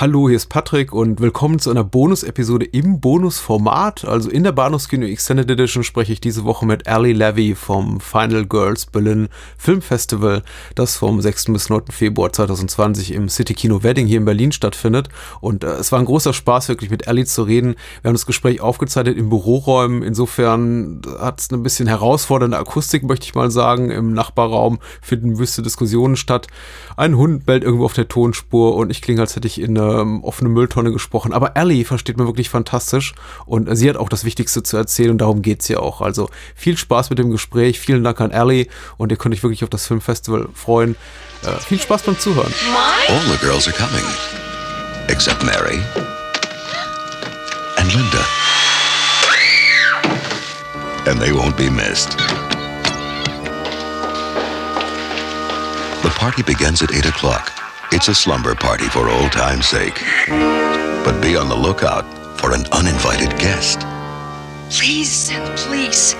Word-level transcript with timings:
Hallo, 0.00 0.30
hier 0.30 0.36
ist 0.38 0.48
Patrick 0.48 0.94
und 0.94 1.20
willkommen 1.20 1.58
zu 1.58 1.70
einer 1.70 1.84
Bonus-Episode 1.84 2.64
im 2.64 3.00
Bonusformat. 3.00 4.06
Also 4.06 4.30
in 4.30 4.44
der 4.44 4.52
Bahnhofskino 4.52 5.04
Extended 5.04 5.50
Edition 5.50 5.84
spreche 5.84 6.14
ich 6.14 6.22
diese 6.22 6.44
Woche 6.44 6.64
mit 6.64 6.88
Ali 6.88 7.12
Levy 7.12 7.54
vom 7.54 8.00
Final 8.00 8.46
Girls 8.46 8.86
Berlin 8.86 9.28
Film 9.58 9.82
Festival, 9.82 10.42
das 10.74 10.96
vom 10.96 11.20
6. 11.20 11.52
bis 11.52 11.68
9. 11.68 11.82
Februar 11.90 12.32
2020 12.32 13.12
im 13.12 13.28
City 13.28 13.52
Kino 13.52 13.82
Wedding 13.82 14.06
hier 14.06 14.16
in 14.16 14.24
Berlin 14.24 14.52
stattfindet. 14.52 15.10
Und 15.42 15.64
äh, 15.64 15.72
es 15.72 15.92
war 15.92 15.98
ein 15.98 16.06
großer 16.06 16.32
Spaß, 16.32 16.70
wirklich 16.70 16.88
mit 16.88 17.06
Ali 17.06 17.26
zu 17.26 17.42
reden. 17.42 17.74
Wir 18.00 18.08
haben 18.08 18.14
das 18.14 18.24
Gespräch 18.24 18.62
aufgezeichnet 18.62 19.18
in 19.18 19.28
Büroräumen. 19.28 20.02
Insofern 20.02 21.02
hat 21.18 21.42
es 21.42 21.50
eine 21.50 21.60
bisschen 21.60 21.88
herausfordernde 21.88 22.56
Akustik, 22.56 23.02
möchte 23.02 23.26
ich 23.26 23.34
mal 23.34 23.50
sagen. 23.50 23.90
Im 23.90 24.14
Nachbarraum 24.14 24.78
finden 25.02 25.38
wüste 25.38 25.60
Diskussionen 25.60 26.16
statt. 26.16 26.46
Ein 26.96 27.18
Hund 27.18 27.44
bellt 27.44 27.64
irgendwo 27.64 27.84
auf 27.84 27.92
der 27.92 28.08
Tonspur 28.08 28.76
und 28.76 28.88
ich 28.88 29.02
klinge, 29.02 29.20
als 29.20 29.36
hätte 29.36 29.46
ich 29.46 29.60
in 29.60 29.76
einer 29.76 29.89
ähm, 29.90 30.22
offene 30.24 30.48
Mülltonne 30.48 30.92
gesprochen. 30.92 31.32
Aber 31.32 31.56
Ellie 31.56 31.84
versteht 31.84 32.16
man 32.16 32.26
wirklich 32.26 32.48
fantastisch 32.48 33.14
und 33.46 33.74
sie 33.76 33.88
hat 33.88 33.96
auch 33.96 34.08
das 34.08 34.24
Wichtigste 34.24 34.62
zu 34.62 34.76
erzählen 34.76 35.10
und 35.10 35.18
darum 35.18 35.42
geht's 35.42 35.68
ja 35.68 35.78
auch. 35.78 36.00
Also 36.00 36.28
viel 36.54 36.76
Spaß 36.76 37.10
mit 37.10 37.18
dem 37.18 37.30
Gespräch, 37.30 37.80
vielen 37.80 38.04
Dank 38.04 38.20
an 38.20 38.30
Ellie 38.30 38.66
und 38.96 39.10
ihr 39.10 39.18
könnt 39.18 39.34
euch 39.34 39.42
wirklich 39.42 39.64
auf 39.64 39.70
das 39.70 39.86
Filmfestival 39.86 40.48
freuen. 40.54 40.96
Äh, 41.42 41.58
viel 41.60 41.80
Spaß 41.80 42.02
beim 42.02 42.18
Zuhören. 42.18 42.52
All 43.08 43.20
the 43.30 43.38
girls 43.44 43.66
are 43.66 43.76
coming, 43.76 44.04
except 45.08 45.42
Mary 45.44 45.80
and 47.76 47.94
Linda. 47.94 48.24
And 51.06 51.18
they 51.18 51.32
won't 51.32 51.56
be 51.56 51.70
missed. 51.70 52.10
The 56.02 56.10
party 56.10 56.42
begins 56.42 56.82
at 56.82 56.92
8 56.92 57.06
o'clock. 57.06 57.59
It's 58.00 58.08
a 58.08 58.14
slumber 58.14 58.54
party 58.54 58.86
for 58.86 59.10
old 59.10 59.30
time's 59.30 59.68
sake. 59.68 60.02
But 60.26 61.20
be 61.20 61.36
on 61.36 61.50
the 61.50 61.54
lookout 61.54 62.06
for 62.40 62.54
an 62.54 62.64
uninvited 62.72 63.38
guest. 63.38 63.80
Please, 64.70 65.30
and 65.30 65.44
please. 65.58 66.14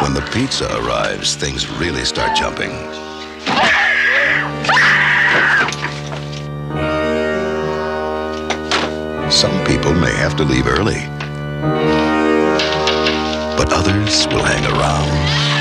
When 0.00 0.14
the 0.14 0.26
pizza 0.32 0.64
arrives, 0.78 1.36
things 1.36 1.68
really 1.72 2.06
start 2.06 2.34
jumping. 2.34 2.70
Some 9.30 9.62
people 9.66 9.92
may 9.92 10.14
have 10.16 10.36
to 10.38 10.44
leave 10.44 10.66
early, 10.66 11.04
but 13.58 13.70
others 13.74 14.26
will 14.28 14.42
hang 14.42 14.64
around 14.64 14.74
hang 14.74 14.80
around. 14.80 15.53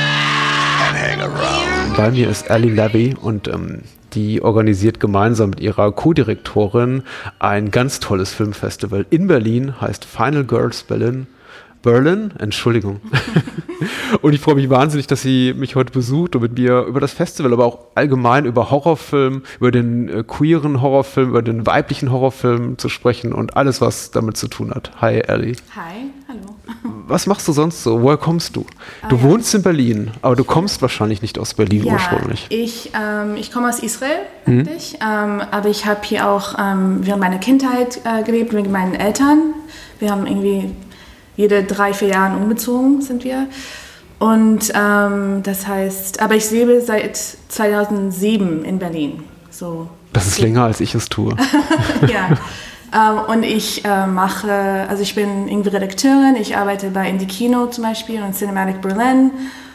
Bei 1.95 2.09
mir 2.11 2.29
ist 2.29 2.49
Ali 2.49 2.69
Levy 2.69 3.15
und 3.19 3.47
ähm, 3.47 3.81
die 4.13 4.41
organisiert 4.41 4.99
gemeinsam 4.99 5.51
mit 5.51 5.59
ihrer 5.59 5.91
Co-Direktorin 5.91 7.03
ein 7.39 7.71
ganz 7.71 7.99
tolles 7.99 8.33
Filmfestival 8.33 9.05
in 9.09 9.27
Berlin, 9.27 9.79
heißt 9.79 10.05
Final 10.05 10.43
Girls 10.43 10.83
Berlin. 10.83 11.27
Berlin, 11.83 12.31
Entschuldigung. 12.39 13.01
und 14.21 14.33
ich 14.33 14.39
freue 14.39 14.55
mich 14.55 14.69
wahnsinnig, 14.69 15.05
dass 15.05 15.21
sie 15.21 15.53
mich 15.53 15.75
heute 15.75 15.91
besucht 15.91 16.35
und 16.35 16.41
mit 16.41 16.57
mir 16.57 16.83
über 16.83 17.01
das 17.01 17.11
Festival, 17.11 17.51
aber 17.51 17.65
auch 17.65 17.79
allgemein 17.93 18.45
über 18.45 18.71
Horrorfilm, 18.71 19.43
über 19.59 19.71
den 19.71 20.07
äh, 20.07 20.23
queeren 20.23 20.81
Horrorfilm, 20.81 21.29
über 21.29 21.41
den 21.41 21.67
weiblichen 21.67 22.09
Horrorfilm 22.09 22.77
zu 22.77 22.87
sprechen 22.87 23.33
und 23.33 23.57
alles, 23.57 23.81
was 23.81 24.11
damit 24.11 24.37
zu 24.37 24.47
tun 24.47 24.71
hat. 24.71 24.91
Hi, 25.01 25.19
Ellie. 25.19 25.57
Hi, 25.75 26.09
hallo. 26.27 26.55
Was 27.07 27.27
machst 27.27 27.47
du 27.47 27.51
sonst 27.51 27.83
so? 27.83 28.01
Woher 28.01 28.17
kommst 28.17 28.55
du? 28.55 28.65
Ah, 29.01 29.09
du 29.09 29.17
ja. 29.17 29.23
wohnst 29.23 29.53
in 29.53 29.61
Berlin, 29.61 30.11
aber 30.21 30.35
du 30.35 30.43
kommst 30.43 30.81
wahrscheinlich 30.81 31.21
nicht 31.21 31.37
aus 31.37 31.53
Berlin 31.53 31.83
ja, 31.83 31.93
ursprünglich. 31.93 32.47
Ich, 32.49 32.91
ähm, 32.99 33.35
ich 33.35 33.51
komme 33.51 33.69
aus 33.69 33.79
Israel, 33.79 34.19
mhm. 34.45 34.67
ähm, 34.67 35.41
aber 35.51 35.69
ich 35.69 35.85
habe 35.85 35.99
hier 36.03 36.29
auch 36.29 36.55
ähm, 36.57 36.99
während 37.01 37.21
meiner 37.21 37.39
Kindheit 37.39 37.99
äh, 38.05 38.23
gelebt 38.23 38.53
mit 38.53 38.71
meinen 38.71 38.95
Eltern. 38.95 39.53
Wir 39.99 40.11
haben 40.11 40.25
irgendwie 40.25 40.71
jede 41.35 41.63
drei, 41.63 41.93
vier 41.93 42.09
Jahre 42.09 42.37
umgezogen 42.37 43.01
sind 43.01 43.23
wir. 43.23 43.47
Und 44.19 44.71
ähm, 44.73 45.43
das 45.43 45.67
heißt, 45.67 46.21
aber 46.21 46.35
ich 46.35 46.49
lebe 46.51 46.79
seit 46.81 47.17
2007 47.17 48.63
in 48.63 48.79
Berlin. 48.79 49.23
So. 49.49 49.89
Das 50.13 50.27
ist 50.27 50.39
länger, 50.39 50.63
als 50.63 50.79
ich 50.79 50.95
es 50.95 51.09
tue. 51.09 51.35
ja. 52.07 52.29
Ähm, 52.93 53.19
und 53.27 53.43
ich 53.43 53.83
äh, 53.85 54.07
mache, 54.07 54.85
also 54.89 55.01
ich 55.01 55.15
bin 55.15 55.47
irgendwie 55.47 55.69
Redakteurin, 55.69 56.35
ich 56.39 56.55
arbeite 56.55 56.89
bei 56.91 57.09
Indie 57.09 57.27
Kino 57.27 57.67
zum 57.67 57.83
Beispiel 57.83 58.21
und 58.21 58.35
Cinematic 58.35 58.81
Berlin. 58.81 59.31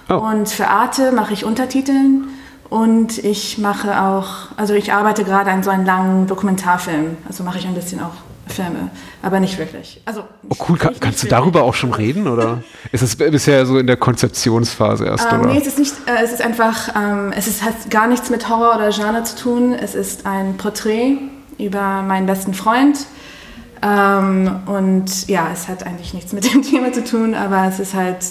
Oh. 0.09 0.15
Und 0.15 0.49
für 0.49 0.69
Arte 0.69 1.13
mache 1.13 1.33
ich 1.33 1.45
Untertiteln. 1.45 2.29
Und 2.71 3.19
ich 3.19 3.57
mache 3.59 4.03
auch, 4.03 4.49
also 4.57 4.75
ich 4.75 4.93
arbeite 4.93 5.25
gerade 5.25 5.51
an 5.51 5.63
so 5.63 5.71
einem 5.71 5.87
langen 5.87 6.27
Dokumentarfilm. 6.27 7.17
Also 7.27 7.43
mache 7.43 7.59
ich 7.59 7.67
ein 7.67 7.75
bisschen 7.75 8.01
auch 8.01 8.13
Filme, 8.47 8.91
aber 9.23 9.41
nicht 9.41 9.59
wirklich. 9.59 10.01
Also 10.05 10.25
oh 10.49 10.57
cool, 10.69 10.79
Kann, 10.79 10.95
kannst 11.01 11.23
du 11.23 11.29
darüber 11.29 11.63
auch 11.65 11.75
schon 11.75 11.93
reden 11.93 12.27
oder 12.27 12.63
ist 12.93 13.03
es 13.03 13.17
bisher 13.17 13.67
so 13.67 13.79
in 13.79 13.87
der 13.87 13.97
Konzeptionsphase 13.97 15.07
erst? 15.07 15.31
Ähm, 15.31 15.41
oder? 15.41 15.53
Nee, 15.53 15.59
es 15.59 15.67
ist 15.67 15.79
nicht. 15.79 15.95
Äh, 16.07 16.25
es 16.25 16.33
ist 16.33 16.43
einfach. 16.43 16.95
Ähm, 16.97 17.33
es 17.35 17.47
ist, 17.47 17.63
hat 17.63 17.91
gar 17.91 18.07
nichts 18.07 18.31
mit 18.31 18.49
Horror 18.49 18.77
oder 18.77 18.91
Genre 18.91 19.23
zu 19.25 19.37
tun. 19.37 19.75
Es 19.75 19.95
ist 19.95 20.27
ein 20.27 20.57
Porträt 20.57 21.19
über 21.59 22.03
meinen 22.03 22.27
besten 22.27 22.55
Freund. 22.55 23.07
Ähm, 23.83 24.61
und 24.67 25.29
ja, 25.29 25.51
es 25.53 25.69
hat 25.69 25.85
eigentlich 25.85 26.15
nichts 26.15 26.33
mit 26.33 26.53
dem 26.53 26.63
Thema 26.69 26.93
zu 26.93 27.05
tun, 27.05 27.35
aber 27.35 27.67
es 27.67 27.79
ist 27.79 27.95
halt 27.95 28.25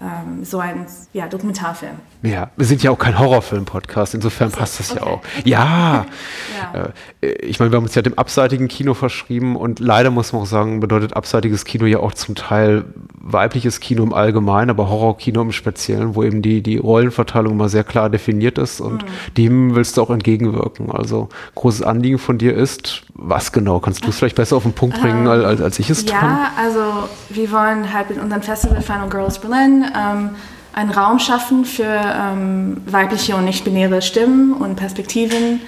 ähm, 0.00 0.44
so 0.44 0.58
ein 0.58 0.86
ja, 1.12 1.28
Dokumentarfilm. 1.28 1.96
Ja, 2.22 2.50
wir 2.56 2.66
sind 2.66 2.82
ja 2.82 2.92
auch 2.92 2.98
kein 2.98 3.18
Horrorfilm-Podcast, 3.18 4.14
insofern 4.14 4.50
so, 4.50 4.58
passt 4.58 4.78
das 4.78 4.92
okay. 4.92 5.00
ja 5.00 5.06
auch. 5.06 5.20
Ja, 5.44 6.06
ja. 6.74 6.92
Äh, 7.20 7.32
ich 7.42 7.58
meine, 7.58 7.72
wir 7.72 7.76
haben 7.76 7.84
uns 7.84 7.94
ja 7.94 8.02
dem 8.02 8.16
abseitigen 8.16 8.68
Kino 8.68 8.94
verschrieben 8.94 9.56
und 9.56 9.80
leider 9.80 10.10
muss 10.10 10.32
man 10.32 10.42
auch 10.42 10.46
sagen, 10.46 10.78
bedeutet 10.78 11.14
abseitiges 11.14 11.64
Kino 11.64 11.84
ja 11.86 11.98
auch 11.98 12.12
zum 12.12 12.36
Teil 12.36 12.84
weibliches 13.14 13.80
Kino 13.80 14.04
im 14.04 14.12
Allgemeinen, 14.12 14.70
aber 14.70 14.88
Horrorkino 14.88 15.42
im 15.42 15.52
Speziellen, 15.52 16.14
wo 16.14 16.22
eben 16.22 16.42
die, 16.42 16.62
die 16.62 16.78
Rollenverteilung 16.78 17.56
mal 17.56 17.68
sehr 17.68 17.84
klar 17.84 18.08
definiert 18.08 18.58
ist 18.58 18.80
und 18.80 19.02
mhm. 19.02 19.34
dem 19.36 19.74
willst 19.74 19.96
du 19.96 20.02
auch 20.02 20.10
entgegenwirken. 20.10 20.92
Also 20.92 21.28
großes 21.56 21.82
Anliegen 21.82 22.18
von 22.18 22.38
dir 22.38 22.54
ist, 22.54 23.02
was 23.14 23.52
genau? 23.52 23.80
Kannst 23.80 24.04
du 24.04 24.10
es 24.10 24.18
vielleicht 24.18 24.36
besser 24.36 24.56
auf 24.56 24.62
den 24.62 24.72
Punkt 24.72 25.00
bringen, 25.00 25.26
ähm, 25.26 25.44
als, 25.44 25.60
als 25.60 25.78
ich 25.80 25.90
es 25.90 26.04
ja, 26.04 26.18
kann? 26.18 26.30
Ja, 26.30 26.50
also 26.56 27.08
wir 27.30 27.50
wollen 27.50 27.92
halt 27.92 28.10
mit 28.10 28.20
unserem 28.20 28.42
Festival 28.42 28.80
Final 28.80 29.08
Girls 29.08 29.40
Berlin 29.40 29.84
ähm, 29.96 30.30
einen 30.72 30.90
Raum 30.90 31.18
schaffen 31.18 31.64
für 31.64 31.84
ähm, 31.84 32.80
weibliche 32.86 33.36
und 33.36 33.44
nicht-binäre 33.44 34.02
Stimmen 34.02 34.54
und 34.54 34.76
Perspektiven. 34.76 35.60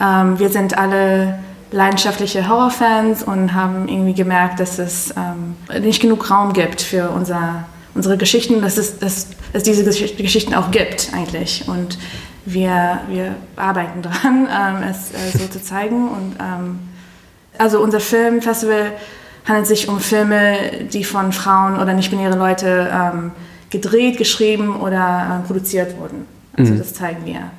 Ähm, 0.00 0.38
wir 0.38 0.48
sind 0.48 0.76
alle 0.76 1.38
leidenschaftliche 1.70 2.48
Horrorfans 2.48 3.22
und 3.22 3.54
haben 3.54 3.88
irgendwie 3.88 4.14
gemerkt, 4.14 4.58
dass 4.60 4.78
es 4.78 5.14
ähm, 5.16 5.56
nicht 5.82 6.00
genug 6.00 6.30
Raum 6.30 6.52
gibt 6.52 6.80
für 6.80 7.10
unser, 7.10 7.64
unsere 7.94 8.16
Geschichten, 8.16 8.62
dass 8.62 8.78
es, 8.78 8.98
dass 8.98 9.28
es 9.52 9.62
diese 9.62 9.84
Geschichten 9.84 10.54
auch 10.54 10.70
gibt 10.70 11.10
eigentlich. 11.14 11.64
Und 11.68 11.98
wir, 12.44 13.00
wir 13.08 13.36
arbeiten 13.56 14.02
daran, 14.02 14.48
ähm, 14.82 14.88
es 14.88 15.12
äh, 15.12 15.38
so 15.38 15.46
zu 15.46 15.62
zeigen. 15.62 16.08
Und, 16.08 16.36
ähm, 16.40 16.78
also 17.58 17.80
unser 17.80 18.00
Filmfestival 18.00 18.92
handelt 19.46 19.66
sich 19.66 19.88
um 19.88 20.00
Filme, 20.00 20.56
die 20.92 21.04
von 21.04 21.32
Frauen 21.32 21.78
oder 21.78 21.92
nicht-binäre 21.92 22.36
Leute 22.36 22.90
ähm, 22.92 23.32
gedreht, 23.70 24.18
geschrieben 24.18 24.76
oder 24.76 25.42
äh, 25.42 25.46
produziert 25.46 25.98
wurden. 25.98 26.26
Also 26.56 26.72
mhm. 26.72 26.78
das 26.78 26.94
zeigen 26.94 27.24
wir. 27.24 27.50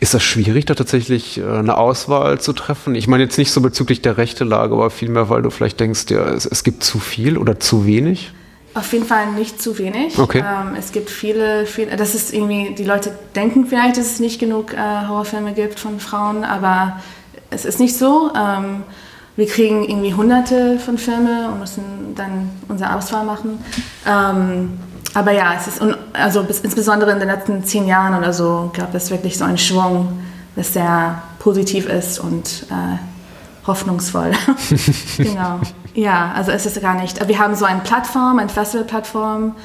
Ist 0.00 0.14
das 0.14 0.22
schwierig, 0.22 0.66
da 0.66 0.74
tatsächlich 0.74 1.38
äh, 1.38 1.44
eine 1.44 1.76
Auswahl 1.76 2.40
zu 2.40 2.52
treffen? 2.52 2.94
Ich 2.94 3.06
meine 3.06 3.22
jetzt 3.22 3.38
nicht 3.38 3.52
so 3.52 3.60
bezüglich 3.60 4.02
der 4.02 4.18
Rechtelage, 4.18 4.74
aber 4.74 4.90
vielmehr, 4.90 5.28
weil 5.28 5.42
du 5.42 5.50
vielleicht 5.50 5.78
denkst, 5.80 6.06
ja, 6.10 6.24
es, 6.28 6.46
es 6.46 6.64
gibt 6.64 6.82
zu 6.82 6.98
viel 6.98 7.38
oder 7.38 7.60
zu 7.60 7.86
wenig? 7.86 8.32
Auf 8.74 8.92
jeden 8.92 9.06
Fall 9.06 9.32
nicht 9.32 9.60
zu 9.60 9.78
wenig. 9.78 10.18
Okay. 10.18 10.38
Ähm, 10.38 10.74
es 10.78 10.92
gibt 10.92 11.10
viele, 11.10 11.66
viele, 11.66 11.96
das 11.96 12.14
ist 12.14 12.32
irgendwie, 12.34 12.74
die 12.74 12.84
Leute 12.84 13.16
denken 13.34 13.66
vielleicht, 13.66 13.96
dass 13.96 14.06
es 14.06 14.20
nicht 14.20 14.38
genug 14.38 14.72
äh, 14.72 14.76
Horrorfilme 14.76 15.52
gibt 15.52 15.80
von 15.80 16.00
Frauen, 16.00 16.44
aber 16.44 17.00
es 17.50 17.64
ist 17.64 17.80
nicht 17.80 17.96
so. 17.96 18.30
Ähm, 18.36 18.82
wir 19.36 19.46
kriegen 19.46 19.88
irgendwie 19.88 20.14
hunderte 20.14 20.78
von 20.80 20.98
Filmen 20.98 21.46
und 21.46 21.60
müssen 21.60 22.14
dann 22.16 22.50
unsere 22.68 22.94
Auswahl 22.94 23.24
machen. 23.24 23.62
Ähm, 24.06 24.70
aber 25.18 25.32
ja, 25.32 25.54
es 25.54 25.66
ist, 25.66 25.82
also 26.12 26.44
bis, 26.44 26.60
insbesondere 26.60 27.10
in 27.10 27.18
den 27.18 27.28
letzten 27.28 27.64
zehn 27.64 27.88
Jahren 27.88 28.16
oder 28.16 28.32
so 28.32 28.70
gab 28.76 28.94
es 28.94 29.10
wirklich 29.10 29.36
so 29.36 29.44
einen 29.44 29.58
Schwung, 29.58 30.20
das 30.54 30.72
sehr 30.72 31.22
positiv 31.40 31.88
ist 31.88 32.20
und 32.20 32.66
äh, 32.70 33.66
hoffnungsvoll. 33.66 34.30
genau. 35.16 35.60
Ja, 35.94 36.32
also 36.36 36.52
es 36.52 36.66
ist 36.66 36.80
gar 36.80 36.94
nicht. 36.94 37.26
Wir 37.26 37.38
haben 37.38 37.56
so 37.56 37.64
eine 37.64 37.80
Plattform, 37.80 38.38
eine 38.38 38.48
Festivalplattform. 38.48 39.56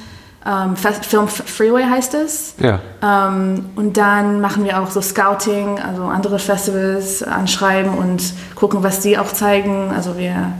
Ähm, 0.45 0.75
Film 0.75 1.27
Freeway 1.27 1.83
heißt 1.83 2.15
es. 2.15 2.55
Ja. 2.59 2.79
Ähm, 3.03 3.65
und 3.75 3.95
dann 3.95 4.41
machen 4.41 4.65
wir 4.65 4.81
auch 4.81 4.89
so 4.89 5.01
Scouting, 5.01 5.79
also 5.79 6.03
andere 6.05 6.39
Festivals 6.39 7.21
anschreiben 7.21 7.93
und 7.93 8.33
gucken, 8.55 8.81
was 8.81 9.01
die 9.01 9.19
auch 9.19 9.31
zeigen. 9.31 9.91
Also 9.95 10.17
wir, 10.17 10.51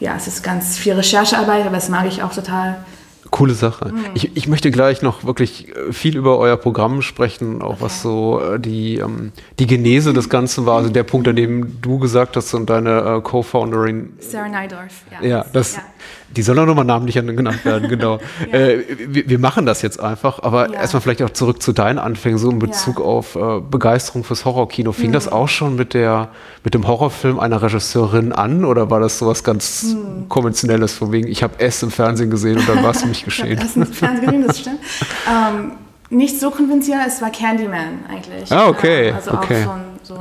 ja, 0.00 0.14
es 0.16 0.26
ist 0.26 0.42
ganz 0.42 0.76
viel 0.76 0.92
Recherchearbeit, 0.92 1.62
aber 1.64 1.76
das 1.76 1.88
mag 1.88 2.06
ich 2.06 2.22
auch 2.22 2.34
total. 2.34 2.76
Coole 3.30 3.54
Sache. 3.54 3.90
Mhm. 3.92 4.04
Ich, 4.14 4.36
ich 4.36 4.48
möchte 4.48 4.70
gleich 4.70 5.02
noch 5.02 5.24
wirklich 5.24 5.68
äh, 5.68 5.92
viel 5.92 6.16
über 6.16 6.38
euer 6.38 6.56
Programm 6.56 7.02
sprechen, 7.02 7.62
auch 7.62 7.74
okay. 7.74 7.76
was 7.80 8.02
so 8.02 8.40
äh, 8.40 8.60
die, 8.60 8.96
ähm, 8.96 9.32
die 9.58 9.66
Genese 9.66 10.12
des 10.12 10.28
Ganzen 10.28 10.66
war, 10.66 10.78
also 10.78 10.90
der 10.90 11.02
Punkt, 11.02 11.28
an 11.28 11.36
dem 11.36 11.80
du 11.80 11.98
gesagt 11.98 12.36
hast 12.36 12.54
und 12.54 12.70
deine 12.70 13.18
äh, 13.18 13.20
Co-Founderin. 13.20 14.14
Sarah 14.20 14.48
Neidorf, 14.48 15.02
ja. 15.10 15.26
Ja, 15.26 15.46
das, 15.52 15.76
ja. 15.76 15.82
Die 16.36 16.42
soll 16.42 16.58
auch 16.58 16.66
nochmal 16.66 16.84
namentlich 16.84 17.14
genannt 17.14 17.64
werden, 17.64 17.88
genau. 17.88 18.18
ja. 18.52 18.58
äh, 18.58 18.84
wir, 19.08 19.28
wir, 19.28 19.38
machen 19.38 19.64
das 19.64 19.82
jetzt 19.82 19.98
einfach, 19.98 20.42
aber 20.42 20.70
ja. 20.70 20.80
erstmal 20.80 21.00
vielleicht 21.00 21.22
auch 21.22 21.30
zurück 21.30 21.62
zu 21.62 21.72
deinen 21.72 21.98
Anfängen, 21.98 22.38
so 22.38 22.50
in 22.50 22.58
Bezug 22.58 22.98
ja. 22.98 23.04
auf 23.04 23.34
äh, 23.34 23.60
Begeisterung 23.60 24.24
fürs 24.24 24.44
Horrorkino. 24.44 24.92
Fing 24.92 25.08
mhm. 25.08 25.14
das 25.14 25.30
auch 25.30 25.48
schon 25.48 25.76
mit, 25.76 25.94
der, 25.94 26.28
mit 26.64 26.74
dem 26.74 26.86
Horrorfilm 26.86 27.40
einer 27.40 27.62
Regisseurin 27.62 28.32
an 28.32 28.64
oder 28.64 28.90
war 28.90 29.00
das 29.00 29.18
sowas 29.18 29.42
ganz 29.42 29.94
mhm. 29.94 30.28
Konventionelles, 30.28 30.92
von 30.92 31.12
wegen, 31.12 31.28
ich 31.28 31.42
habe 31.42 31.58
S 31.60 31.82
im 31.82 31.90
Fernsehen 31.90 32.30
gesehen 32.30 32.58
und 32.58 32.68
dann 32.68 32.82
war 32.82 32.90
es 32.90 33.00
für 33.00 33.08
mich 33.08 33.24
geschehen? 33.24 33.58
S 33.58 33.76
im 33.76 33.86
Fernsehen 33.86 34.26
gesehen, 34.26 34.46
das 34.46 34.58
stimmt. 34.60 34.80
ähm, 35.28 35.72
nicht 36.10 36.40
so 36.40 36.50
konventionell, 36.50 37.06
es 37.06 37.20
war 37.20 37.30
Candyman 37.30 38.04
eigentlich. 38.08 38.50
Ah, 38.50 38.68
okay. 38.68 39.12
Also 39.12 39.32
okay. 39.32 39.62
auch 39.62 39.64
schon 39.64 39.80
so 40.02 40.20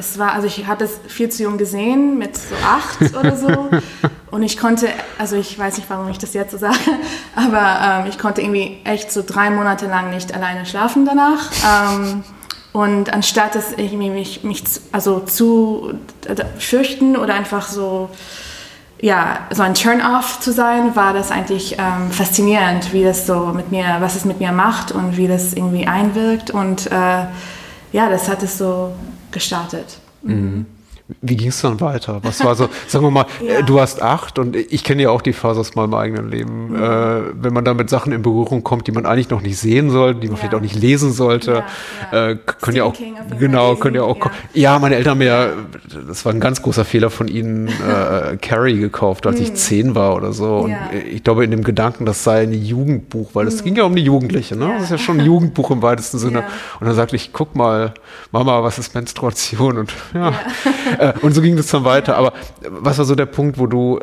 es 0.00 0.18
war, 0.18 0.32
also 0.32 0.46
ich 0.46 0.66
habe 0.66 0.84
das 0.84 0.98
viel 1.06 1.28
zu 1.28 1.44
jung 1.44 1.58
gesehen, 1.58 2.18
mit 2.18 2.36
so 2.36 2.54
acht 2.66 3.14
oder 3.14 3.36
so. 3.36 3.70
Und 4.30 4.42
ich 4.42 4.58
konnte, 4.58 4.88
also 5.18 5.36
ich 5.36 5.58
weiß 5.58 5.76
nicht, 5.76 5.88
warum 5.88 6.08
ich 6.08 6.18
das 6.18 6.34
jetzt 6.34 6.52
so 6.52 6.58
sage, 6.58 6.78
aber 7.36 8.04
ähm, 8.04 8.10
ich 8.10 8.18
konnte 8.18 8.40
irgendwie 8.40 8.78
echt 8.84 9.12
so 9.12 9.22
drei 9.26 9.50
Monate 9.50 9.86
lang 9.86 10.10
nicht 10.10 10.34
alleine 10.34 10.66
schlafen 10.66 11.04
danach. 11.04 11.50
Ähm, 11.64 12.24
und 12.72 13.12
anstatt 13.12 13.54
dass 13.54 13.72
ich 13.72 13.92
mich, 13.92 14.44
mich 14.44 14.62
also 14.92 15.20
zu 15.20 15.94
äh, 16.26 16.44
fürchten 16.58 17.16
oder 17.16 17.34
einfach 17.34 17.68
so, 17.68 18.10
ja, 19.00 19.40
so 19.50 19.62
ein 19.62 19.74
Turn-off 19.74 20.40
zu 20.40 20.52
sein, 20.52 20.94
war 20.94 21.12
das 21.12 21.30
eigentlich 21.32 21.78
ähm, 21.78 22.10
faszinierend, 22.10 22.92
wie 22.92 23.02
das 23.02 23.26
so 23.26 23.46
mit 23.46 23.72
mir, 23.72 23.96
was 23.98 24.14
es 24.14 24.24
mit 24.24 24.38
mir 24.38 24.52
macht 24.52 24.92
und 24.92 25.16
wie 25.16 25.26
das 25.26 25.52
irgendwie 25.52 25.86
einwirkt. 25.86 26.50
Und 26.50 26.86
äh, 26.92 27.24
ja, 27.92 28.08
das 28.08 28.28
hat 28.28 28.42
es 28.44 28.56
so 28.56 28.92
gestartet. 29.30 29.98
Mhm. 30.22 30.66
Wie 31.20 31.36
ging 31.36 31.48
es 31.48 31.60
dann 31.60 31.80
weiter? 31.80 32.20
Was 32.22 32.44
war 32.44 32.54
so, 32.54 32.68
sagen 32.86 33.04
wir 33.04 33.10
mal, 33.10 33.26
ja. 33.46 33.62
Du 33.62 33.80
hast 33.80 34.02
acht 34.02 34.38
und 34.38 34.56
ich 34.56 34.84
kenne 34.84 35.02
ja 35.02 35.10
auch 35.10 35.22
die 35.22 35.32
Phase 35.32 35.60
aus 35.60 35.74
meinem 35.74 35.94
eigenen 35.94 36.30
Leben. 36.30 36.70
Mhm. 36.70 36.76
Äh, 36.76 37.42
wenn 37.42 37.52
man 37.52 37.64
da 37.64 37.74
mit 37.74 37.90
Sachen 37.90 38.12
in 38.12 38.22
Berührung 38.22 38.62
kommt, 38.62 38.86
die 38.86 38.92
man 38.92 39.06
eigentlich 39.06 39.30
noch 39.30 39.42
nicht 39.42 39.58
sehen 39.58 39.90
sollte, 39.90 40.20
die 40.20 40.28
man 40.28 40.36
ja. 40.36 40.40
vielleicht 40.40 40.54
auch 40.54 40.60
nicht 40.60 40.76
lesen 40.76 41.12
sollte, 41.12 41.64
ja, 42.12 42.28
äh, 42.28 42.36
können 42.36 42.76
ja 42.76 42.84
auch, 42.84 42.94
genau, 43.38 43.76
können 43.76 43.96
ja 43.96 44.02
auch, 44.02 44.18
ja. 44.54 44.78
meine 44.78 44.96
Eltern 44.96 45.12
haben 45.12 45.18
mir, 45.18 45.52
das 46.06 46.24
war 46.24 46.32
ein 46.32 46.40
ganz 46.40 46.62
großer 46.62 46.84
Fehler 46.84 47.10
von 47.10 47.28
ihnen, 47.28 47.68
äh, 47.68 48.36
Carrie 48.40 48.78
gekauft, 48.78 49.26
als 49.26 49.38
mhm. 49.38 49.44
ich 49.44 49.54
zehn 49.54 49.94
war 49.94 50.14
oder 50.16 50.32
so. 50.32 50.58
Und 50.58 50.76
ich 51.10 51.22
glaube, 51.24 51.44
in 51.44 51.50
dem 51.50 51.64
Gedanken, 51.64 52.06
das 52.06 52.24
sei 52.24 52.42
ein 52.42 52.52
Jugendbuch, 52.52 53.30
weil 53.34 53.46
es 53.46 53.60
mhm. 53.60 53.64
ging 53.64 53.76
ja 53.76 53.84
um 53.84 53.94
die 53.94 54.02
Jugendliche, 54.02 54.56
ne? 54.56 54.72
Das 54.74 54.84
ist 54.84 54.90
ja 54.90 54.98
schon 54.98 55.20
ein 55.20 55.26
Jugendbuch 55.26 55.70
im 55.70 55.82
weitesten 55.82 56.18
Sinne. 56.20 56.44
Und 56.78 56.86
dann 56.86 56.94
sagte 56.94 57.16
ich, 57.16 57.32
guck 57.32 57.54
mal, 57.54 57.94
Mama, 58.32 58.62
was 58.62 58.78
ist 58.78 58.94
Menstruation? 58.94 59.78
Und 59.78 59.92
ja. 60.14 60.32
Äh, 61.00 61.12
und 61.22 61.34
so 61.34 61.40
ging 61.40 61.56
das 61.56 61.68
dann 61.68 61.84
weiter. 61.84 62.16
Aber 62.16 62.32
was 62.68 62.98
war 62.98 63.04
so 63.04 63.14
der 63.14 63.26
Punkt, 63.26 63.58
wo 63.58 63.66
du, 63.66 63.98
äh, 63.98 64.02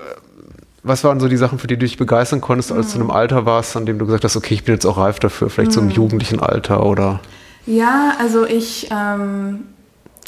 was 0.84 1.04
waren 1.04 1.20
so 1.20 1.28
die 1.28 1.38
Sachen, 1.38 1.60
für 1.60 1.68
die 1.68 1.76
du 1.76 1.86
dich 1.86 1.98
begeistern 1.98 2.42
konntest, 2.42 2.72
als 2.72 2.88
mhm. 2.88 2.92
du 2.92 2.96
in 2.96 3.02
einem 3.04 3.12
Alter 3.12 3.46
warst, 3.46 3.78
an 3.78 3.86
dem 3.86 4.00
du 4.00 4.06
gesagt 4.06 4.24
hast, 4.24 4.36
okay, 4.36 4.54
ich 4.54 4.64
bin 4.64 4.74
jetzt 4.74 4.86
auch 4.86 4.98
reif 4.98 5.20
dafür, 5.20 5.50
vielleicht 5.50 5.72
mhm. 5.72 5.76
so 5.76 5.82
im 5.82 5.88
mhm. 5.88 5.94
jugendlichen 5.94 6.40
Alter 6.40 6.86
oder? 6.86 7.20
Ja, 7.66 8.14
also 8.20 8.46
ich. 8.46 8.90
Ähm 8.92 9.66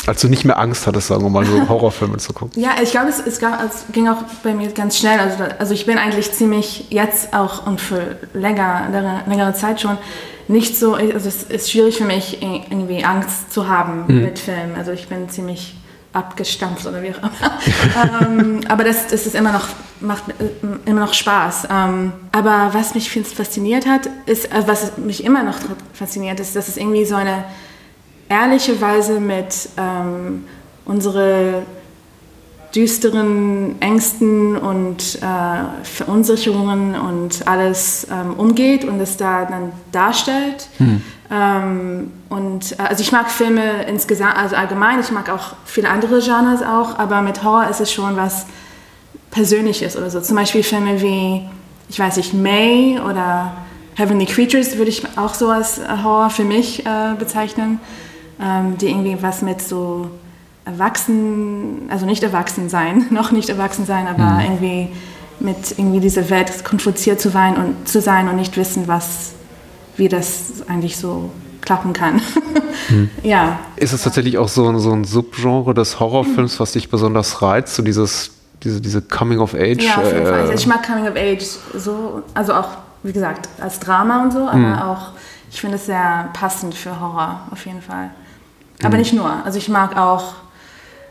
als 0.08 0.22
du 0.22 0.30
nicht 0.30 0.46
mehr 0.46 0.58
Angst 0.58 0.88
hattest, 0.88 1.08
sagen 1.08 1.24
wir 1.24 1.30
mal, 1.30 1.46
so 1.46 1.68
Horrorfilme 1.70 2.18
zu 2.18 2.34
gucken. 2.34 2.60
Ja, 2.60 2.72
ich 2.82 2.92
glaube, 2.92 3.10
es, 3.10 3.20
es, 3.20 3.40
es, 3.40 3.86
ging 3.92 4.08
auch 4.08 4.24
bei 4.44 4.54
mir 4.54 4.72
ganz 4.72 4.98
schnell. 4.98 5.20
Also, 5.20 5.44
also 5.60 5.74
ich 5.74 5.86
bin 5.86 5.98
eigentlich 5.98 6.32
ziemlich 6.32 6.86
jetzt 6.90 7.34
auch 7.34 7.68
und 7.68 7.82
für 7.82 8.18
länger, 8.34 8.88
längere, 8.92 9.24
längere 9.28 9.54
Zeit 9.54 9.82
schon 9.82 9.98
nicht 10.48 10.78
so, 10.78 10.96
also 10.96 11.28
es 11.28 11.44
ist 11.44 11.70
schwierig 11.70 11.98
für 11.98 12.06
mich, 12.06 12.42
irgendwie 12.42 13.04
Angst 13.04 13.54
zu 13.54 13.68
haben 13.68 14.06
mhm. 14.08 14.22
mit 14.24 14.40
Filmen. 14.40 14.76
Also 14.76 14.92
ich 14.92 15.08
bin 15.08 15.30
ziemlich 15.30 15.76
abgestampft 16.14 16.86
oder 16.86 17.02
wie 17.04 17.12
auch 17.12 17.20
immer. 17.20 17.32
ähm, 18.22 18.62
aber 18.68 18.84
das, 18.84 19.08
das 19.08 19.26
ist 19.26 19.36
immer 19.36 19.52
noch, 19.52 19.68
macht 20.00 20.30
äh, 20.30 20.90
immer 20.90 21.02
noch 21.02 21.14
Spaß. 21.14 21.68
Ähm, 21.70 22.14
aber 22.32 22.70
was 22.74 22.96
mich 22.96 23.12
fasziniert 23.12 23.86
hat, 23.86 24.10
ist, 24.26 24.52
also 24.52 24.68
was 24.68 24.98
mich 24.98 25.24
immer 25.24 25.44
noch 25.44 25.58
fasziniert, 25.94 26.40
ist, 26.40 26.56
dass 26.56 26.68
es 26.68 26.78
irgendwie 26.78 27.06
so 27.06 27.16
eine 27.16 27.44
ehrliche 28.28 28.80
Weise 28.82 29.20
mit 29.20 29.70
ähm, 29.78 30.46
unsere 30.86 31.64
düsteren 32.76 33.82
Ängsten 33.82 34.56
und 34.56 35.20
äh, 35.22 35.84
Verunsicherungen 35.84 36.96
und 36.96 37.48
alles 37.48 38.08
ähm, 38.12 38.34
umgeht 38.36 38.86
und 38.86 39.00
es 39.00 39.18
da 39.18 39.46
dann 39.46 39.72
darstellt. 39.92 40.68
Hm. 40.78 41.02
Ähm, 41.32 42.12
und 42.30 42.72
äh, 42.74 42.84
also 42.84 43.02
ich 43.02 43.12
mag 43.12 43.30
Filme 43.30 43.84
insgesamt, 43.84 44.38
also 44.38 44.56
allgemein, 44.56 45.00
ich 45.00 45.12
mag 45.12 45.30
auch 45.30 45.54
viele 45.66 45.90
andere 45.90 46.22
Genres 46.22 46.62
auch, 46.64 46.98
aber 46.98 47.22
mit 47.22 47.44
Horror 47.44 47.70
ist 47.70 47.80
es 47.80 47.92
schon 47.92 48.18
was 48.18 48.46
Persönliches 49.32 49.96
oder 49.96 50.10
so. 50.10 50.22
Zum 50.22 50.36
Beispiel 50.36 50.64
Filme 50.64 51.02
wie, 51.02 51.48
ich 51.88 52.00
weiß 52.00 52.18
nicht, 52.18 52.34
May 52.34 53.00
oder 53.00 53.54
Heavenly 53.96 54.26
Creatures 54.26 54.78
würde 54.78 54.90
ich 54.90 55.04
auch 55.18 55.34
so 55.34 55.50
als 55.50 55.80
Horror 56.04 56.30
für 56.30 56.46
mich 56.46 56.86
äh, 56.86 57.14
bezeichnen, 57.18 57.80
ähm, 58.42 58.78
die 58.78 58.88
irgendwie 58.88 59.18
was 59.22 59.42
mit 59.42 59.62
so 59.62 60.10
erwachsen, 60.66 61.90
also 61.90 62.06
nicht 62.06 62.24
erwachsen 62.24 62.70
sein, 62.70 63.06
noch 63.12 63.32
nicht 63.32 63.50
erwachsen 63.50 63.86
sein, 63.86 64.08
aber 64.08 64.24
mhm. 64.24 64.40
irgendwie 64.40 64.88
mit 65.40 65.78
irgendwie 65.78 66.00
dieser 66.00 66.30
Welt 66.30 66.66
konfrontiert 66.66 67.22
zu 67.22 67.30
sein 67.30 67.56
und 67.56 67.88
zu 67.88 68.02
sein 68.02 68.28
und 68.28 68.36
nicht 68.36 68.58
wissen, 68.58 68.88
was, 68.88 69.34
wie 70.00 70.10
das 70.10 70.64
eigentlich 70.68 70.98
so 70.98 71.30
klappen 71.62 71.94
kann. 71.94 72.22
Mhm. 72.90 73.10
Ja. 73.24 73.60
Ist 73.76 73.94
es 73.94 74.02
tatsächlich 74.02 74.38
auch 74.40 74.48
so, 74.48 74.76
so 74.80 74.92
ein 74.92 75.04
Subgenre 75.04 75.74
des 75.76 76.00
Horrorfilms, 76.00 76.60
was 76.60 76.72
dich 76.72 76.90
besonders 76.90 77.42
reizt, 77.42 77.76
so 77.76 77.84
dieses 77.84 78.32
diese, 78.64 78.82
diese 78.82 79.02
Coming 79.02 79.40
of 79.40 79.54
Age. 79.54 79.84
Ja, 79.84 79.98
auf 79.98 80.12
jeden 80.12 80.26
Fall. 80.26 80.42
Also 80.42 80.54
ich 80.54 80.68
mag 80.68 80.86
Coming 80.86 81.08
of 81.08 81.16
Age 81.16 81.44
so, 81.76 82.24
also 82.34 82.54
auch, 82.54 82.70
wie 83.04 83.14
gesagt, 83.14 83.48
als 83.60 83.80
Drama 83.80 84.24
und 84.24 84.34
so, 84.34 84.40
aber 84.40 84.58
mhm. 84.58 84.80
auch, 84.80 85.12
ich 85.52 85.62
finde 85.62 85.78
es 85.78 85.86
sehr 85.86 86.30
passend 86.34 86.76
für 86.76 87.00
Horror, 87.00 87.42
auf 87.52 87.66
jeden 87.66 87.82
Fall. 87.82 88.12
Aber 88.82 88.96
mhm. 88.96 89.00
nicht 89.00 89.14
nur. 89.14 89.32
Also 89.46 89.58
ich 89.58 89.70
mag 89.70 89.98
auch 89.98 90.34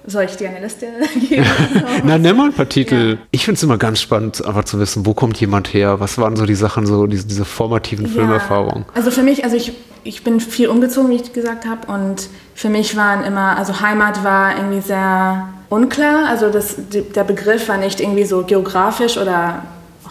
soll 0.09 0.25
ich 0.25 0.37
dir 0.37 0.49
eine 0.49 0.61
Liste 0.61 0.87
geben? 1.29 1.47
Na, 2.05 2.19
nimm 2.19 2.37
mal 2.37 2.47
ein 2.47 2.53
paar 2.53 2.69
Titel. 2.69 3.17
Ja. 3.19 3.27
Ich 3.31 3.45
finde 3.45 3.57
es 3.59 3.63
immer 3.63 3.79
ganz 3.79 4.01
spannend, 4.01 4.45
einfach 4.45 4.65
zu 4.65 4.79
wissen, 4.79 5.07
wo 5.07 5.15
kommt 5.15 5.41
jemand 5.41 5.73
her? 5.73 6.01
Was 6.01 6.19
waren 6.19 6.37
so 6.37 6.47
die 6.47 6.55
Sachen, 6.55 6.87
so 6.87 7.07
diese, 7.07 7.27
diese 7.27 7.45
formativen 7.45 8.07
ja. 8.07 8.13
Filmerfahrungen? 8.13 8.85
Also 8.95 9.11
für 9.11 9.23
mich, 9.23 9.45
also 9.45 9.57
ich, 9.57 9.73
ich 10.05 10.25
bin 10.25 10.41
viel 10.41 10.69
umgezogen, 10.69 11.11
wie 11.11 11.17
ich 11.17 11.33
gesagt 11.33 11.67
habe. 11.67 11.93
Und 11.93 12.29
für 12.55 12.69
mich 12.69 12.97
waren 12.97 13.25
immer, 13.25 13.57
also 13.57 13.81
Heimat 13.81 14.25
war 14.25 14.57
irgendwie 14.57 14.81
sehr 14.81 15.49
unklar. 15.69 16.27
Also 16.29 16.51
das, 16.51 16.77
der 16.79 17.25
Begriff 17.25 17.69
war 17.69 17.77
nicht 17.77 18.01
irgendwie 18.01 18.25
so 18.25 18.43
geografisch 18.43 19.19
oder 19.19 19.63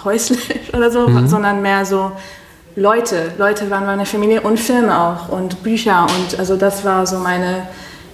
häuslich 0.04 0.50
oder 0.74 0.92
so, 0.92 1.08
mhm. 1.08 1.28
sondern 1.28 1.62
mehr 1.62 1.86
so 1.86 2.12
Leute. 2.76 3.32
Leute 3.40 3.72
waren 3.72 3.88
meine 3.88 4.06
Familie 4.06 4.42
und 4.42 4.60
Filme 4.60 5.00
auch 5.00 5.30
und 5.30 5.64
Bücher. 5.64 6.04
Und 6.04 6.38
also 6.40 6.56
das 6.56 6.86
war 6.86 7.08
so 7.08 7.18
meine 7.18 7.68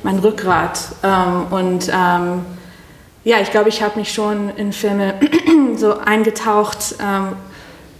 mein 0.03 0.19
Rückgrat. 0.19 0.79
Ähm, 1.01 1.45
und 1.49 1.89
ähm, 1.89 2.45
ja, 3.23 3.39
ich 3.41 3.51
glaube, 3.51 3.69
ich 3.69 3.81
habe 3.81 3.99
mich 3.99 4.13
schon 4.13 4.49
in 4.57 4.73
Filme 4.73 5.15
so 5.77 5.97
eingetaucht. 5.97 6.95
Ähm, 7.01 7.29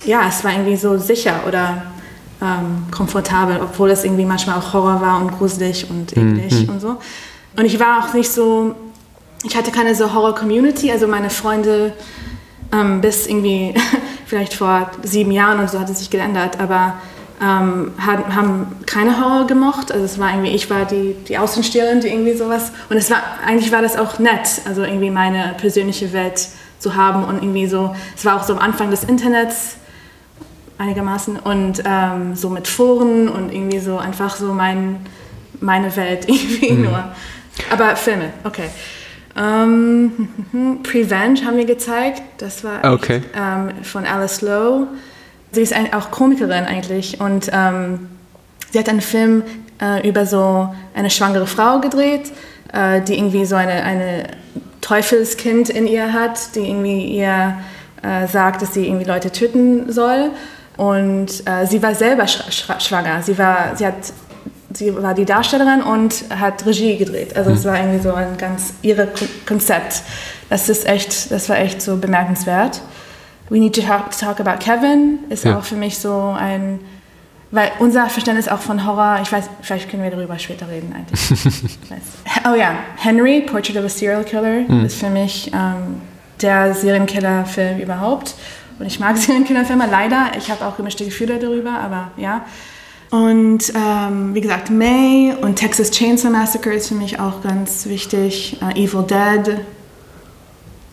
ja, 0.06 0.28
es 0.28 0.44
war 0.44 0.52
irgendwie 0.52 0.76
so 0.76 0.98
sicher 0.98 1.42
oder 1.48 1.84
ähm, 2.42 2.86
komfortabel, 2.92 3.60
obwohl 3.62 3.90
es 3.90 4.04
irgendwie 4.04 4.26
manchmal 4.26 4.58
auch 4.58 4.74
Horror 4.74 5.02
war 5.02 5.22
und 5.22 5.38
gruselig 5.38 5.90
und 5.90 6.12
eklig 6.12 6.68
mhm. 6.68 6.74
und 6.74 6.80
so. 6.82 6.98
Und 7.56 7.66
ich 7.66 7.80
war 7.80 8.04
auch 8.04 8.14
nicht 8.14 8.32
so, 8.32 8.76
ich 9.44 9.56
hatte 9.56 9.72
keine 9.72 9.96
so 9.96 10.14
Horror-Community, 10.14 10.92
also 10.92 11.08
meine 11.08 11.30
Freunde 11.30 11.94
ähm, 12.74 13.00
bis 13.00 13.28
irgendwie 13.28 13.74
vielleicht 14.26 14.56
vor 14.56 14.92
sieben 15.04 15.32
Jahren 15.32 15.60
und 15.60 15.70
so 15.70 15.80
hat 15.80 15.90
es 15.90 16.00
sich 16.00 16.10
geändert, 16.10 16.60
aber 16.60 16.96
ähm, 17.44 17.92
haben, 18.00 18.36
haben 18.36 18.68
keine 18.86 19.20
Horror 19.20 19.48
gemocht. 19.48 19.92
Also 19.92 20.06
es 20.06 20.18
war 20.18 20.30
irgendwie, 20.30 20.52
ich 20.52 20.70
war 20.70 20.86
die, 20.86 21.16
die 21.28 21.38
Außensteherin, 21.38 22.00
die 22.00 22.08
irgendwie 22.08 22.34
sowas. 22.34 22.72
Und 22.90 22.96
es 22.96 23.12
war, 23.12 23.22
eigentlich 23.46 23.72
war 23.72 23.82
das 23.82 23.98
auch 23.98 24.18
nett, 24.20 24.62
also 24.66 24.84
irgendwie 24.84 25.10
meine 25.10 25.54
persönliche 25.58 26.14
Welt 26.14 26.48
zu 26.80 26.96
haben 26.96 27.26
und 27.26 27.44
irgendwie 27.44 27.68
so, 27.68 27.94
es 28.16 28.24
war 28.24 28.40
auch 28.40 28.44
so 28.44 28.54
am 28.54 28.60
Anfang 28.60 28.92
des 28.92 29.04
Internets 29.04 29.76
einigermaßen 30.78 31.38
und 31.38 31.84
ähm, 31.86 32.36
so 32.36 32.50
mit 32.50 32.68
Foren 32.68 33.28
und 33.28 33.54
irgendwie 33.54 33.80
so 33.80 33.98
einfach 33.98 34.36
so 34.36 34.54
mein, 34.54 35.06
meine 35.60 35.96
Welt 35.96 36.26
irgendwie 36.28 36.72
mhm. 36.72 36.84
nur. 36.84 37.04
Aber 37.72 37.96
Filme, 37.96 38.30
okay. 38.44 38.70
Ähm, 39.36 40.30
Prevenge 40.84 41.42
haben 41.46 41.58
wir 41.58 41.66
gezeigt, 41.66 42.22
das 42.38 42.64
war 42.64 42.94
okay. 42.94 43.18
echt, 43.18 43.30
ähm, 43.36 43.84
von 43.84 44.06
Alice 44.06 44.42
Lowe. 44.42 44.88
Sie 45.54 45.62
ist 45.62 45.72
ein, 45.72 45.94
auch 45.94 46.12
Komikerin 46.12 46.66
eigentlich 46.66 47.22
und 47.22 47.50
ähm, 47.54 48.10
sie 48.72 48.80
hat 48.80 48.90
einen 48.90 49.02
Film 49.02 49.44
äh, 49.80 50.08
über 50.08 50.26
so 50.26 50.74
eine 50.96 51.10
schwangere 51.10 51.48
Frau 51.48 51.80
gedreht, 51.80 52.32
äh, 52.74 53.02
die 53.02 53.18
irgendwie 53.18 53.46
so 53.46 53.56
eine, 53.56 53.84
eine 53.84 54.24
Teufelskind 54.82 55.70
in 55.70 55.88
ihr 55.88 56.12
hat, 56.12 56.56
die 56.56 56.68
irgendwie 56.68 57.06
ihr 57.06 57.56
äh, 58.02 58.28
sagt, 58.28 58.64
dass 58.64 58.74
sie 58.74 58.88
irgendwie 58.88 59.06
Leute 59.06 59.32
töten 59.32 59.92
soll. 59.92 60.32
Und 60.76 61.48
äh, 61.48 61.66
sie 61.68 61.82
war 61.84 61.94
selber 61.94 62.28
sch 62.28 62.52
sch 62.52 62.66
schwanger. 62.80 63.22
Sie 63.22 63.38
war, 63.38 63.76
sie 63.76 63.86
hat, 63.86 63.94
sie 64.74 64.96
war 64.96 65.14
die 65.14 65.26
Darstellerin 65.26 65.84
und 65.84 66.26
hat 66.30 66.66
Regie 66.66 66.98
gedreht. 66.98 67.36
Also 67.38 67.52
es 67.52 67.64
war 67.64 67.78
irgendwie 67.78 68.02
so 68.02 68.14
ein 68.14 68.38
ganz 68.38 68.74
ihre 68.82 69.08
Konzept. 69.48 70.02
Das 70.50 70.68
ist 70.68 70.88
echt, 70.88 71.32
das 71.32 71.48
war 71.48 71.60
echt 71.60 71.82
so 71.82 71.98
bemerkenswert. 71.98 72.82
We 73.54 73.60
Need 73.60 73.76
to 73.76 73.82
Talk, 73.82 74.40
About 74.40 74.58
Kevin 74.60 75.20
ist 75.30 75.44
Ja. 75.46 75.60
auch 75.60 75.64
für 75.64 75.76
mich 75.76 76.00
so 76.00 76.36
ein, 76.36 76.80
weil 77.52 77.72
unser 77.78 78.10
Verständnis 78.10 78.48
auch 78.48 78.60
von 78.60 78.84
Horror, 78.84 79.20
ich 79.22 79.32
weiß, 79.32 79.48
vielleicht 79.62 79.92
können 79.92 80.02
wir 80.02 80.10
darüber 80.10 80.40
später 80.40 80.68
reden 80.68 80.92
eigentlich. 80.96 81.22
Oh 82.52 82.56
ja, 82.56 82.74
Henry, 82.98 83.42
Portrait 83.42 83.78
of 83.78 83.86
a 83.86 83.90
Serial 83.90 84.24
Killer, 84.24 84.68
ist 84.84 84.98
für 84.98 85.10
mich 85.12 85.52
ähm, 85.54 86.02
der 86.42 86.74
Serienkiller-Film 86.74 87.80
überhaupt. 87.80 88.34
Und 88.80 88.88
ich 88.88 89.00
mag 89.00 89.18
Serienkiller-Filme 89.20 89.86
leider. 89.90 90.32
Ich 90.36 90.50
habe 90.50 90.66
auch 90.66 90.76
gemischte 90.76 91.06
Gefühle 91.06 91.38
darüber, 91.38 91.74
aber 91.80 92.10
ja. 92.18 92.42
Und 93.12 93.72
ähm, 93.76 94.34
wie 94.34 94.42
gesagt, 94.42 94.72
May 94.72 95.36
und 95.40 95.58
Texas 95.58 95.92
Chainsaw 95.92 96.32
Massacre 96.32 96.74
ist 96.74 96.88
für 96.88 96.96
mich 96.96 97.20
auch 97.20 97.44
ganz 97.44 97.86
wichtig. 97.86 98.58
Äh, 98.62 98.84
Evil 98.84 99.04
Dead. 99.04 99.60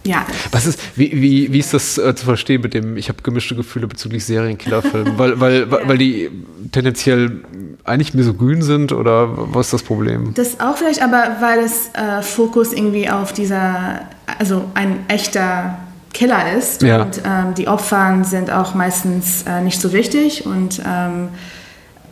Ja, 0.05 0.25
Was 0.51 0.67
ist, 0.67 0.81
wie, 0.97 1.13
wie, 1.13 1.53
wie 1.53 1.59
ist 1.59 1.75
das 1.75 1.99
äh, 1.99 2.15
zu 2.15 2.25
verstehen 2.25 2.63
mit 2.63 2.73
dem, 2.73 2.97
ich 2.97 3.11
habe 3.11 3.21
gemischte 3.23 3.55
Gefühle 3.55 3.87
bezüglich 3.87 4.25
Serienkillerfilmen, 4.25 5.19
weil, 5.19 5.39
weil, 5.41 5.71
weil, 5.71 5.81
weil 5.89 5.99
die 5.99 6.31
tendenziell 6.73 7.33
eigentlich 7.85 8.15
misogyn 8.15 8.63
sind 8.63 8.93
oder 8.93 9.29
was 9.55 9.67
ist 9.67 9.73
das 9.75 9.83
Problem? 9.83 10.33
Das 10.35 10.59
auch 10.59 10.77
vielleicht, 10.79 11.03
aber 11.03 11.37
weil 11.41 11.59
es 11.59 11.91
äh, 11.93 12.23
Fokus 12.23 12.73
irgendwie 12.73 13.11
auf 13.11 13.35
dieser, 13.35 14.01
also 14.39 14.65
ein 14.75 15.01
echter 15.09 15.79
Killer 16.15 16.55
ist 16.57 16.83
Ja. 16.83 17.03
und 17.03 17.21
ähm, 17.25 17.55
die 17.57 17.69
Opfer 17.69 18.19
sind 18.25 18.51
auch 18.51 18.75
meistens 18.75 19.43
äh, 19.47 19.61
nicht 19.61 19.81
so 19.81 19.93
wichtig 19.93 20.47
und, 20.47 20.81
ähm, 20.87 21.29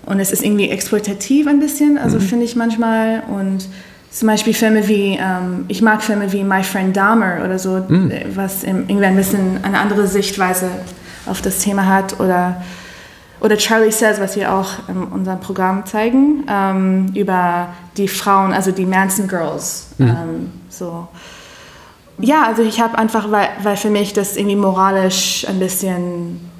und 0.04 0.20
es 0.20 0.30
ist 0.30 0.44
irgendwie 0.44 0.68
exploitativ 0.70 1.46
ein 1.46 1.58
bisschen, 1.58 1.96
also 1.98 2.20
finde 2.20 2.44
ich 2.44 2.54
manchmal 2.54 3.22
und 3.28 3.66
zum 4.10 4.28
Beispiel 4.28 4.54
Filme 4.54 4.86
wie, 4.88 5.18
ähm, 5.20 5.64
ich 5.68 5.82
mag 5.82 6.02
Filme 6.02 6.32
wie 6.32 6.42
My 6.44 6.62
Friend 6.62 6.96
Dahmer 6.96 7.44
oder 7.44 7.58
so, 7.58 7.76
äh, 7.76 8.24
was 8.34 8.64
irgendwie 8.64 9.04
ein 9.04 9.16
bisschen 9.16 9.62
eine 9.62 9.78
andere 9.78 10.06
Sichtweise 10.06 10.70
auf 11.26 11.42
das 11.42 11.58
Thema 11.58 11.86
hat 11.86 12.18
oder 12.20 12.62
oder 13.40 13.56
Charlie 13.56 13.92
Says, 13.92 14.18
was 14.20 14.34
wir 14.34 14.52
auch 14.52 14.88
in 14.88 14.96
unserem 14.96 15.38
Programm 15.38 15.86
zeigen, 15.86 16.44
ähm, 16.50 17.12
über 17.14 17.68
die 17.96 18.08
Frauen, 18.08 18.52
also 18.52 18.72
die 18.72 18.84
Manson 18.84 19.28
Girls. 19.28 19.90
Ähm, 20.00 20.50
so. 20.68 21.06
Ja, 22.18 22.42
also 22.48 22.62
ich 22.62 22.80
habe 22.80 22.98
einfach, 22.98 23.30
weil, 23.30 23.48
weil 23.62 23.76
für 23.76 23.90
mich 23.90 24.12
das 24.12 24.36
irgendwie 24.36 24.56
moralisch 24.56 25.46
ein 25.48 25.60
bisschen 25.60 26.50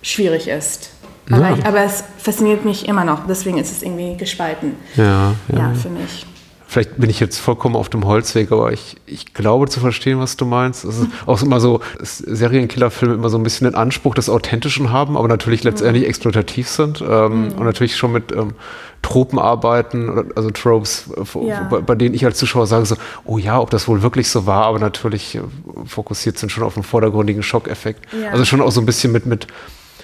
schwierig 0.00 0.46
ist. 0.46 0.90
Aber, 1.28 1.48
Ja. 1.50 1.56
ich, 1.56 1.66
aber 1.66 1.80
es 1.82 2.04
fasziniert 2.18 2.64
mich 2.64 2.86
immer 2.86 3.04
noch, 3.04 3.26
deswegen 3.26 3.58
ist 3.58 3.72
es 3.72 3.82
irgendwie 3.82 4.16
gespalten. 4.16 4.74
Ja, 4.94 5.34
Ja, 5.48 5.72
für 5.74 5.88
mich. 5.88 6.24
Vielleicht 6.68 6.96
bin 6.96 7.08
ich 7.08 7.20
jetzt 7.20 7.38
vollkommen 7.38 7.76
auf 7.76 7.88
dem 7.88 8.04
Holzweg, 8.04 8.50
aber 8.50 8.72
ich, 8.72 8.96
ich 9.06 9.34
glaube 9.34 9.68
zu 9.68 9.78
verstehen, 9.78 10.18
was 10.18 10.36
du 10.36 10.46
meinst. 10.46 10.84
Es 10.84 10.98
ist 10.98 11.08
auch 11.24 11.40
immer 11.40 11.60
so, 11.60 11.80
dass 11.98 12.18
Serienkillerfilme 12.18 13.14
immer 13.14 13.28
so 13.28 13.38
ein 13.38 13.44
bisschen 13.44 13.66
den 13.66 13.76
Anspruch 13.76 14.16
des 14.16 14.28
Authentischen 14.28 14.90
haben, 14.90 15.16
aber 15.16 15.28
natürlich 15.28 15.62
letztendlich 15.62 16.06
exploitativ 16.06 16.68
sind 16.68 17.00
ähm, 17.00 17.52
und 17.56 17.64
natürlich 17.64 17.96
schon 17.96 18.10
mit 18.12 18.32
ähm, 18.32 18.54
Tropen 19.02 19.38
arbeiten, 19.38 20.32
also 20.34 20.50
Tropes, 20.50 21.08
äh, 21.16 21.46
Ja. 21.46 21.68
bei, 21.70 21.80
bei 21.80 21.94
denen 21.94 22.14
ich 22.16 22.24
als 22.24 22.38
Zuschauer 22.38 22.66
sage 22.66 22.86
so, 22.86 22.96
oh 23.24 23.38
ja, 23.38 23.60
ob 23.60 23.70
das 23.70 23.86
wohl 23.86 24.02
wirklich 24.02 24.28
so 24.28 24.46
war, 24.46 24.64
aber 24.64 24.80
natürlich 24.80 25.36
äh, 25.36 25.42
fokussiert 25.86 26.36
sind 26.38 26.50
schon 26.50 26.64
auf 26.64 26.76
einen 26.76 26.82
vordergründigen 26.82 27.44
Schockeffekt. 27.44 28.04
Ja. 28.20 28.30
Also 28.32 28.44
schon 28.44 28.60
auch 28.60 28.72
so 28.72 28.80
ein 28.80 28.86
bisschen 28.86 29.12
mit, 29.12 29.24
mit, 29.24 29.46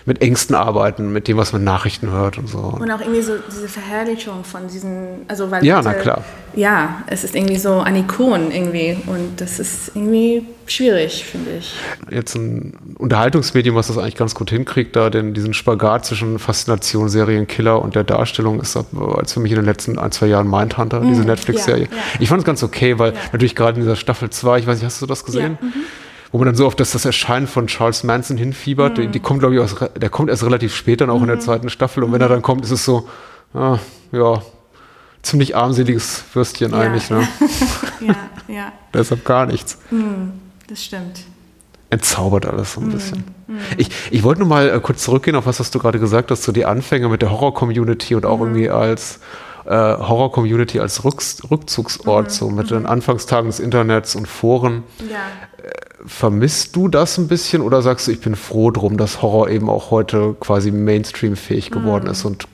mit 0.05 0.21
Ängsten 0.23 0.55
arbeiten, 0.57 1.13
mit 1.13 1.29
dem, 1.29 1.37
was 1.37 1.53
man 1.53 1.63
Nachrichten 1.65 2.11
hört 2.11 2.39
und 2.39 2.49
so. 2.49 2.59
Und 2.59 2.91
auch 2.91 3.01
irgendwie 3.01 3.23
so 3.23 3.33
diese 3.51 3.69
Verherrlichung 3.69 4.45
von 4.45 4.67
diesen, 4.69 5.25
also 5.29 5.51
weil 5.51 5.65
Ja, 5.65 5.77
Leute- 5.77 5.89
na 5.89 5.95
klar. 5.95 6.25
Ja, 6.55 7.03
es 7.07 7.25
ist 7.25 7.35
irgendwie 7.35 7.57
so 7.57 7.81
ein 7.81 7.97
Ikon 7.97 8.51
irgendwie 8.51 8.99
und 9.07 9.41
das 9.41 9.59
ist 9.59 9.93
irgendwie 9.95 10.45
schwierig, 10.67 11.25
finde 11.25 11.51
ich. 11.59 11.75
jetzt 12.11 12.35
ein 12.35 12.75
Unterhaltungsmedium, 12.99 13.75
was 13.75 13.87
das 13.87 13.97
eigentlich 13.97 14.17
ganz 14.17 14.35
gut 14.35 14.51
hinkriegt, 14.51 14.95
da 14.97 15.09
den, 15.09 15.33
diesen 15.35 15.55
Spagat 15.55 16.05
zwischen 16.05 16.39
Faszination, 16.39 17.09
Serienkiller 17.09 17.81
und 17.81 17.95
der 17.95 18.05
Darstellung 18.05 18.61
ist 18.61 18.77
ab- 18.77 18.87
als 19.17 19.33
für 19.33 19.41
mich 19.41 19.53
in 19.53 19.57
den 19.57 19.65
letzten 19.65 19.99
ein, 19.99 20.13
zwei 20.13 20.27
Jahren 20.27 20.49
Mindhunter, 20.49 21.01
diese 21.01 21.23
Netflix-Serie. 21.23 21.85
ja, 21.85 21.91
ja. 21.91 22.03
Ich 22.21 22.29
fand 22.29 22.41
es 22.41 22.45
ganz 22.45 22.63
okay, 22.63 22.99
weil 22.99 23.15
natürlich 23.33 23.55
gerade 23.57 23.79
in 23.79 23.85
dieser 23.85 23.97
Staffel 23.97 24.29
2, 24.31 24.59
ich 24.59 24.67
weiß 24.67 24.77
nicht, 24.79 24.85
hast 24.87 25.01
du 25.01 25.07
das 25.07 25.25
gesehen? 25.25 25.59
Ja, 25.61 25.67
mhm. 25.67 25.73
Wo 26.33 26.39
man 26.39 26.47
dann 26.47 26.55
so 26.55 26.67
auf 26.67 26.75
das, 26.75 26.93
das 26.93 27.05
Erscheinen 27.05 27.47
von 27.47 27.67
Charles 27.67 28.05
Manson 28.05 28.39
hinfiebert. 28.39 28.97
Die, 28.99 29.07
die 29.09 29.21
kommt, 29.21 29.41
glaube 29.41 29.55
ich, 29.55 29.61
aus, 29.61 29.77
der 29.97 30.09
kommt 30.09 30.31
erst 30.31 30.43
relativ 30.45 30.75
spät 30.75 31.03
dann 31.03 31.11
auch 31.11 31.21
in 31.21 31.27
der 31.27 31.37
Mhm. 31.37 31.41
zweiten 31.41 31.69
Staffel. 31.71 32.03
Und 32.05 32.13
wenn 32.13 32.23
er 32.23 32.29
dann 32.31 32.41
kommt, 32.43 32.65
ist 32.65 32.71
es 32.71 32.85
so, 32.87 33.07
ah, 33.53 33.79
ja, 34.13 34.41
ziemlich 35.23 35.55
armseliges 35.57 36.25
Würstchen 36.35 36.73
eigentlich. 36.75 37.11
Ne? 37.11 37.29
Ja, 38.01 38.15
ja, 38.49 38.73
Deshalb 38.93 39.25
gar 39.25 39.47
nichts. 39.47 39.79
das 40.69 40.83
stimmt. 40.83 41.21
entzaubert 41.91 42.47
alles 42.47 42.73
so 42.73 42.81
ein 42.81 42.89
bisschen. 42.89 43.23
Ich, 43.77 43.91
ich 44.11 44.23
wollte 44.25 44.41
nur 44.41 44.49
mal 44.49 44.69
äh, 44.71 44.81
kurz 44.81 45.05
zurückgehen 45.05 45.37
auf 45.37 45.47
was, 45.47 45.61
was 45.61 45.71
du 45.71 45.79
gerade 45.79 46.01
gesagt 46.01 46.31
hast, 46.33 46.43
so 46.43 46.51
die 46.51 46.65
Anfänge 46.65 47.09
mit 47.09 47.23
der 47.23 47.31
Horror-Community 47.31 48.15
und 48.17 48.25
auch 48.27 48.41
irgendwie 48.41 48.71
als 48.71 49.21
äh, 49.73 49.97
Horror-Community 49.97 50.81
als 50.81 51.03
Rücks 51.03 51.39
Rückzugsort, 51.51 52.31
so 52.31 52.51
mit 52.51 52.71
den 52.71 52.85
Anfangstagen 52.85 53.49
des 53.49 53.59
Internets 53.59 54.15
und 54.15 54.29
Foren. 54.29 54.83
Ja. 55.11 55.21
Vermisst 56.05 56.77
du 56.77 56.89
das 56.89 57.17
ein 57.17 57.27
bisschen 57.27 57.63
oder 57.63 57.81
sagst 57.81 58.07
du, 58.07 58.11
ich 58.11 58.21
bin 58.21 58.37
froh 58.37 58.71
drum, 58.71 58.99
dass 58.99 59.23
Horror 59.23 59.49
eben 59.49 59.71
auch 59.71 59.91
heute 59.91 60.37
quasi 60.41 60.71
Mainstream-fähig 60.71 61.71
geworden 61.71 62.09
ist 62.09 62.25
und 62.25 62.49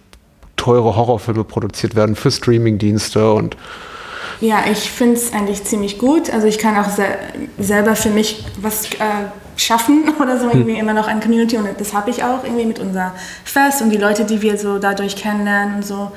teure 0.57 0.95
Horrorfilme 0.95 1.45
produziert 1.45 1.97
werden 1.97 2.15
für 2.15 2.31
Streaming-Dienste 2.31 3.33
und 3.33 3.57
Ja, 4.41 4.65
ich 4.71 4.91
finde 4.91 5.15
es 5.15 5.33
eigentlich 5.33 5.65
ziemlich 5.65 5.99
gut. 5.99 6.31
Also 6.31 6.47
ich 6.47 6.59
kann 6.59 6.77
auch 6.77 6.91
se 6.91 7.07
selber 7.59 7.97
für 7.97 8.11
mich 8.11 8.45
was 8.61 8.93
äh, 8.93 8.99
schaffen 9.57 10.13
oder 10.21 10.39
so 10.39 10.49
irgendwie 10.49 10.79
immer 10.79 10.93
noch 10.93 11.09
eine 11.09 11.21
Community 11.21 11.57
und 11.57 11.69
das 11.79 11.95
habe 11.95 12.11
ich 12.11 12.23
auch 12.23 12.45
irgendwie 12.45 12.67
mit 12.67 12.79
unser 12.79 13.15
Fest 13.45 13.83
und 13.83 13.91
die 13.91 13.97
Leute, 13.97 14.25
die 14.25 14.41
wir 14.41 14.57
so 14.57 14.79
dadurch 14.79 15.17
kennenlernen 15.17 15.77
und 15.77 15.87
so. 15.87 16.13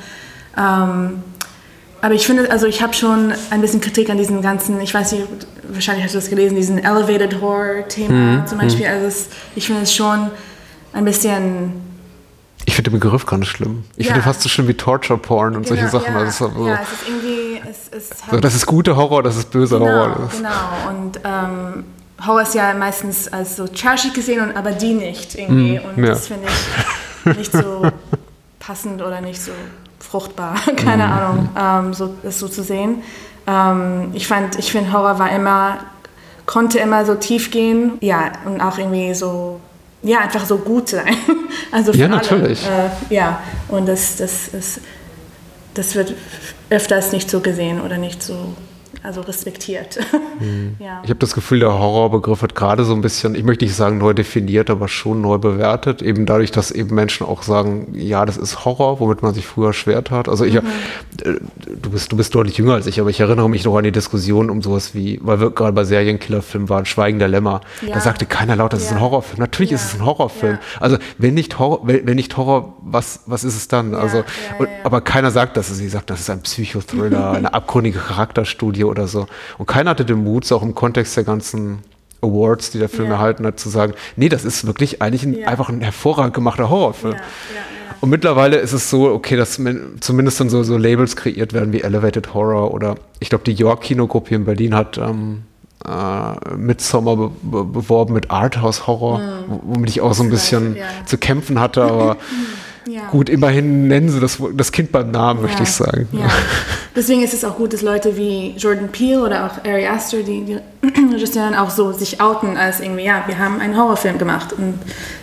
Ähm, 0.57 1.23
aber 2.01 2.13
ich 2.15 2.25
finde, 2.25 2.49
also 2.49 2.65
ich 2.65 2.81
habe 2.81 2.93
schon 2.93 3.31
ein 3.51 3.61
bisschen 3.61 3.79
Kritik 3.79 4.09
an 4.09 4.17
diesen 4.17 4.41
ganzen, 4.41 4.79
ich 4.81 4.93
weiß 4.93 5.11
nicht, 5.11 5.27
wahrscheinlich 5.69 6.03
hast 6.03 6.13
du 6.15 6.17
das 6.17 6.29
gelesen, 6.29 6.55
diesen 6.55 6.79
Elevated 6.79 7.39
Horror 7.41 7.87
Thema 7.87 8.45
zum 8.47 8.57
Beispiel. 8.57 8.87
Also 8.87 9.05
es, 9.07 9.27
ich 9.55 9.67
finde 9.67 9.83
es 9.83 9.93
schon 9.93 10.31
ein 10.93 11.05
bisschen 11.05 11.73
ich 12.65 12.75
finde 12.75 12.91
den 12.91 12.99
Begriff 12.99 13.25
gar 13.25 13.37
nicht 13.37 13.49
schlimm. 13.49 13.85
Ich 13.97 14.05
Ja. 14.07 14.13
finde 14.13 14.23
fast 14.27 14.41
so 14.41 14.47
schlimm 14.49 14.67
wie 14.67 14.75
Torture 14.75 15.17
Porn 15.17 15.55
und 15.55 15.67
solche 15.67 15.85
Genau, 15.87 15.97
Sachen. 15.99 16.13
Ja, 16.13 16.19
Also 16.19 16.45
ist 16.47 16.53
so, 16.55 16.67
ja, 16.67 16.79
es 16.81 16.91
ist 16.91 17.07
irgendwie, 17.07 17.61
es, 17.69 18.09
es 18.09 18.09
So, 18.29 18.37
das 18.39 18.53
ist 18.55 18.65
guter 18.67 18.95
Horror, 18.95 19.23
das 19.23 19.35
ist 19.37 19.49
böser 19.51 19.79
Genau, 19.79 19.91
Horror. 19.91 20.19
Das- 20.29 20.37
genau. 20.37 20.89
Und 20.89 21.19
ähm, 21.23 21.83
Horror 22.25 22.41
ist 22.43 22.53
ja 22.53 22.73
meistens 22.75 23.27
als 23.33 23.55
so 23.55 23.67
trashig 23.67 24.13
gesehen, 24.13 24.41
und, 24.41 24.55
aber 24.55 24.71
die 24.71 24.93
nicht 24.93 25.33
irgendwie. 25.35 25.79
und 25.79 26.03
ja. 26.03 26.09
das 26.11 26.27
finde 26.27 26.47
ich 27.25 27.37
nicht 27.37 27.51
so 27.51 27.81
passend 28.61 29.01
oder 29.01 29.19
nicht 29.19 29.41
so 29.41 29.51
fruchtbar. 29.99 30.55
Keine 30.77 31.05
Ahnung, 31.05 31.49
ähm, 31.59 31.93
so, 31.93 32.13
das 32.23 32.39
so 32.39 32.47
zu 32.47 32.63
sehen. 32.63 33.03
Ähm, 33.45 34.11
ich 34.13 34.27
fand, 34.27 34.57
ich 34.57 34.71
finde 34.71 34.93
Horror 34.93 35.19
war 35.19 35.31
immer, 35.31 35.79
konnte 36.45 36.79
immer 36.79 37.05
so 37.05 37.15
tief 37.15 37.51
gehen. 37.51 37.97
Ja, 37.99 38.31
und 38.45 38.61
auch 38.61 38.77
irgendwie 38.77 39.13
so, 39.13 39.59
ja, 40.03 40.19
einfach 40.19 40.45
so 40.45 40.57
gut 40.57 40.87
sein. 40.87 41.15
Also 41.73 41.91
Ja, 41.91 42.05
alle. 42.07 42.15
natürlich. 42.15 42.65
Äh, 42.65 43.13
ja, 43.13 43.39
und 43.67 43.87
das, 43.87 44.15
das 44.17 44.47
ist 44.49 44.79
das 45.73 45.95
wird 45.95 46.13
öfters 46.69 47.11
nicht 47.11 47.29
so 47.29 47.39
gesehen 47.39 47.81
oder 47.81 47.97
nicht 47.97 48.21
so 48.21 48.55
also 49.03 49.21
respektiert. 49.21 49.97
ja. 50.79 51.01
Ich 51.03 51.09
habe 51.09 51.19
das 51.19 51.33
Gefühl, 51.33 51.59
der 51.59 51.73
Horrorbegriff 51.77 52.41
wird 52.41 52.55
gerade 52.55 52.83
so 52.85 52.93
ein 52.93 53.01
bisschen, 53.01 53.35
ich 53.35 53.43
möchte 53.43 53.65
nicht 53.65 53.75
sagen 53.75 53.97
neu 53.97 54.13
definiert, 54.13 54.69
aber 54.69 54.87
schon 54.87 55.21
neu 55.21 55.37
bewertet. 55.37 56.01
Eben 56.01 56.25
dadurch, 56.25 56.51
dass 56.51 56.71
eben 56.71 56.93
Menschen 56.95 57.25
auch 57.25 57.41
sagen, 57.43 57.87
ja, 57.93 58.25
das 58.25 58.37
ist 58.37 58.65
Horror, 58.65 58.99
womit 58.99 59.21
man 59.23 59.33
sich 59.33 59.47
früher 59.47 59.73
schwer 59.73 60.03
tat. 60.03 60.29
Also 60.29 60.45
ich, 60.45 60.53
Mhm. 60.55 60.67
äh, 61.23 61.33
du 61.81 61.89
bist, 61.89 62.11
du 62.11 62.17
bist 62.17 62.35
deutlich 62.35 62.57
jünger 62.57 62.73
als 62.75 62.85
ich, 62.87 62.99
aber 62.99 63.09
ich 63.09 63.19
erinnere 63.19 63.49
mich 63.49 63.65
noch 63.65 63.75
an 63.77 63.83
die 63.83 63.91
Diskussion 63.91 64.49
um 64.49 64.61
sowas 64.61 64.93
wie, 64.93 65.19
weil 65.23 65.39
wir 65.39 65.51
gerade 65.51 65.73
bei 65.73 65.83
Serienkillerfilmen 65.83 66.69
waren, 66.69 66.85
Schweigen 66.85 67.19
der 67.19 67.27
Lämmer. 67.27 67.61
Ja. 67.85 67.93
Da 67.95 67.99
sagte 68.01 68.25
keiner 68.25 68.55
laut, 68.55 68.73
das 68.73 68.81
ist 68.83 68.89
Ja. 68.91 68.97
ein 68.97 69.01
Horrorfilm. 69.01 69.39
Natürlich 69.39 69.71
ist 69.71 69.85
es 69.85 69.93
ein 69.99 70.05
Horrorfilm. 70.05 70.57
Also 70.79 70.97
wenn 71.17 71.33
nicht 71.33 71.57
Horror, 71.59 71.81
wenn, 71.87 72.05
wenn 72.05 72.15
nicht 72.15 72.35
Horror, 72.37 72.73
was, 72.81 73.21
was 73.25 73.43
ist 73.43 73.55
es 73.55 73.67
dann? 73.67 73.95
also, 73.95 74.23
und, 74.59 74.67
aber 74.83 75.01
keiner 75.01 75.31
sagt 75.31 75.57
das. 75.57 75.69
Sie 75.69 75.87
sagt, 75.89 76.09
das 76.09 76.19
ist 76.21 76.29
ein 76.29 76.41
Psychothriller, 76.41 77.31
eine 77.35 77.53
abgründige 77.53 77.99
Charakterstudie 77.99 78.80
oder 78.87 79.07
so. 79.07 79.27
Und 79.57 79.65
keiner 79.67 79.91
hatte 79.91 80.05
den 80.05 80.23
Mut, 80.23 80.45
so 80.45 80.55
auch 80.55 80.63
im 80.63 80.75
Kontext 80.75 81.15
der 81.17 81.23
ganzen 81.23 81.79
Awards, 82.21 82.69
die 82.71 82.77
der 82.79 82.89
Film 82.89 83.07
Ja. 83.09 83.15
erhalten 83.15 83.45
hat, 83.45 83.59
zu 83.59 83.69
sagen, 83.69 83.93
nee, 84.15 84.29
das 84.29 84.45
ist 84.45 84.67
wirklich 84.67 85.01
eigentlich 85.01 85.23
ein, 85.23 85.33
Ja. 85.39 85.47
einfach 85.47 85.69
ein 85.69 85.81
hervorragend 85.81 86.33
gemachter 86.35 86.69
Horrorfilm. 86.69 87.15
Und 87.99 88.09
mittlerweile 88.09 88.57
ist 88.57 88.73
es 88.73 88.89
so, 88.89 89.11
okay, 89.11 89.35
dass 89.35 89.59
min- 89.59 89.97
zumindest 89.99 90.39
dann 90.39 90.49
so, 90.49 90.63
so 90.63 90.77
Labels 90.77 91.15
kreiert 91.15 91.53
werden 91.53 91.71
wie 91.73 91.81
Elevated 91.81 92.33
Horror 92.33 92.73
oder 92.73 92.95
ich 93.19 93.29
glaube, 93.29 93.43
die 93.43 93.53
York 93.53 93.81
Kinogruppe 93.81 94.29
hier 94.29 94.37
in 94.37 94.45
Berlin 94.45 94.73
hat 94.75 94.97
ähm, 94.97 95.43
äh, 95.87 96.55
Midsommar 96.55 97.15
be 97.15 97.31
be 97.41 97.63
beworben 97.63 98.13
mit 98.13 98.29
Arthouse-Horror, 98.31 99.19
mhm. 99.19 99.59
womit 99.63 99.89
ich 99.89 100.01
auch 100.01 100.13
so 100.13 100.23
ein 100.23 100.29
bisschen 100.29 100.77
zu 101.05 101.17
kämpfen 101.17 101.59
hatte, 101.59 101.83
aber 101.83 102.17
ja. 102.87 103.07
gut, 103.09 103.29
immerhin 103.29 103.87
nennen 103.87 104.09
sie 104.09 104.19
das, 104.19 104.39
das 104.53 104.71
Kind 104.71 104.91
beim 104.91 105.11
Namen, 105.11 105.41
ja. 105.41 105.47
möchte 105.47 105.63
ich 105.63 105.69
sagen. 105.69 106.07
Ja. 106.11 106.29
Deswegen 106.95 107.23
ist 107.23 107.33
es 107.33 107.45
auch 107.45 107.55
gut, 107.55 107.73
dass 107.73 107.81
Leute 107.81 108.17
wie 108.17 108.53
Jordan 108.57 108.89
Peele 108.89 109.23
oder 109.23 109.45
auch 109.45 109.65
Ari 109.65 109.87
Aster, 109.87 110.23
die, 110.23 110.43
die 110.43 110.57
Regisseuren, 111.13 111.55
auch 111.55 111.69
so 111.69 111.91
sich 111.93 112.19
outen 112.19 112.57
als 112.57 112.79
irgendwie, 112.81 113.05
ja, 113.05 113.23
wir 113.27 113.37
haben 113.37 113.59
einen 113.59 113.77
Horrorfilm 113.77 114.17
gemacht 114.17 114.53
und 114.53 114.73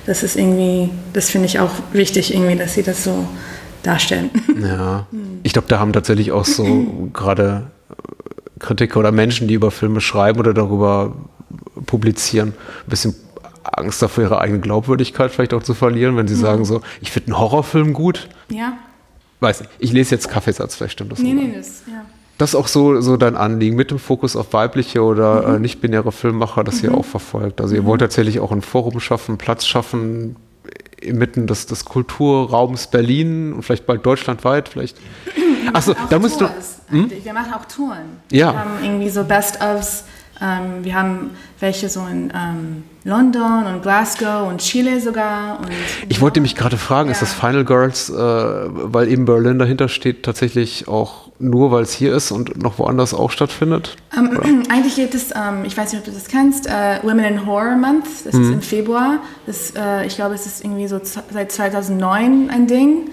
das 0.07 0.23
ist 0.23 0.37
irgendwie, 0.37 0.91
das 1.13 1.31
finde 1.31 1.47
ich 1.47 1.59
auch 1.59 1.71
wichtig 1.93 2.33
irgendwie, 2.33 2.57
dass 2.57 2.75
sie 2.75 2.83
das 2.83 3.05
so 3.05 3.29
darstellen. 3.83 4.31
Ja, 4.61 5.07
ich 5.45 5.53
glaube, 5.53 5.69
da 5.69 5.79
haben 5.79 5.93
tatsächlich 5.93 6.33
auch 6.33 6.45
so 6.45 6.65
gerade 7.13 7.71
Kritiker 8.59 8.99
oder 9.01 9.13
Menschen, 9.13 9.47
die 9.47 9.55
über 9.55 9.71
Filme 9.71 10.01
schreiben 10.01 10.41
oder 10.41 10.53
darüber 10.53 11.15
publizieren, 11.87 12.49
ein 12.49 12.91
bisschen 12.91 13.15
Angst 13.73 14.01
davor, 14.03 14.25
ihre 14.25 14.41
eigene 14.41 14.61
Glaubwürdigkeit 14.61 15.31
vielleicht 15.31 15.55
auch 15.55 15.63
zu 15.63 15.75
verlieren, 15.75 16.17
wenn 16.17 16.29
sie 16.29 16.35
mhm. 16.35 16.41
sagen 16.41 16.65
so, 16.65 16.81
ich 17.01 17.11
finde 17.11 17.33
einen 17.33 17.41
Horrorfilm 17.41 17.93
gut. 17.93 18.29
Ja. 18.49 18.79
Weiß 19.41 19.61
nicht, 19.61 19.71
ich 19.79 19.93
lese 19.93 20.15
jetzt 20.15 20.29
Kaffeesatz, 20.29 20.77
vielleicht 20.77 20.95
stimmt 20.95 21.13
das. 21.13 21.21
Nee, 21.21 21.33
nee, 21.33 21.53
das, 21.57 21.83
ja. 21.87 22.05
Das 22.39 22.51
ist 22.51 22.55
auch 22.55 22.69
so, 22.69 23.01
so 23.01 23.17
dein 23.17 23.37
Anliegen 23.37 23.75
mit 23.75 23.91
dem 23.91 23.99
Fokus 23.99 24.37
auf 24.37 24.53
weibliche 24.53 25.03
oder 25.03 25.49
mhm. 25.49 25.55
äh, 25.55 25.59
nicht-binäre 25.59 26.13
Filmmacher, 26.13 26.65
das 26.65 26.83
mhm. 26.83 26.91
ihr 26.91 26.95
auch 26.97 27.05
verfolgt. 27.05 27.61
Also 27.61 27.75
ihr 27.75 27.85
wollt 27.85 28.01
mhm. 28.01 28.05
tatsächlich 28.05 28.41
auch 28.41 28.53
ein 28.53 28.63
Forum 28.63 29.01
schaffen, 29.01 29.39
Platz 29.39 29.67
schaffen, 29.67 30.37
inmitten 31.01 31.47
des, 31.47 31.67
des 31.67 31.85
Kulturraums 31.85 32.89
Berlin 32.89 33.53
und 33.53 33.63
vielleicht 33.63 33.87
bald 33.87 34.05
deutschlandweit, 34.05 34.69
vielleicht. 34.69 34.99
Achso, 35.73 35.95
da 36.09 36.19
musst 36.19 36.41
du. 36.41 36.49
Hm? 36.89 37.11
Wir 37.23 37.33
machen 37.33 37.53
auch 37.55 37.65
Touren. 37.67 38.21
Ja. 38.31 38.53
Wir 38.53 38.59
haben 38.59 38.71
irgendwie 38.85 39.11
so 39.11 39.25
Best-ofs. 39.25 40.05
Ähm, 40.41 40.85
wir 40.85 40.95
haben 40.95 41.31
welche 41.61 41.89
so 41.89 42.01
in 42.01 42.33
ähm, 42.35 42.85
London 43.05 43.67
und 43.67 43.83
Glasgow 43.83 44.49
und 44.49 44.59
Chile 44.59 45.01
sogar. 45.01 45.59
Und 45.59 45.69
ich 46.09 46.21
wollte 46.21 46.41
mich 46.41 46.55
gerade 46.55 46.77
fragen, 46.77 47.09
ja. 47.09 47.13
ist 47.13 47.23
das 47.23 47.33
Final 47.33 47.65
Girls, 47.65 48.11
äh, 48.11 48.15
weil 48.15 49.09
eben 49.09 49.25
Berlin 49.25 49.59
dahinter 49.59 49.89
steht, 49.89 50.23
tatsächlich 50.23 50.87
auch 50.87 51.29
nur, 51.41 51.71
weil 51.71 51.83
es 51.83 51.93
hier 51.93 52.15
ist 52.15 52.31
und 52.31 52.63
noch 52.63 52.79
woanders 52.79 53.15
auch 53.15 53.31
stattfindet? 53.31 53.97
Ähm, 54.17 54.65
eigentlich 54.71 54.97
gibt 54.97 55.15
es, 55.15 55.31
ähm, 55.33 55.65
ich 55.65 55.77
weiß 55.77 55.93
nicht, 55.93 56.01
ob 56.01 56.05
du 56.07 56.13
das 56.13 56.29
kennst, 56.29 56.67
äh, 56.67 57.01
Women 57.03 57.25
in 57.25 57.47
Horror 57.47 57.77
Month. 57.77 58.07
Das 58.25 58.35
mhm. 58.35 58.43
ist 58.43 58.51
im 58.51 58.63
Februar. 58.63 59.19
Das, 59.47 59.73
äh, 59.77 60.07
ich 60.07 60.15
glaube, 60.15 60.35
es 60.35 60.47
ist 60.47 60.65
irgendwie 60.65 60.87
so 60.87 61.01
seit 61.03 61.51
2009 61.51 62.51
ein 62.51 62.67
Ding. 62.67 63.11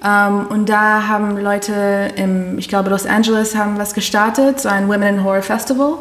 Um, 0.00 0.06
ähm, 0.06 0.46
und 0.50 0.68
da 0.68 1.08
haben 1.08 1.36
Leute 1.38 2.12
im, 2.14 2.56
ich 2.56 2.68
glaube, 2.68 2.88
Los 2.88 3.04
Angeles 3.04 3.56
haben 3.56 3.78
was 3.78 3.94
gestartet, 3.94 4.60
so 4.60 4.68
ein 4.68 4.86
Women 4.86 5.16
in 5.16 5.24
Horror 5.24 5.42
Festival 5.42 5.94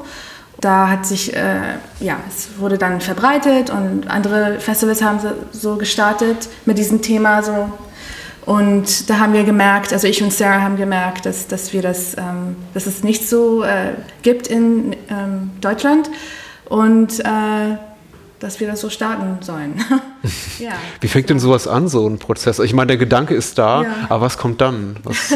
da 0.59 0.89
hat 0.89 1.05
sich, 1.05 1.35
äh, 1.35 1.75
ja, 1.99 2.17
es 2.27 2.49
wurde 2.57 2.77
dann 2.77 2.99
verbreitet 2.99 3.69
und 3.69 4.09
andere 4.09 4.59
Festivals 4.59 5.03
haben 5.03 5.19
so 5.51 5.75
gestartet 5.75 6.49
mit 6.65 6.77
diesem 6.77 7.01
Thema 7.01 7.43
so. 7.43 7.71
Und 8.45 9.09
da 9.09 9.19
haben 9.19 9.33
wir 9.33 9.43
gemerkt, 9.43 9.91
also 9.91 10.07
ich 10.07 10.23
und 10.23 10.31
Sarah 10.31 10.61
haben 10.61 10.77
gemerkt, 10.77 11.25
dass, 11.25 11.47
dass 11.47 11.73
wir 11.73 11.81
das, 11.81 12.15
ähm, 12.17 12.55
dass 12.73 12.85
es 12.85 13.03
nicht 13.03 13.27
so 13.27 13.63
äh, 13.63 13.91
gibt 14.21 14.47
in 14.47 14.95
ähm, 15.09 15.51
Deutschland 15.59 16.09
und 16.69 17.19
äh, 17.19 17.77
dass 18.39 18.59
wir 18.59 18.67
das 18.67 18.81
so 18.81 18.89
starten 18.89 19.39
sollen. 19.41 19.83
ja. 20.59 20.71
Wie 21.01 21.07
fängt 21.07 21.29
denn 21.29 21.39
sowas 21.39 21.67
an, 21.67 21.87
so 21.87 22.07
ein 22.07 22.19
Prozess? 22.19 22.59
Ich 22.59 22.73
meine, 22.73 22.87
der 22.87 22.97
Gedanke 22.97 23.35
ist 23.35 23.57
da, 23.57 23.83
ja. 23.83 23.89
aber 24.09 24.21
was 24.21 24.37
kommt 24.37 24.61
dann? 24.61 24.95
Was, 25.03 25.33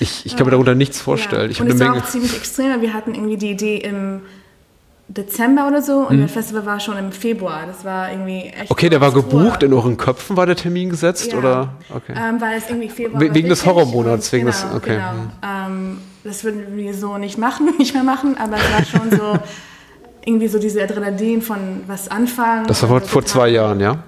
ich, 0.00 0.26
ich 0.26 0.36
kann 0.36 0.46
mir 0.46 0.50
darunter 0.50 0.74
nichts 0.74 1.00
vorstellen. 1.00 1.44
Ja. 1.44 1.50
Ich 1.50 1.60
und 1.60 1.68
es 1.68 1.78
war 1.78 1.96
auch 1.96 2.04
ziemlich 2.06 2.36
extrem. 2.36 2.80
Wir 2.80 2.92
hatten 2.92 3.14
irgendwie 3.14 3.36
die 3.36 3.50
Idee 3.50 3.76
im 3.76 4.22
Dezember 5.08 5.66
oder 5.66 5.82
so 5.82 6.06
und 6.08 6.16
mhm. 6.16 6.20
der 6.20 6.28
Festival 6.28 6.64
war 6.64 6.80
schon 6.80 6.96
im 6.96 7.12
Februar. 7.12 7.66
Das 7.66 7.84
war 7.84 8.10
irgendwie 8.10 8.52
echt. 8.58 8.70
Okay, 8.70 8.88
der 8.88 9.00
war 9.00 9.12
gebucht, 9.12 9.62
in 9.62 9.72
euren 9.72 9.96
Köpfen 9.96 10.36
war 10.36 10.46
der 10.46 10.56
Termin 10.56 10.90
gesetzt 10.90 11.32
ja. 11.32 11.38
oder? 11.38 11.68
Okay. 11.94 12.14
Ähm, 12.16 12.40
weil 12.40 12.58
es 12.58 12.68
irgendwie 12.68 12.88
Februar 12.88 13.20
We 13.20 13.34
wegen 13.34 13.48
des 13.48 13.66
Horrormonats, 13.66 14.32
wegen 14.32 14.46
genau, 14.46 14.56
des. 14.56 14.76
Okay. 14.76 14.94
Genau. 14.94 15.12
Mhm. 15.12 15.30
Ähm, 15.42 15.98
das 16.24 16.44
würden 16.44 16.76
wir 16.76 16.94
so 16.94 17.18
nicht 17.18 17.36
machen, 17.36 17.74
nicht 17.78 17.94
mehr 17.94 18.04
machen, 18.04 18.36
aber 18.38 18.56
es 18.56 18.72
war 18.72 18.84
schon 18.84 19.10
so 19.10 19.38
irgendwie 20.24 20.48
so 20.48 20.58
diese 20.58 20.82
Adrenalin 20.82 21.42
von 21.42 21.82
was 21.86 22.08
anfangen. 22.08 22.66
Das 22.66 22.82
war 22.82 22.88
vor, 22.88 23.00
vor 23.00 23.24
zwei 23.24 23.48
Jahren, 23.48 23.80
ja? 23.80 23.98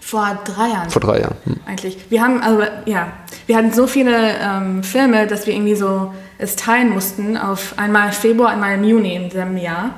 Vor 0.00 0.38
drei 0.44 0.68
Jahren. 0.68 0.90
Vor 0.90 1.00
drei 1.00 1.20
Jahren. 1.20 1.36
Hm. 1.44 1.56
Eigentlich. 1.64 1.96
Wir 2.10 2.22
haben, 2.22 2.42
also 2.42 2.62
ja, 2.86 3.08
wir 3.46 3.56
hatten 3.56 3.72
so 3.72 3.86
viele 3.86 4.36
ähm, 4.40 4.82
Filme, 4.82 5.26
dass 5.26 5.46
wir 5.46 5.54
irgendwie 5.54 5.76
so 5.76 6.12
es 6.38 6.56
teilen 6.56 6.90
mussten 6.90 7.36
auf 7.36 7.74
einmal 7.76 8.12
Februar, 8.12 8.50
einmal 8.50 8.74
im 8.74 8.84
Juni 8.84 9.14
in 9.14 9.30
diesem 9.30 9.56
Jahr. 9.56 9.90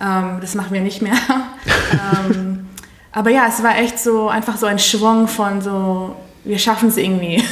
Ähm, 0.00 0.38
das 0.40 0.54
machen 0.54 0.72
wir 0.72 0.80
nicht 0.80 1.02
mehr. 1.02 1.14
ähm, 2.26 2.68
aber 3.12 3.30
ja, 3.30 3.46
es 3.48 3.62
war 3.62 3.76
echt 3.78 3.98
so 3.98 4.28
einfach 4.28 4.56
so 4.56 4.66
ein 4.66 4.78
Schwung 4.78 5.28
von 5.28 5.60
so, 5.60 6.14
wir 6.44 6.58
schaffen 6.58 6.88
es 6.88 6.96
irgendwie. 6.96 7.42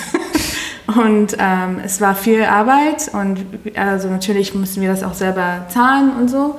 und 0.87 1.37
ähm, 1.39 1.81
es 1.85 2.01
war 2.01 2.15
viel 2.15 2.45
Arbeit 2.45 3.11
und 3.13 3.45
also 3.77 4.09
natürlich 4.09 4.55
mussten 4.55 4.81
wir 4.81 4.89
das 4.89 5.03
auch 5.03 5.15
selber 5.15 5.67
zahlen 5.69 6.13
und 6.19 6.29
so. 6.29 6.59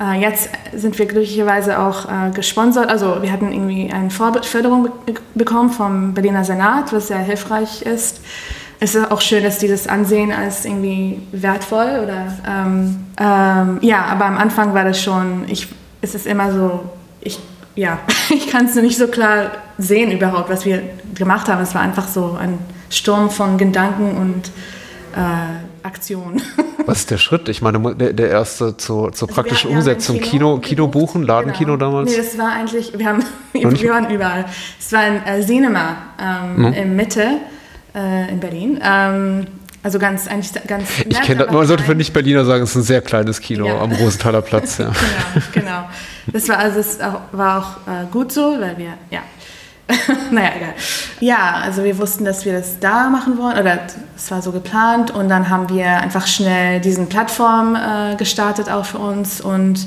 Äh, 0.00 0.20
jetzt 0.20 0.50
sind 0.74 0.98
wir 0.98 1.06
glücklicherweise 1.06 1.78
auch 1.78 2.06
äh, 2.06 2.30
gesponsert. 2.30 2.90
Also 2.90 3.22
wir 3.22 3.32
hatten 3.32 3.52
irgendwie 3.52 3.92
eine 3.92 4.10
Förderung 4.10 4.90
be 5.06 5.14
bekommen 5.34 5.70
vom 5.70 6.14
Berliner 6.14 6.44
Senat, 6.44 6.92
was 6.92 7.08
sehr 7.08 7.18
hilfreich 7.18 7.82
ist 7.82 8.20
es 8.84 8.94
ist 8.94 9.10
auch 9.10 9.22
schön, 9.22 9.42
dass 9.42 9.58
dieses 9.58 9.86
Ansehen 9.86 10.30
als 10.30 10.66
irgendwie 10.66 11.18
wertvoll 11.32 12.02
oder 12.04 12.36
ähm, 12.46 13.06
ähm, 13.18 13.78
ja, 13.80 14.04
aber 14.04 14.26
am 14.26 14.36
Anfang 14.36 14.74
war 14.74 14.84
das 14.84 15.02
schon, 15.02 15.44
ich, 15.48 15.68
es 16.02 16.14
ist 16.14 16.26
immer 16.26 16.52
so, 16.52 16.80
ich, 17.22 17.38
ja, 17.74 17.98
ich 18.30 18.48
kann 18.48 18.66
es 18.66 18.74
nicht 18.74 18.98
so 18.98 19.08
klar 19.08 19.52
sehen 19.78 20.12
überhaupt, 20.12 20.50
was 20.50 20.66
wir 20.66 20.82
gemacht 21.14 21.48
haben. 21.48 21.62
Es 21.62 21.74
war 21.74 21.80
einfach 21.80 22.06
so 22.06 22.36
ein 22.38 22.58
Sturm 22.90 23.30
von 23.30 23.56
Gedanken 23.56 24.18
und 24.18 24.50
äh, 25.16 25.86
Aktionen. 25.86 26.42
Was 26.86 27.00
ist 27.00 27.10
der 27.10 27.18
Schritt? 27.18 27.48
Ich 27.48 27.62
meine, 27.62 27.94
der, 27.94 28.12
der 28.12 28.30
erste 28.30 28.76
zur, 28.76 29.12
zur 29.12 29.28
also 29.28 29.34
praktischen 29.34 29.70
wir, 29.70 29.78
Umsetzung. 29.78 30.16
Kino, 30.18 30.58
Kino, 30.58 30.58
Kino 30.58 30.88
buchen, 30.88 31.22
Ladenkino 31.22 31.72
genau. 31.72 31.90
damals? 31.90 32.10
Nee, 32.10 32.18
das 32.18 32.36
war 32.36 32.52
eigentlich, 32.52 32.96
wir, 32.96 33.06
haben, 33.06 33.24
wir 33.52 33.90
waren 33.90 34.10
überall. 34.10 34.44
Es 34.78 34.92
war 34.92 35.00
ein 35.00 35.24
äh, 35.26 35.40
Cinema 35.44 35.96
ähm, 36.20 36.66
hm. 36.66 36.72
in 36.74 36.96
Mitte 36.96 37.38
äh, 37.94 38.30
in 38.30 38.40
Berlin. 38.40 38.80
Ähm, 38.82 39.46
also 39.84 39.98
ganz, 39.98 40.26
eigentlich 40.26 40.50
ganz. 40.66 40.88
Ich 41.06 41.20
kenne 41.20 41.44
das, 41.44 41.52
man 41.52 41.66
sollte 41.66 41.82
für 41.82 41.94
Nicht-Berliner 41.94 42.46
sagen, 42.46 42.62
es 42.62 42.70
ist 42.70 42.76
ein 42.76 42.82
sehr 42.82 43.02
kleines 43.02 43.40
Kino 43.40 43.66
ja. 43.66 43.78
am 43.78 43.92
Rosenthaler 43.92 44.40
Platz. 44.40 44.78
Ja. 44.78 44.86
genau, 45.52 45.66
genau. 45.66 45.88
Das 46.32 46.48
war, 46.48 46.58
also 46.58 46.80
es 46.80 46.98
war 47.32 47.58
auch 47.58 47.92
äh, 47.92 48.06
gut 48.10 48.32
so, 48.32 48.56
weil 48.58 48.78
wir, 48.78 48.94
ja. 49.10 49.20
naja, 50.30 50.52
egal. 50.56 50.74
Ja, 51.20 51.60
also 51.62 51.84
wir 51.84 51.98
wussten, 51.98 52.24
dass 52.24 52.46
wir 52.46 52.54
das 52.54 52.80
da 52.80 53.10
machen 53.10 53.36
wollen, 53.36 53.58
oder 53.58 53.80
es 54.16 54.30
war 54.30 54.40
so 54.40 54.52
geplant 54.52 55.10
und 55.10 55.28
dann 55.28 55.50
haben 55.50 55.68
wir 55.68 55.86
einfach 55.86 56.26
schnell 56.26 56.80
diesen 56.80 57.10
Plattform 57.10 57.76
äh, 57.76 58.16
gestartet 58.16 58.70
auch 58.70 58.86
für 58.86 58.98
uns 58.98 59.42
und 59.42 59.86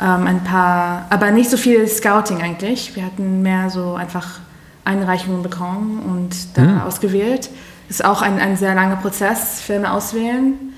ähm, 0.00 0.26
ein 0.28 0.44
paar, 0.44 1.06
aber 1.10 1.32
nicht 1.32 1.50
so 1.50 1.56
viel 1.56 1.88
Scouting 1.88 2.40
eigentlich. 2.40 2.94
Wir 2.94 3.04
hatten 3.04 3.42
mehr 3.42 3.70
so 3.70 3.94
einfach 3.94 4.38
Einreichungen 4.84 5.42
bekommen 5.42 6.00
und 6.00 6.56
da 6.56 6.62
mhm. 6.62 6.80
ausgewählt. 6.82 7.50
Ist 7.88 8.04
auch 8.04 8.22
ein, 8.22 8.38
ein 8.38 8.56
sehr 8.56 8.74
langer 8.74 8.96
Prozess, 8.96 9.60
Filme 9.60 9.92
auswählen. 9.92 10.74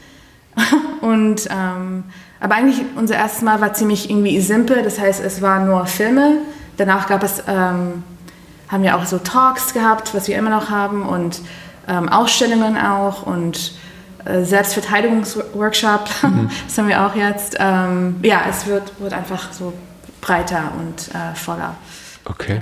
und, 1.00 1.48
ähm, 1.50 2.04
aber 2.40 2.54
eigentlich 2.54 2.82
unser 2.96 3.16
erstes 3.16 3.42
Mal 3.42 3.60
war 3.60 3.74
ziemlich 3.74 4.10
irgendwie 4.10 4.40
simpel, 4.40 4.82
das 4.82 4.98
heißt, 4.98 5.22
es 5.22 5.42
waren 5.42 5.66
nur 5.66 5.86
Filme. 5.86 6.38
Danach 6.76 7.08
gab 7.08 7.22
es, 7.22 7.42
ähm, 7.46 8.02
haben 8.68 8.82
wir 8.82 8.96
auch 8.96 9.06
so 9.06 9.18
Talks 9.18 9.72
gehabt, 9.72 10.14
was 10.14 10.28
wir 10.28 10.36
immer 10.36 10.50
noch 10.50 10.70
haben 10.70 11.02
und 11.06 11.40
ähm, 11.88 12.08
Ausstellungen 12.08 12.76
auch 12.76 13.22
und 13.22 13.72
äh, 14.24 14.42
Selbstverteidigungsworkshop, 14.42 16.08
mhm. 16.22 16.50
das 16.66 16.78
haben 16.78 16.88
wir 16.88 17.06
auch 17.06 17.14
jetzt. 17.14 17.56
Ähm, 17.58 18.16
ja, 18.22 18.42
es 18.50 18.66
wird, 18.66 19.00
wird 19.00 19.12
einfach 19.12 19.52
so 19.52 19.72
breiter 20.20 20.72
und 20.78 21.14
äh, 21.14 21.34
voller. 21.34 21.76
Okay. 22.28 22.60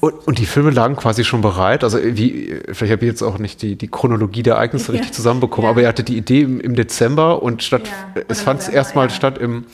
Und, 0.00 0.26
und, 0.26 0.38
die 0.38 0.46
Filme 0.46 0.70
lagen 0.70 0.96
quasi 0.96 1.24
schon 1.24 1.42
bereit. 1.42 1.84
Also 1.84 1.98
wie, 2.02 2.58
vielleicht 2.72 2.92
habe 2.92 3.04
ich 3.04 3.10
jetzt 3.10 3.22
auch 3.22 3.38
nicht 3.38 3.60
die, 3.60 3.76
die 3.76 3.88
Chronologie 3.88 4.42
der 4.42 4.54
Ereignisse 4.54 4.92
ja. 4.92 4.92
richtig 4.98 5.12
zusammenbekommen, 5.12 5.66
ja. 5.66 5.70
aber 5.70 5.82
ihr 5.82 5.88
hattet 5.88 6.08
die 6.08 6.16
Idee 6.16 6.40
im, 6.40 6.60
im 6.60 6.74
Dezember 6.74 7.42
und 7.42 7.62
statt, 7.62 7.82
ja. 7.84 8.22
es 8.28 8.40
fand 8.40 8.60
es 8.60 8.68
erstmal 8.68 9.10
statt 9.10 9.36
im 9.38 9.66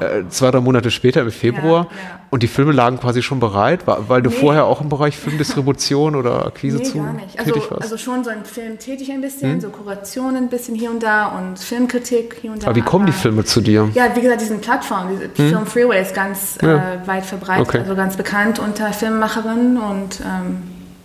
äh, 0.00 0.28
zwei, 0.28 0.50
drei 0.50 0.60
Monate 0.60 0.90
später 0.90 1.22
im 1.22 1.30
Februar. 1.30 1.88
Ja, 1.90 1.96
ja. 1.96 2.20
Und 2.30 2.42
die 2.42 2.48
Filme 2.48 2.72
lagen 2.72 3.00
quasi 3.00 3.22
schon 3.22 3.40
bereit, 3.40 3.80
weil 3.86 4.20
du 4.20 4.28
nee. 4.28 4.36
vorher 4.36 4.66
auch 4.66 4.82
im 4.82 4.90
Bereich 4.90 5.16
Filmdistribution 5.16 6.14
oder 6.14 6.46
Akquise 6.46 6.78
nee, 6.78 6.82
zu 6.82 6.98
gar 6.98 7.12
nicht. 7.14 7.38
Also, 7.38 7.52
tätig 7.52 7.70
warst. 7.70 7.82
Also 7.82 7.96
schon 7.96 8.22
so 8.22 8.30
im 8.30 8.44
Film 8.44 8.78
tätig 8.78 9.10
ein 9.10 9.22
bisschen, 9.22 9.52
hm? 9.52 9.60
so 9.60 9.70
Kuration 9.70 10.36
ein 10.36 10.48
bisschen 10.48 10.74
hier 10.74 10.90
und 10.90 11.02
da 11.02 11.28
und 11.28 11.58
Filmkritik 11.58 12.36
hier 12.42 12.52
und 12.52 12.62
da. 12.62 12.66
Aber 12.66 12.76
wie 12.76 12.82
kommen 12.82 13.06
die 13.06 13.12
Filme 13.12 13.44
zu 13.44 13.62
dir? 13.62 13.88
Ja, 13.94 14.14
wie 14.14 14.20
gesagt, 14.20 14.42
diesen 14.42 14.60
Plattformen, 14.60 15.18
diese 15.18 15.42
hm? 15.42 15.50
Film 15.50 15.66
Freeway 15.66 16.02
ist 16.02 16.14
ganz 16.14 16.58
ja. 16.60 16.94
äh, 16.94 17.06
weit 17.06 17.24
verbreitet, 17.24 17.66
okay. 17.66 17.78
also 17.78 17.94
ganz 17.94 18.16
bekannt 18.16 18.58
unter 18.58 18.92
Filmemacherinnen 18.92 19.78
und 19.78 20.20
ähm, 20.20 20.62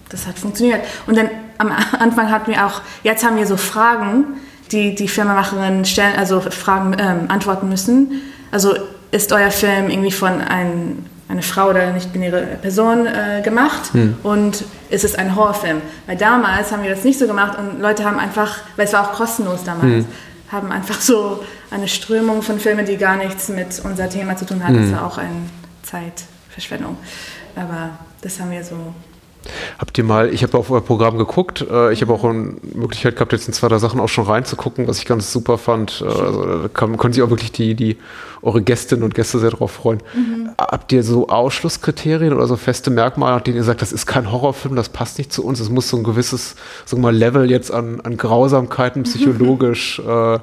das 0.09 0.27
hat 0.27 0.37
funktioniert. 0.37 0.81
Und 1.07 1.17
dann 1.17 1.29
am 1.57 1.71
Anfang 1.99 2.29
hatten 2.29 2.51
wir 2.51 2.65
auch, 2.65 2.81
jetzt 3.03 3.25
haben 3.25 3.37
wir 3.37 3.47
so 3.47 3.55
Fragen, 3.55 4.25
die 4.71 4.93
die 4.95 5.07
Filmemacherinnen 5.07 5.85
stellen, 5.85 6.15
also 6.17 6.41
Fragen 6.41 6.95
ähm, 6.99 7.25
antworten 7.29 7.69
müssen 7.69 8.21
also 8.53 8.75
ist 9.09 9.33
euer 9.33 9.49
Film 9.49 9.89
irgendwie 9.89 10.11
von 10.11 10.39
ein, 10.39 11.05
eine 11.27 11.41
Frau 11.41 11.69
oder 11.69 11.91
nicht-binäre 11.91 12.41
Person 12.61 13.07
äh, 13.07 13.41
gemacht 13.41 13.91
hm. 13.93 14.15
und 14.21 14.63
ist 14.91 15.03
es 15.03 15.15
ein 15.15 15.35
Horrorfilm? 15.35 15.81
Weil 16.05 16.17
damals 16.17 16.71
haben 16.71 16.83
wir 16.83 16.91
das 16.91 17.03
nicht 17.03 17.17
so 17.17 17.25
gemacht 17.25 17.57
und 17.57 17.81
Leute 17.81 18.05
haben 18.05 18.19
einfach, 18.19 18.59
weil 18.75 18.85
es 18.85 18.93
war 18.93 19.09
auch 19.09 19.13
kostenlos 19.13 19.63
damals, 19.63 20.05
hm. 20.05 20.05
haben 20.51 20.71
einfach 20.71 21.01
so 21.01 21.43
eine 21.71 21.87
Strömung 21.87 22.43
von 22.43 22.59
Filmen, 22.59 22.85
die 22.85 22.97
gar 22.97 23.17
nichts 23.17 23.49
mit 23.49 23.81
unser 23.83 24.07
Thema 24.07 24.37
zu 24.37 24.45
tun 24.45 24.63
hat. 24.63 24.69
Hm. 24.69 24.83
Das 24.83 24.99
war 24.99 25.07
auch 25.07 25.17
eine 25.17 25.49
Zeitverschwendung. 25.81 26.97
Aber 27.55 27.89
das 28.21 28.39
haben 28.39 28.51
wir 28.51 28.63
so 28.63 28.75
Habt 29.77 29.97
ihr 29.97 30.03
mal, 30.03 30.33
ich 30.33 30.43
habe 30.43 30.57
auf 30.57 30.71
euer 30.71 30.83
Programm 30.83 31.17
geguckt, 31.17 31.65
äh, 31.69 31.91
ich 31.91 32.01
habe 32.01 32.13
auch 32.13 32.23
eine 32.23 32.55
Möglichkeit 32.73 33.15
gehabt, 33.15 33.33
jetzt 33.33 33.47
in 33.47 33.53
zwei, 33.53 33.67
drei 33.67 33.77
Sachen 33.77 33.99
auch 33.99 34.07
schon 34.07 34.25
reinzugucken, 34.25 34.87
was 34.87 34.99
ich 34.99 35.05
ganz 35.05 35.31
super 35.31 35.57
fand. 35.57 36.01
Äh, 36.01 36.05
also, 36.05 36.45
da 36.45 36.67
kann, 36.69 36.97
können 36.97 37.13
sich 37.13 37.23
auch 37.23 37.29
wirklich 37.29 37.51
die, 37.51 37.75
die 37.75 37.97
eure 38.41 38.61
Gästinnen 38.61 39.03
und 39.03 39.15
Gäste 39.15 39.39
sehr 39.39 39.51
darauf 39.51 39.71
freuen. 39.71 40.01
Mhm. 40.13 40.51
Habt 40.57 40.91
ihr 40.91 41.03
so 41.03 41.29
Ausschlusskriterien 41.29 42.33
oder 42.33 42.47
so 42.47 42.55
feste 42.55 42.91
Merkmale, 42.91 43.35
nach 43.35 43.41
denen 43.41 43.57
ihr 43.57 43.63
sagt, 43.63 43.81
das 43.81 43.91
ist 43.91 44.05
kein 44.05 44.31
Horrorfilm, 44.31 44.75
das 44.75 44.89
passt 44.89 45.17
nicht 45.17 45.31
zu 45.31 45.45
uns, 45.45 45.59
es 45.59 45.69
muss 45.69 45.89
so 45.89 45.97
ein 45.97 46.03
gewisses, 46.03 46.55
sagen 46.85 47.01
wir 47.01 47.11
mal, 47.11 47.15
Level 47.15 47.49
jetzt 47.49 47.71
an, 47.71 48.01
an 48.01 48.17
Grausamkeiten 48.17 49.03
psychologisch, 49.03 49.99
äh, 49.99 50.39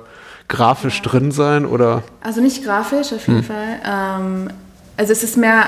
grafisch 0.48 1.00
drin 1.02 1.30
sein? 1.30 1.64
Oder? 1.66 2.02
Also 2.22 2.40
nicht 2.40 2.64
grafisch 2.64 3.12
auf 3.12 3.26
jeden 3.26 3.40
hm. 3.40 3.44
Fall. 3.44 3.80
Ähm, 3.86 4.50
also 4.96 5.12
es 5.12 5.22
ist 5.22 5.36
mehr 5.36 5.64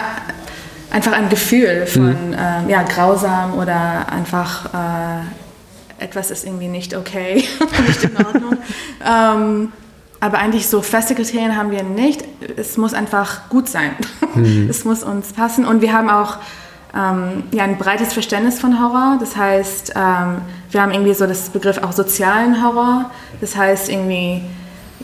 einfach 0.92 1.12
ein 1.12 1.28
Gefühl 1.28 1.87
von 1.87 2.28
mhm. 2.28 2.35
äh, 2.35 2.70
ja, 2.70 2.83
grausam 2.83 3.55
oder 3.55 4.12
einfach 4.12 4.66
äh, 4.66 6.05
etwas 6.05 6.31
ist 6.31 6.44
irgendwie 6.44 6.68
nicht 6.68 6.94
okay, 6.94 7.44
nicht 7.87 8.05
in 8.05 8.16
Ordnung. 8.16 8.59
ähm, 9.05 9.72
aber 10.20 10.38
eigentlich 10.38 10.68
so 10.68 10.83
feste 10.83 11.16
Kriterien 11.16 11.57
haben 11.57 11.72
wir 11.72 11.83
nicht. 11.83 12.24
Es 12.57 12.76
muss 12.76 12.94
einfach 12.94 13.48
gut 13.48 13.68
sein. 13.68 13.90
Mhm. 14.35 14.66
Es 14.70 14.85
muss 14.85 15.02
uns 15.02 15.33
passen. 15.33 15.64
Und 15.64 15.81
wir 15.81 15.92
haben 15.92 16.09
auch 16.09 16.37
ähm, 16.94 17.44
ja, 17.50 17.64
ein 17.64 17.76
breites 17.76 18.12
Verständnis 18.12 18.61
von 18.61 18.81
Horror. 18.81 19.16
Das 19.18 19.37
heißt, 19.37 19.94
ähm, 19.96 20.42
wir 20.70 20.81
haben 20.81 20.92
irgendwie 20.92 21.14
so 21.14 21.26
das 21.26 21.48
Begriff 21.48 21.78
auch 21.78 21.90
sozialen 21.90 22.62
Horror. 22.62 23.11
Das 23.40 23.57
heißt 23.57 23.88
irgendwie 23.88 24.42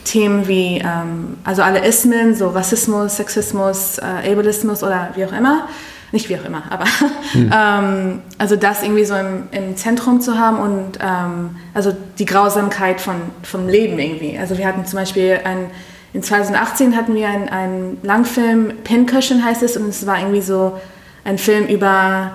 Themen 0.03 0.47
wie, 0.47 0.77
ähm, 0.77 1.37
also 1.43 1.61
alle 1.61 1.85
Ismen, 1.85 2.35
so 2.35 2.49
Rassismus, 2.49 3.17
Sexismus, 3.17 3.97
äh, 3.97 4.31
Ableismus 4.31 4.83
oder 4.83 5.09
wie 5.15 5.25
auch 5.25 5.31
immer. 5.31 5.67
Nicht 6.11 6.27
wie 6.27 6.37
auch 6.37 6.45
immer, 6.45 6.63
aber 6.71 6.85
hm. 7.33 7.51
ähm, 7.53 8.21
also 8.39 8.55
das 8.55 8.81
irgendwie 8.81 9.05
so 9.05 9.13
im, 9.15 9.43
im, 9.51 9.77
Zentrum 9.77 10.21
zu 10.21 10.39
haben 10.39 10.57
und 10.57 10.97
ähm, 11.01 11.57
also 11.75 11.95
die 12.17 12.25
Grausamkeit 12.25 12.99
von, 12.99 13.15
vom 13.43 13.67
Leben 13.67 13.99
irgendwie. 13.99 14.37
Also 14.37 14.57
wir 14.57 14.65
hatten 14.65 14.85
zum 14.85 14.97
Beispiel 14.97 15.39
ein, 15.43 15.69
in 16.13 16.23
2018 16.23 16.95
hatten 16.95 17.13
wir 17.13 17.27
einen 17.27 17.99
Langfilm, 18.01 18.73
Pincushion 18.83 19.45
heißt 19.45 19.61
es, 19.61 19.77
und 19.77 19.89
es 19.89 20.07
war 20.07 20.17
irgendwie 20.17 20.41
so 20.41 20.79
ein 21.23 21.37
Film 21.37 21.67
über 21.67 22.31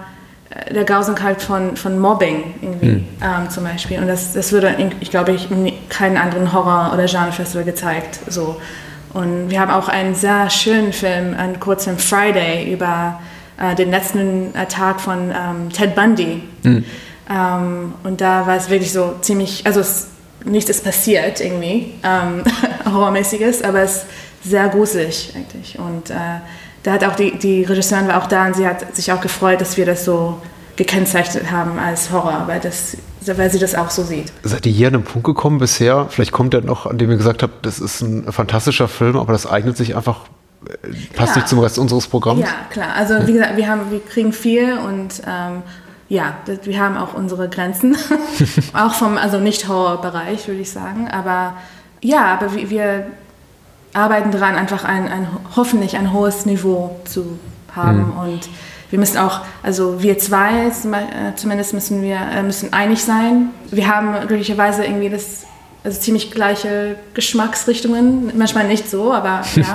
der 0.71 0.85
Grausamkeit 0.85 1.43
von, 1.43 1.77
von 1.77 1.99
Mobbing 1.99 2.55
irgendwie 2.63 2.87
hm. 2.87 3.09
ähm, 3.23 3.51
zum 3.51 3.65
Beispiel. 3.65 3.99
Und 3.99 4.07
das, 4.07 4.35
das 4.35 4.53
würde, 4.53 4.77
ich 5.01 5.11
glaube, 5.11 5.33
ich 5.33 5.49
keinen 5.89 6.17
anderen 6.17 6.53
Horror- 6.53 6.93
oder 6.95 7.07
Genrefestival 7.07 7.65
gezeigt. 7.65 8.21
So. 8.29 8.61
Und 9.13 9.51
wir 9.51 9.61
haben 9.61 9.71
auch 9.71 9.89
einen 9.89 10.15
sehr 10.15 10.51
schönen 10.51 10.93
Film, 10.93 11.35
einen 11.37 11.59
kurzen 11.59 11.99
Friday 11.99 12.73
über 12.73 13.21
äh, 13.59 13.75
den 13.75 13.91
letzten 13.91 14.55
äh, 14.55 14.67
Tag 14.67 15.01
von 15.01 15.31
ähm, 15.31 15.71
Ted 15.73 15.95
Bundy. 15.95 16.43
Mhm. 16.63 16.85
Ähm, 17.31 17.95
und 18.05 18.21
da 18.21 18.47
war 18.47 18.57
es 18.57 18.71
wirklich 18.71 18.93
so 18.93 19.15
ziemlich, 19.23 19.67
also 19.67 19.81
es, 19.81 20.09
nichts 20.45 20.71
ist 20.71 20.85
passiert 20.85 21.41
irgendwie, 21.41 21.95
ähm, 22.03 22.43
horrormäßiges, 22.85 23.63
aber 23.63 23.83
es 23.83 23.97
ist 23.97 24.07
sehr 24.45 24.69
gruselig 24.69 25.33
eigentlich. 25.35 25.79
Und 25.79 26.11
äh, 26.11 26.15
da 26.85 26.93
hat 26.93 27.05
auch 27.05 27.17
die, 27.17 27.37
die 27.37 27.65
Regisseurin 27.65 28.07
war 28.07 28.23
auch 28.23 28.29
da 28.29 28.47
und 28.47 28.55
sie 28.55 28.67
hat 28.67 28.95
sich 28.95 29.11
auch 29.11 29.21
gefreut, 29.21 29.61
dass 29.61 29.77
wir 29.77 29.87
das 29.87 30.05
so 30.05 30.41
gekennzeichnet 30.77 31.51
haben 31.51 31.79
als 31.79 32.11
Horror, 32.11 32.45
weil, 32.47 32.61
das, 32.61 32.97
weil 33.27 33.51
sie 33.51 33.59
das 33.59 33.75
auch 33.75 33.91
so 33.91 34.03
sieht. 34.03 34.33
Seid 34.43 34.67
ihr 34.67 34.73
hier 34.73 34.89
an 34.89 34.95
einem 34.95 35.05
Punkt 35.05 35.25
gekommen 35.25 35.59
bisher? 35.59 36.07
Vielleicht 36.11 36.33
kommt 36.33 36.53
er 36.53 36.61
noch, 36.61 36.87
an 36.87 36.99
dem 36.99 37.11
ihr 37.11 37.17
gesagt 37.17 37.43
habt, 37.43 37.65
das 37.65 37.81
ist 37.81 38.03
ein 38.03 38.31
fantastischer 38.31 38.87
Film, 38.87 39.17
aber 39.17 39.33
das 39.33 39.47
eignet 39.47 39.77
sich 39.77 39.97
einfach 39.97 40.21
passt 41.15 41.33
klar. 41.33 41.37
nicht 41.37 41.49
zum 41.49 41.59
Rest 41.61 41.79
unseres 41.79 42.07
Programms? 42.07 42.41
Ja, 42.41 42.55
klar. 42.71 42.95
Also 42.97 43.27
wie 43.27 43.33
gesagt, 43.33 43.57
wir, 43.57 43.69
haben, 43.69 43.91
wir 43.91 44.01
kriegen 44.01 44.33
viel 44.33 44.79
und 44.79 45.23
ähm, 45.27 45.63
ja, 46.09 46.35
wir 46.65 46.81
haben 46.81 46.97
auch 46.97 47.15
unsere 47.15 47.49
Grenzen. 47.49 47.97
auch 48.75 48.95
vom, 48.95 49.17
also 49.17 49.39
nicht 49.39 49.69
Horrorbereich, 49.69 50.49
würde 50.49 50.61
ich 50.61 50.71
sagen. 50.71 51.09
Aber 51.09 51.55
ja, 52.03 52.27
aber 52.27 52.55
wir 52.55 53.07
arbeiten 53.95 54.31
daran, 54.31 54.57
einfach 54.57 54.85
ein, 54.85 55.09
ein, 55.09 55.27
hoffentlich 55.57 55.97
ein 55.97 56.13
hohes 56.13 56.47
Niveau 56.47 57.01
zu 57.05 57.39
haben. 57.75 58.09
Mhm. 58.09 58.19
Und 58.19 58.49
wir 58.91 58.99
müssen 58.99 59.19
auch, 59.19 59.41
also 59.63 60.03
wir 60.03 60.19
zwei 60.19 60.67
äh, 60.67 61.35
zumindest 61.37 61.75
müssen 61.75 62.03
wir 62.03 62.17
äh, 62.17 62.43
müssen 62.43 62.73
einig 62.73 63.03
sein. 63.03 63.51
Wir 63.71 63.89
haben 63.89 64.15
glücklicherweise 64.27 64.85
irgendwie 64.85 65.09
das 65.09 65.47
also 65.85 66.01
ziemlich 66.01 66.31
gleiche 66.31 66.97
Geschmacksrichtungen, 67.13 68.33
manchmal 68.37 68.67
nicht 68.67 68.89
so, 68.91 69.13
aber 69.13 69.43
ja, 69.55 69.75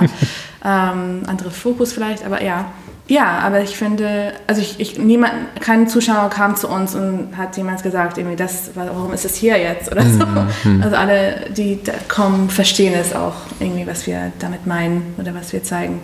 ähm, 0.92 1.22
andere 1.26 1.50
Fokus 1.50 1.92
vielleicht, 1.92 2.24
aber 2.24 2.42
ja. 2.42 2.66
Ja, 3.10 3.40
aber 3.40 3.60
ich 3.60 3.76
finde, 3.76 4.32
also 4.46 4.60
ich, 4.60 4.78
ich 4.78 4.96
niemand, 4.96 5.32
kein 5.58 5.88
Zuschauer 5.88 6.30
kam 6.30 6.54
zu 6.54 6.68
uns 6.68 6.94
und 6.94 7.36
hat 7.36 7.56
jemals 7.56 7.82
gesagt, 7.82 8.18
irgendwie 8.18 8.36
das, 8.36 8.70
warum 8.76 9.12
ist 9.12 9.24
es 9.24 9.34
hier 9.34 9.58
jetzt 9.58 9.90
oder 9.90 10.04
so. 10.04 10.24
Mhm. 10.62 10.80
Also 10.80 10.94
alle, 10.94 11.46
die 11.50 11.82
da 11.82 11.92
kommen, 12.06 12.50
verstehen 12.50 12.94
es 12.94 13.12
auch 13.12 13.34
irgendwie, 13.58 13.84
was 13.84 14.06
wir 14.06 14.30
damit 14.38 14.64
meinen 14.68 15.14
oder 15.18 15.34
was 15.34 15.52
wir 15.52 15.64
zeigen. 15.64 16.00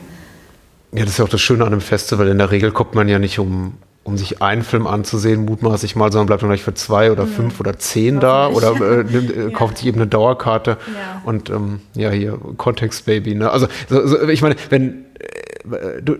Ja, 0.90 1.02
das 1.02 1.10
ist 1.10 1.18
ja 1.18 1.24
auch 1.26 1.28
das 1.28 1.40
Schöne 1.40 1.64
an 1.64 1.72
einem 1.72 1.80
Festival. 1.80 2.26
In 2.26 2.38
der 2.38 2.50
Regel 2.50 2.72
kommt 2.72 2.96
man 2.96 3.06
ja 3.06 3.20
nicht 3.20 3.38
um 3.38 3.74
um 4.02 4.16
sich 4.16 4.40
einen 4.40 4.62
Film 4.62 4.86
anzusehen, 4.86 5.44
mutmaßlich 5.44 5.96
mal, 5.96 6.12
sondern 6.12 6.26
bleibt 6.28 6.42
dann 6.42 6.48
gleich 6.48 6.62
für 6.62 6.74
zwei 6.74 7.10
oder 7.10 7.24
mhm. 7.24 7.30
fünf 7.30 7.60
oder 7.60 7.76
zehn 7.76 8.20
da 8.20 8.46
oder 8.46 8.70
äh, 8.76 9.02
nimmt, 9.10 9.36
äh, 9.36 9.42
ja. 9.44 9.50
kauft 9.50 9.78
sich 9.78 9.88
eben 9.88 9.98
eine 9.98 10.06
Dauerkarte 10.06 10.78
ja. 10.86 11.22
und 11.24 11.50
ähm, 11.50 11.80
ja, 11.96 12.10
hier 12.10 12.38
Kontext 12.56 13.04
Baby. 13.04 13.34
Ne? 13.34 13.50
Also 13.50 13.66
so, 13.88 14.06
so, 14.06 14.28
ich 14.28 14.42
meine, 14.42 14.54
wenn 14.70 15.06
äh, 15.18 15.45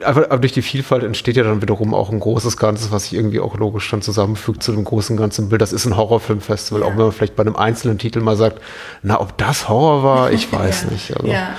aber 0.05 0.39
durch 0.39 0.53
die 0.53 0.63
Vielfalt 0.63 1.05
entsteht 1.05 1.37
ja 1.37 1.45
dann 1.45 1.63
wiederum 1.63 1.95
auch 1.95 2.11
ein 2.11 2.21
großes 2.21 2.57
Ganzes, 2.57 2.91
was 2.91 3.05
sich 3.05 3.15
irgendwie 3.15 3.41
auch 3.41 3.57
logisch 3.57 3.91
dann 3.91 4.03
zusammenfügt 4.03 4.63
zu 4.63 4.73
einem 4.73 4.85
großen 4.85 5.17
ganzen 5.17 5.49
Bild. 5.49 5.63
Das 5.63 5.73
ist 5.73 5.87
ein 5.87 5.97
Horrorfilmfestival, 5.97 6.81
ja. 6.81 6.87
auch 6.87 6.91
wenn 6.91 7.05
man 7.05 7.13
vielleicht 7.13 7.37
bei 7.37 7.43
einem 7.43 7.57
einzelnen 7.57 7.99
Titel 7.99 8.21
mal 8.21 8.37
sagt, 8.37 8.61
na, 9.03 9.21
ob 9.21 9.37
das 9.39 9.69
Horror 9.69 10.03
war, 10.03 10.33
ich 10.33 10.53
weiß 10.53 10.85
ja. 10.85 10.91
nicht. 10.91 11.17
Also. 11.17 11.27
Ja, 11.29 11.51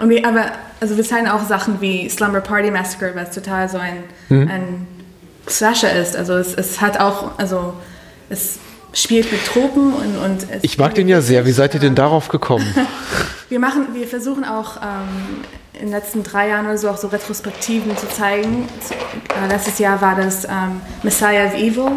ja. 0.00 0.08
Wir, 0.08 0.26
aber 0.26 0.46
also 0.80 0.96
wir 0.96 1.04
zeigen 1.04 1.28
auch 1.28 1.44
Sachen 1.44 1.80
wie 1.80 2.08
Slumber 2.08 2.40
Party 2.40 2.70
Massacre, 2.70 3.12
was 3.14 3.30
total 3.30 3.68
so 3.68 3.78
ein, 3.78 3.98
hm. 4.28 4.48
ein 4.48 4.86
Slasher 5.48 5.92
ist. 5.92 6.16
Also 6.16 6.34
es, 6.34 6.54
es 6.54 6.80
hat 6.80 7.00
auch, 7.00 7.38
also 7.38 7.74
es 8.28 8.58
spielt 8.92 9.30
mit 9.30 9.44
Tropen 9.44 9.92
und, 9.92 10.16
und 10.18 10.46
Ich 10.62 10.78
mag 10.78 10.94
den 10.94 11.08
ja 11.08 11.20
sehr. 11.20 11.46
Wie 11.46 11.52
seid 11.52 11.74
ihr 11.74 11.80
denn 11.80 11.94
darauf 11.94 12.28
gekommen? 12.28 12.66
wir 13.48 13.60
machen, 13.60 13.88
wir 13.94 14.06
versuchen 14.06 14.44
auch 14.44 14.78
ähm, 14.78 15.44
in 15.78 15.86
den 15.86 15.90
letzten 15.90 16.22
drei 16.22 16.48
Jahren 16.48 16.66
oder 16.66 16.78
so 16.78 16.88
auch 16.88 16.96
so 16.96 17.08
Retrospektiven 17.08 17.96
zu 17.96 18.08
zeigen. 18.08 18.68
Äh, 19.42 19.48
letztes 19.48 19.78
Jahr 19.78 20.00
war 20.00 20.14
das 20.14 20.44
ähm, 20.44 20.80
Messiah 21.02 21.46
of 21.46 21.54
Evil. 21.54 21.90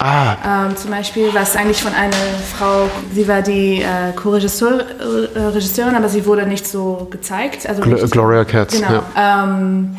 Ah. 0.00 0.66
Ähm, 0.66 0.76
zum 0.76 0.90
Beispiel, 0.90 1.32
was 1.32 1.56
eigentlich 1.56 1.80
von 1.82 1.94
einer 1.94 2.12
Frau, 2.56 2.88
sie 3.12 3.28
war 3.28 3.42
die 3.42 3.82
äh, 3.82 4.12
Co-Regisseurin, 4.14 5.94
aber 5.94 6.08
sie 6.08 6.26
wurde 6.26 6.46
nicht 6.46 6.66
so 6.66 7.06
gezeigt. 7.10 7.68
Also 7.68 7.82
Gl 7.82 8.08
Gloria 8.08 8.44
Katz. 8.44 8.72
Genau. 8.74 9.02
Ja. 9.14 9.44
Ähm, 9.44 9.96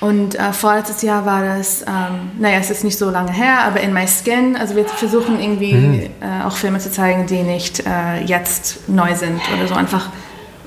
und 0.00 0.34
äh, 0.34 0.52
vorletztes 0.52 1.00
Jahr 1.00 1.24
war 1.24 1.42
das, 1.42 1.82
ähm, 1.82 2.32
naja, 2.38 2.58
es 2.58 2.68
ist 2.70 2.84
nicht 2.84 2.98
so 2.98 3.08
lange 3.08 3.32
her, 3.32 3.60
aber 3.64 3.80
in 3.80 3.94
My 3.94 4.06
Skin. 4.06 4.54
Also 4.54 4.76
wir 4.76 4.84
versuchen 4.84 5.40
irgendwie 5.40 5.72
mhm. 5.72 6.10
äh, 6.20 6.44
auch 6.44 6.56
Filme 6.56 6.78
zu 6.78 6.90
zeigen, 6.90 7.26
die 7.26 7.42
nicht 7.42 7.86
äh, 7.86 8.22
jetzt 8.22 8.86
neu 8.88 9.14
sind 9.14 9.40
oder 9.56 9.66
so 9.66 9.74
einfach, 9.74 10.10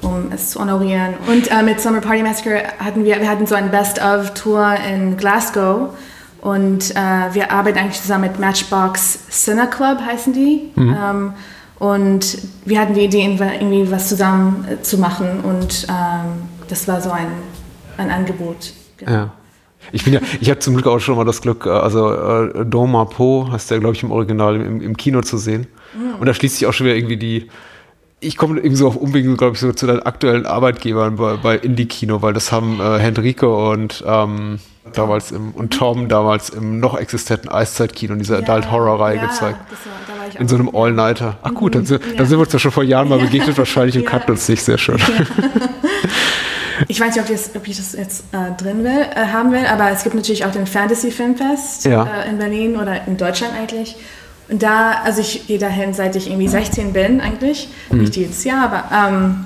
um 0.01 0.31
es 0.33 0.51
zu 0.51 0.59
honorieren. 0.59 1.15
Und 1.27 1.51
äh, 1.51 1.63
mit 1.63 1.79
Summer 1.81 2.01
Party 2.01 2.23
Massacre 2.23 2.63
hatten 2.79 3.05
wir, 3.05 3.19
wir 3.19 3.29
hatten 3.29 3.45
so 3.45 3.55
ein 3.55 3.71
Best-of-Tour 3.71 4.75
in 4.91 5.17
Glasgow. 5.17 5.89
Und 6.41 6.91
äh, 6.91 7.33
wir 7.33 7.51
arbeiten 7.51 7.77
eigentlich 7.79 8.01
zusammen 8.01 8.29
mit 8.29 8.39
Matchbox 8.39 9.19
Cine 9.29 9.67
Club, 9.69 9.99
heißen 10.05 10.33
die. 10.33 10.71
Mhm. 10.75 10.97
Ähm, 10.99 11.33
und 11.79 12.37
wir 12.65 12.79
hatten 12.79 12.93
die 12.93 13.01
Idee, 13.01 13.37
irgendwie 13.39 13.91
was 13.91 14.09
zusammen 14.09 14.65
äh, 14.69 14.81
zu 14.81 14.97
machen. 14.97 15.41
Und 15.43 15.87
ähm, 15.89 16.47
das 16.67 16.87
war 16.87 17.01
so 17.01 17.11
ein, 17.11 17.27
ein 17.97 18.09
Angebot. 18.09 18.73
Genau. 18.97 19.11
Ja. 19.11 19.31
Ich 19.91 20.03
bin 20.03 20.13
ja, 20.13 20.19
ich 20.41 20.49
habe 20.49 20.59
zum 20.59 20.73
Glück 20.73 20.87
auch 20.87 20.99
schon 20.99 21.15
mal 21.15 21.23
das 21.23 21.41
Glück, 21.41 21.65
äh, 21.65 21.69
also 21.69 22.11
äh, 22.11 22.65
Don 22.65 22.91
Po 23.09 23.47
hast 23.51 23.69
du 23.69 23.75
ja, 23.75 23.79
glaube 23.79 23.95
ich, 23.95 24.03
im 24.03 24.11
Original 24.11 24.55
im, 24.55 24.81
im 24.81 24.97
Kino 24.97 25.21
zu 25.21 25.37
sehen. 25.37 25.67
Mhm. 25.93 26.19
Und 26.19 26.25
da 26.25 26.33
schließt 26.33 26.57
sich 26.57 26.67
auch 26.67 26.73
schon 26.73 26.87
wieder 26.87 26.95
irgendwie 26.95 27.17
die, 27.17 27.47
ich 28.19 28.37
komme 28.37 28.57
irgendwie 28.57 28.75
so 28.75 28.87
auf 28.87 28.95
Umwegen, 28.95 29.37
glaube 29.37 29.53
ich, 29.53 29.59
so 29.59 29.71
zu 29.71 29.85
deinen 29.85 30.01
aktuellen 30.01 30.45
Arbeitgebern 30.45 31.17
bei, 31.17 31.37
bei 31.37 31.55
Indie-Kino, 31.55 32.21
weil 32.21 32.33
das 32.33 32.51
haben 32.51 32.79
äh, 32.79 32.97
Hendrike 32.97 33.47
und 33.47 34.03
ähm, 34.07 34.59
damals 34.93 35.31
im, 35.31 35.51
und 35.51 35.73
Tom 35.73 36.07
damals 36.07 36.49
im 36.49 36.79
noch 36.79 36.97
existenten 36.97 37.49
Eiszeit-Kino 37.49 38.13
in 38.13 38.19
dieser 38.19 38.41
ja, 38.41 38.47
Adult-Horror-Reihe 38.47 39.17
ja, 39.17 39.25
gezeigt. 39.27 39.59
War, 39.59 40.41
in 40.41 40.47
so 40.47 40.55
einem 40.55 40.69
All-Nighter. 40.73 41.37
Ach 41.43 41.53
gut, 41.53 41.75
dann, 41.75 41.83
mhm. 41.83 41.99
dann, 42.17 42.25
sind 42.25 42.37
wir 42.37 42.39
uns 42.39 42.53
ja 42.53 42.59
schon 42.59 42.71
vor 42.71 42.83
Jahren 42.83 43.07
mal 43.07 43.19
begegnet, 43.19 43.57
wahrscheinlich 43.57 43.95
im 43.95 44.03
ja. 44.03 44.09
Cut 44.09 44.29
uns 44.29 44.49
nicht 44.49 44.63
sehr 44.63 44.77
schön. 44.77 44.97
ich 46.87 46.99
weiß 46.99 47.15
nicht, 47.15 47.23
ob, 47.23 47.29
das, 47.29 47.55
ob 47.55 47.67
ich 47.67 47.77
das 47.77 47.93
jetzt 47.93 48.25
äh, 48.33 48.51
drin 48.61 48.83
will, 48.83 49.05
äh, 49.15 49.27
haben 49.27 49.51
will, 49.51 49.65
aber 49.65 49.91
es 49.91 50.03
gibt 50.03 50.15
natürlich 50.15 50.45
auch 50.45 50.51
den 50.51 50.65
Fantasy 50.65 51.11
Filmfest 51.11 51.85
ja. 51.85 52.03
äh, 52.03 52.29
in 52.29 52.39
Berlin 52.39 52.77
oder 52.77 53.07
in 53.07 53.17
Deutschland 53.17 53.53
eigentlich. 53.53 53.95
Und 54.49 54.63
da, 54.63 55.01
also 55.03 55.21
ich 55.21 55.47
gehe 55.47 55.59
dahin, 55.59 55.93
seit 55.93 56.15
ich 56.15 56.27
irgendwie 56.29 56.47
16 56.47 56.93
bin 56.93 57.19
eigentlich, 57.21 57.67
mhm. 57.89 58.01
nicht 58.01 58.15
jedes 58.15 58.43
Jahr, 58.43 58.71
aber 58.71 59.09
ähm, 59.09 59.45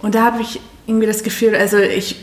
und 0.00 0.14
da 0.14 0.24
habe 0.24 0.42
ich 0.42 0.60
irgendwie 0.86 1.06
das 1.06 1.22
Gefühl, 1.22 1.54
also 1.54 1.78
ich, 1.78 2.16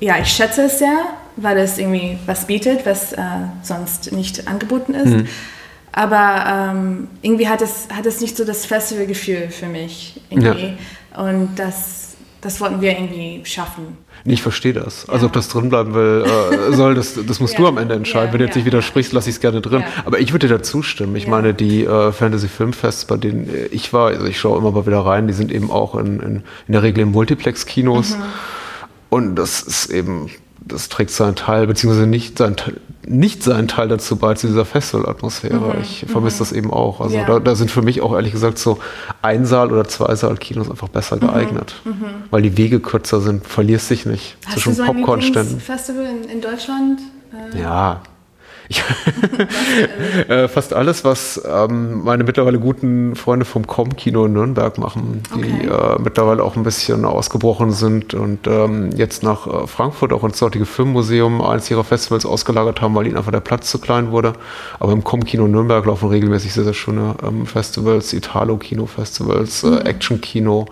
ja, 0.00 0.18
ich 0.18 0.28
schätze 0.28 0.62
es 0.62 0.78
sehr, 0.78 0.98
weil 1.36 1.58
es 1.58 1.78
irgendwie 1.78 2.18
was 2.26 2.46
bietet, 2.46 2.86
was 2.86 3.12
äh, 3.12 3.20
sonst 3.62 4.12
nicht 4.12 4.48
angeboten 4.48 4.94
ist. 4.94 5.06
Mhm. 5.06 5.28
Aber 5.92 6.72
ähm, 6.72 7.08
irgendwie 7.22 7.48
hat 7.48 7.62
es, 7.62 7.88
hat 7.92 8.04
es 8.06 8.20
nicht 8.20 8.36
so 8.36 8.44
das 8.44 8.66
Festivalgefühl 8.66 9.48
für 9.48 9.66
mich. 9.66 10.20
Irgendwie. 10.28 10.76
Ja. 11.14 11.30
Und 11.30 11.56
das, 11.56 12.05
das 12.46 12.60
wollten 12.60 12.80
wir 12.80 12.92
irgendwie 12.92 13.40
schaffen. 13.44 13.98
Ich 14.24 14.40
verstehe 14.40 14.72
das. 14.72 15.06
Ja. 15.06 15.14
Also 15.14 15.26
ob 15.26 15.32
das 15.32 15.48
drin 15.48 15.68
bleiben 15.68 15.94
will, 15.94 16.24
äh, 16.24 16.72
soll, 16.74 16.94
das, 16.94 17.14
das 17.26 17.40
musst 17.40 17.54
ja. 17.54 17.60
du 17.60 17.66
am 17.66 17.76
Ende 17.76 17.96
entscheiden. 17.96 18.32
Wenn 18.32 18.38
du 18.38 18.44
jetzt 18.44 18.54
nicht 18.54 18.64
widersprichst, 18.64 19.12
lasse 19.12 19.28
ich 19.28 19.36
es 19.36 19.40
gerne 19.40 19.60
drin. 19.60 19.82
Aber 20.04 20.20
ich 20.20 20.32
würde 20.32 20.46
dir 20.46 20.54
dazu 20.54 20.82
stimmen. 20.82 21.16
Ich 21.16 21.26
meine, 21.26 21.54
die 21.54 21.84
äh, 21.84 22.12
Fantasy 22.12 22.46
Filmfests, 22.46 23.04
bei 23.06 23.16
denen 23.16 23.50
ich 23.72 23.92
war, 23.92 24.08
also 24.08 24.26
ich 24.26 24.38
schaue 24.38 24.58
immer 24.58 24.70
mal 24.70 24.86
wieder 24.86 25.00
rein, 25.00 25.26
die 25.26 25.34
sind 25.34 25.50
eben 25.50 25.72
auch 25.72 25.96
in, 25.96 26.20
in, 26.20 26.42
in 26.68 26.72
der 26.72 26.84
Regel 26.84 27.02
in 27.02 27.10
Multiplex-Kinos. 27.10 28.16
Mhm. 28.16 28.22
Und 29.10 29.34
das 29.34 29.62
ist 29.62 29.86
eben 29.90 30.30
das 30.66 30.88
trägt 30.88 31.10
seinen 31.10 31.36
Teil, 31.36 31.66
beziehungsweise 31.66 32.06
nicht, 32.06 32.38
sein, 32.38 32.56
nicht 33.06 33.42
seinen 33.42 33.68
Teil 33.68 33.88
dazu 33.88 34.16
bei 34.16 34.34
zu 34.34 34.46
dieser 34.48 34.64
Festivalatmosphäre. 34.64 35.74
Mhm. 35.74 35.80
Ich 35.80 36.04
vermisse 36.08 36.36
mhm. 36.36 36.38
das 36.40 36.52
eben 36.52 36.72
auch. 36.72 37.00
Also 37.00 37.16
ja. 37.16 37.24
da, 37.24 37.38
da, 37.38 37.54
sind 37.54 37.70
für 37.70 37.82
mich 37.82 38.00
auch 38.00 38.14
ehrlich 38.14 38.32
gesagt 38.32 38.58
so 38.58 38.78
Einsaal- 39.22 39.72
oder 39.72 39.86
Zweisaal-Kinos 39.86 40.70
einfach 40.70 40.88
besser 40.88 41.16
mhm. 41.16 41.20
geeignet. 41.20 41.74
Mhm. 41.84 42.04
Weil 42.30 42.42
die 42.42 42.56
Wege 42.56 42.80
kürzer 42.80 43.20
sind, 43.20 43.46
verlierst 43.46 43.90
dich 43.90 44.06
nicht 44.06 44.36
Hast 44.44 44.54
zwischen 44.54 44.74
so 44.74 44.84
Popcornständen. 44.84 45.60
Festival 45.60 46.06
in, 46.06 46.28
in 46.28 46.40
Deutschland? 46.40 47.00
Äh 47.54 47.60
ja, 47.60 48.02
ich, 48.68 48.82
äh, 50.28 50.48
fast 50.48 50.74
alles, 50.74 51.04
was 51.04 51.40
ähm, 51.48 52.02
meine 52.02 52.24
mittlerweile 52.24 52.58
guten 52.58 53.14
Freunde 53.14 53.44
vom 53.44 53.66
Com-Kino 53.66 54.26
in 54.26 54.32
Nürnberg 54.32 54.78
machen, 54.78 55.22
die 55.34 55.68
okay. 55.68 55.94
äh, 55.96 56.02
mittlerweile 56.02 56.42
auch 56.42 56.56
ein 56.56 56.64
bisschen 56.64 57.04
ausgebrochen 57.04 57.70
sind 57.72 58.14
und 58.14 58.46
ähm, 58.46 58.90
jetzt 58.96 59.22
nach 59.22 59.46
äh, 59.46 59.66
Frankfurt 59.66 60.12
auch 60.12 60.24
ins 60.24 60.38
dortige 60.38 60.66
Filmmuseum 60.66 61.40
eines 61.42 61.70
ihrer 61.70 61.84
Festivals 61.84 62.26
ausgelagert 62.26 62.80
haben, 62.80 62.94
weil 62.94 63.06
ihnen 63.06 63.16
einfach 63.16 63.32
der 63.32 63.40
Platz 63.40 63.70
zu 63.70 63.78
klein 63.78 64.10
wurde. 64.10 64.32
Aber 64.80 64.92
im 64.92 65.04
Com-Kino 65.04 65.46
Nürnberg 65.46 65.86
laufen 65.86 66.08
regelmäßig 66.08 66.52
sehr, 66.52 66.64
sehr 66.64 66.74
schöne 66.74 67.14
ähm, 67.22 67.46
Festivals, 67.46 68.12
Italo-Kino-Festivals, 68.12 69.62
äh, 69.62 69.68
mhm. 69.68 69.78
Action-Kino, 69.78 70.66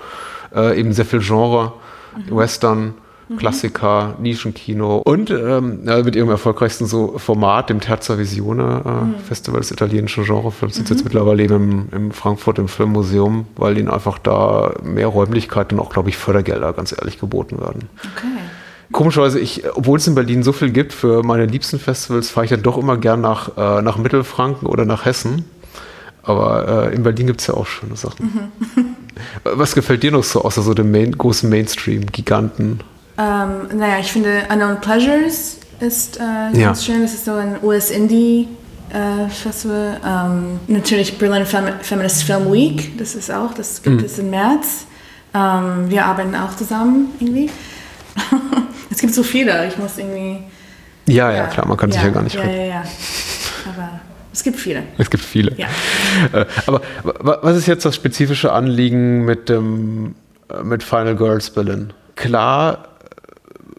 äh, 0.54 0.78
eben 0.78 0.92
sehr 0.92 1.04
viel 1.04 1.20
Genre, 1.20 1.72
mhm. 2.16 2.36
Western. 2.36 2.94
Mhm. 3.28 3.36
Klassiker, 3.36 4.16
Nischenkino 4.20 4.98
und 4.98 5.30
ähm, 5.30 5.84
mit 6.04 6.14
ihrem 6.14 6.28
erfolgreichsten 6.28 6.86
so 6.86 7.18
Format, 7.18 7.70
dem 7.70 7.80
Terza 7.80 8.18
Visione 8.18 8.82
äh, 8.84 8.88
mhm. 8.88 9.14
Festival 9.26 9.60
des 9.60 9.70
italienischen 9.70 10.24
Genrefilms, 10.24 10.76
sind 10.76 10.90
mhm. 10.90 10.96
jetzt 10.96 11.04
mittlerweile 11.04 11.42
eben 11.42 11.54
im, 11.54 11.88
im 11.92 12.10
Frankfurt 12.12 12.58
im 12.58 12.68
Filmmuseum, 12.68 13.46
weil 13.56 13.78
ihnen 13.78 13.88
einfach 13.88 14.18
da 14.18 14.74
mehr 14.82 15.06
Räumlichkeiten 15.06 15.78
und 15.78 15.86
auch, 15.86 15.90
glaube 15.90 16.10
ich, 16.10 16.16
Fördergelder 16.16 16.72
ganz 16.74 16.92
ehrlich 16.92 17.18
geboten 17.18 17.60
werden. 17.60 17.88
Okay. 17.96 18.26
Komischerweise, 18.92 19.40
ich, 19.40 19.64
obwohl 19.74 19.98
es 19.98 20.06
in 20.06 20.14
Berlin 20.14 20.42
so 20.42 20.52
viel 20.52 20.70
gibt 20.70 20.92
für 20.92 21.22
meine 21.22 21.46
liebsten 21.46 21.78
Festivals, 21.78 22.30
fahre 22.30 22.44
ich 22.44 22.50
dann 22.50 22.62
doch 22.62 22.76
immer 22.76 22.96
gern 22.96 23.20
nach, 23.20 23.56
äh, 23.56 23.82
nach 23.82 23.96
Mittelfranken 23.96 24.68
oder 24.68 24.84
nach 24.84 25.04
Hessen. 25.04 25.44
Aber 26.22 26.88
äh, 26.90 26.94
in 26.94 27.02
Berlin 27.02 27.26
gibt 27.26 27.40
es 27.40 27.46
ja 27.46 27.54
auch 27.54 27.66
schöne 27.66 27.96
Sachen. 27.96 28.52
Mhm. 28.74 28.96
Was 29.44 29.74
gefällt 29.74 30.02
dir 30.02 30.12
noch 30.12 30.24
so 30.24 30.42
außer 30.42 30.62
so 30.62 30.74
dem 30.74 30.90
Main, 30.90 31.16
großen 31.16 31.48
Mainstream-Giganten? 31.48 32.80
Ähm, 33.16 33.78
naja, 33.78 33.98
ich 34.00 34.10
finde 34.10 34.42
Unknown 34.50 34.80
Pleasures 34.80 35.58
ist 35.80 36.18
äh, 36.18 36.22
ja. 36.22 36.66
ganz 36.66 36.84
schön. 36.84 37.02
Das 37.02 37.14
ist 37.14 37.24
so 37.24 37.34
ein 37.34 37.56
US-Indie. 37.62 38.48
Äh, 38.94 39.28
Festival. 39.28 40.00
Ähm, 40.06 40.60
natürlich 40.68 41.18
Berlin 41.18 41.44
Fem 41.44 41.64
Feminist 41.80 42.22
Film 42.22 42.52
Week, 42.52 42.96
das 42.96 43.16
ist 43.16 43.28
auch, 43.28 43.52
das 43.52 43.82
gibt 43.82 43.96
mhm. 43.98 44.04
es 44.04 44.18
im 44.20 44.30
März. 44.30 44.86
Ähm, 45.34 45.90
wir 45.90 46.04
arbeiten 46.04 46.36
auch 46.36 46.54
zusammen 46.54 47.08
irgendwie. 47.18 47.50
es 48.90 48.98
gibt 48.98 49.12
so 49.12 49.24
viele, 49.24 49.66
ich 49.66 49.76
muss 49.78 49.98
irgendwie. 49.98 50.44
Ja, 51.06 51.30
ja, 51.30 51.38
ja 51.38 51.46
klar, 51.48 51.66
man 51.66 51.76
kann 51.76 51.90
ja, 51.90 51.96
sich 51.96 52.04
ja 52.04 52.10
gar 52.10 52.22
nicht 52.22 52.36
ja, 52.36 52.44
ja, 52.44 52.64
ja. 52.64 52.84
Aber 53.74 54.00
es 54.32 54.44
gibt 54.44 54.60
viele. 54.60 54.84
Es 54.96 55.10
gibt 55.10 55.24
viele. 55.24 55.56
Ja. 55.56 55.66
Äh, 56.32 56.46
aber 56.66 56.82
was 57.42 57.56
ist 57.56 57.66
jetzt 57.66 57.84
das 57.84 57.96
spezifische 57.96 58.52
Anliegen 58.52 59.24
mit, 59.24 59.48
dem, 59.48 60.14
äh, 60.48 60.62
mit 60.62 60.84
Final 60.84 61.16
Girls 61.16 61.50
Berlin? 61.50 61.92
Klar 62.14 62.93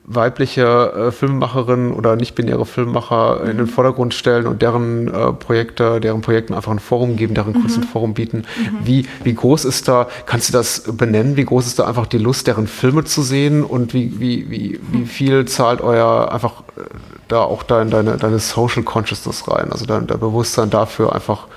weibliche 0.07 0.61
äh, 1.07 1.11
Filmemacherinnen 1.11 1.91
oder 1.91 2.15
nicht-binäre 2.15 2.65
Filmemacher 2.65 3.39
mhm. 3.41 3.49
in 3.49 3.57
den 3.57 3.65
mhm. 3.65 3.71
Vordergrund 3.71 4.13
stellen 4.13 4.45
und 4.45 4.61
deren 4.61 5.07
äh, 5.07 5.33
Projekte, 5.33 5.99
deren 5.99 6.21
Projekten 6.21 6.53
einfach 6.53 6.71
ein 6.71 6.79
Forum 6.79 7.15
geben, 7.15 7.33
deren 7.33 7.53
mhm. 7.53 7.65
ein 7.65 7.83
Forum 7.83 8.13
bieten. 8.13 8.45
Mhm. 8.57 8.85
Wie, 8.85 9.07
wie 9.23 9.33
groß 9.33 9.65
ist 9.65 9.87
da, 9.87 10.07
kannst 10.25 10.49
du 10.49 10.53
das 10.53 10.83
benennen, 10.95 11.37
wie 11.37 11.45
groß 11.45 11.65
ist 11.65 11.79
da 11.79 11.85
einfach 11.85 12.05
die 12.05 12.19
Lust, 12.19 12.47
deren 12.47 12.67
Filme 12.67 13.03
zu 13.03 13.23
sehen 13.23 13.63
und 13.63 13.93
wie, 13.93 14.19
wie, 14.19 14.49
wie, 14.49 14.79
wie 14.91 14.97
mhm. 14.99 15.07
viel 15.07 15.45
zahlt 15.45 15.81
euer 15.81 16.31
einfach 16.31 16.61
äh, 16.77 16.81
da 17.27 17.41
auch 17.41 17.63
da 17.63 17.81
in 17.81 17.89
deine, 17.89 18.17
deine 18.17 18.37
Social 18.37 18.83
Consciousness 18.83 19.49
rein, 19.49 19.71
also 19.71 19.85
dein, 19.85 20.05
dein 20.05 20.19
Bewusstsein 20.19 20.69
dafür 20.69 21.13
einfach 21.15 21.47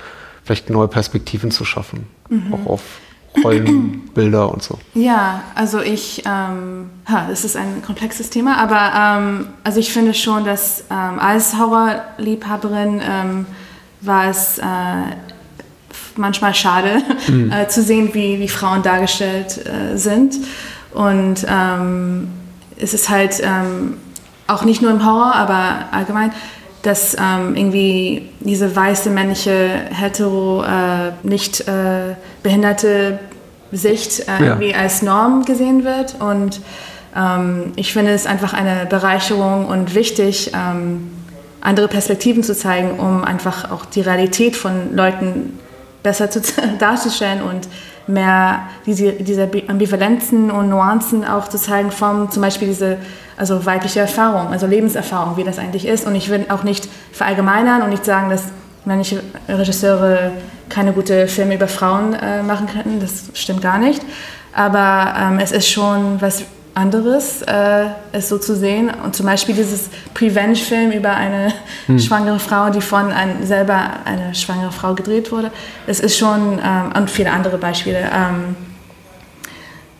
vielleicht 0.43 0.71
neue 0.71 0.87
Perspektiven 0.87 1.51
zu 1.51 1.63
schaffen, 1.65 2.07
mhm. 2.29 2.53
auch 2.53 2.65
auf 2.65 2.81
Rollenbilder 3.43 4.51
und 4.51 4.63
so. 4.63 4.77
Ja, 4.93 5.43
also 5.55 5.79
ich, 5.79 6.23
ähm, 6.25 6.89
ha, 7.07 7.25
das 7.29 7.45
ist 7.45 7.55
ein 7.55 7.81
komplexes 7.85 8.29
Thema, 8.29 8.57
aber 8.57 8.91
ähm, 8.95 9.47
also 9.63 9.79
ich 9.79 9.93
finde 9.93 10.13
schon, 10.13 10.45
dass 10.45 10.83
ähm, 10.89 11.19
als 11.19 11.57
Horrorliebhaberin 11.57 13.01
ähm, 13.03 13.45
war 14.01 14.29
es 14.29 14.57
äh, 14.57 14.63
manchmal 16.15 16.53
schade 16.53 17.01
mhm. 17.27 17.51
äh, 17.55 17.67
zu 17.67 17.81
sehen, 17.81 18.13
wie, 18.13 18.39
wie 18.39 18.47
Frauen 18.47 18.83
dargestellt 18.83 19.65
äh, 19.65 19.97
sind. 19.97 20.35
Und 20.91 21.45
ähm, 21.47 22.29
es 22.77 22.93
ist 22.93 23.09
halt 23.09 23.41
ähm, 23.43 23.97
auch 24.47 24.63
nicht 24.63 24.81
nur 24.81 24.91
im 24.91 25.05
Horror, 25.05 25.35
aber 25.35 25.85
allgemein 25.91 26.31
dass 26.81 27.15
ähm, 27.19 27.55
irgendwie 27.55 28.29
diese 28.39 28.73
weiße 28.75 29.09
männliche 29.09 29.69
hetero 29.91 30.63
äh, 30.63 31.11
nicht 31.23 31.67
äh, 31.67 32.15
behinderte 32.41 33.19
Sicht 33.71 34.21
äh, 34.21 34.43
irgendwie 34.43 34.73
als 34.73 35.01
Norm 35.01 35.43
gesehen 35.45 35.83
wird. 35.83 36.15
Und 36.19 36.61
ähm, 37.15 37.73
ich 37.75 37.93
finde 37.93 38.11
es 38.11 38.25
einfach 38.25 38.53
eine 38.53 38.85
Bereicherung 38.85 39.65
und 39.65 39.93
wichtig 39.93 40.51
ähm, 40.55 41.11
andere 41.61 41.87
Perspektiven 41.87 42.43
zu 42.43 42.55
zeigen, 42.55 42.99
um 42.99 43.23
einfach 43.23 43.71
auch 43.71 43.85
die 43.85 44.01
Realität 44.01 44.55
von 44.55 44.95
Leuten 44.95 45.59
besser 46.03 46.31
zu, 46.31 46.41
darzustellen 46.79 47.41
und 47.41 47.67
mehr 48.07 48.63
diese, 48.85 49.11
diese 49.13 49.49
Ambivalenzen 49.67 50.49
und 50.49 50.69
Nuancen 50.69 51.25
auch 51.25 51.47
zu 51.47 51.57
zeigen 51.57 51.91
vom 51.91 52.31
zum 52.31 52.41
Beispiel 52.41 52.69
diese 52.69 52.97
also 53.39 53.65
weibliche 53.65 54.01
Erfahrung, 54.01 54.51
also 54.51 54.67
Lebenserfahrung, 54.67 55.37
wie 55.37 55.45
das 55.45 55.57
eigentlich 55.59 55.87
ist. 55.87 56.05
Und 56.05 56.13
ich 56.13 56.29
will 56.29 56.45
auch 56.49 56.63
nicht 56.63 56.89
verallgemeinern 57.13 57.81
und 57.81 57.89
nicht 57.89 58.03
sagen, 58.03 58.29
dass 58.29 58.43
manche 58.83 59.23
Regisseure 59.47 60.31
keine 60.67 60.91
gute 60.91 61.27
Filme 61.27 61.55
über 61.55 61.69
Frauen 61.69 62.13
äh, 62.13 62.43
machen 62.43 62.67
könnten. 62.67 62.99
Das 62.99 63.29
stimmt 63.33 63.61
gar 63.61 63.79
nicht. 63.79 64.01
Aber 64.53 65.15
ähm, 65.17 65.39
es 65.39 65.53
ist 65.53 65.69
schon 65.69 66.21
was 66.21 66.43
anderes, 66.73 67.41
äh, 67.43 67.85
es 68.11 68.27
so 68.27 68.37
zu 68.37 68.57
sehen. 68.57 68.91
Und 69.03 69.15
zum 69.15 69.25
Beispiel 69.25 69.55
dieses 69.55 69.89
Prevenge-Film 70.13 70.91
über 70.91 71.11
eine 71.11 71.53
hm. 71.85 71.97
schwangere 71.97 72.39
Frau, 72.39 72.69
die 72.69 72.81
von 72.81 73.09
ein, 73.09 73.45
selber 73.45 73.89
eine 74.03 74.35
schwangere 74.35 74.73
Frau 74.73 74.95
gedreht 74.95 75.31
wurde. 75.31 75.49
Es 75.87 76.01
ist 76.01 76.17
schon, 76.17 76.59
ähm, 76.61 76.91
und 76.93 77.09
viele 77.09 77.31
andere 77.31 77.57
Beispiele, 77.57 77.99
ähm, 77.99 78.57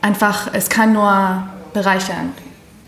einfach, 0.02 0.50
es 0.52 0.70
kann 0.70 0.92
nur 0.92 1.44
bereichern 1.74 2.34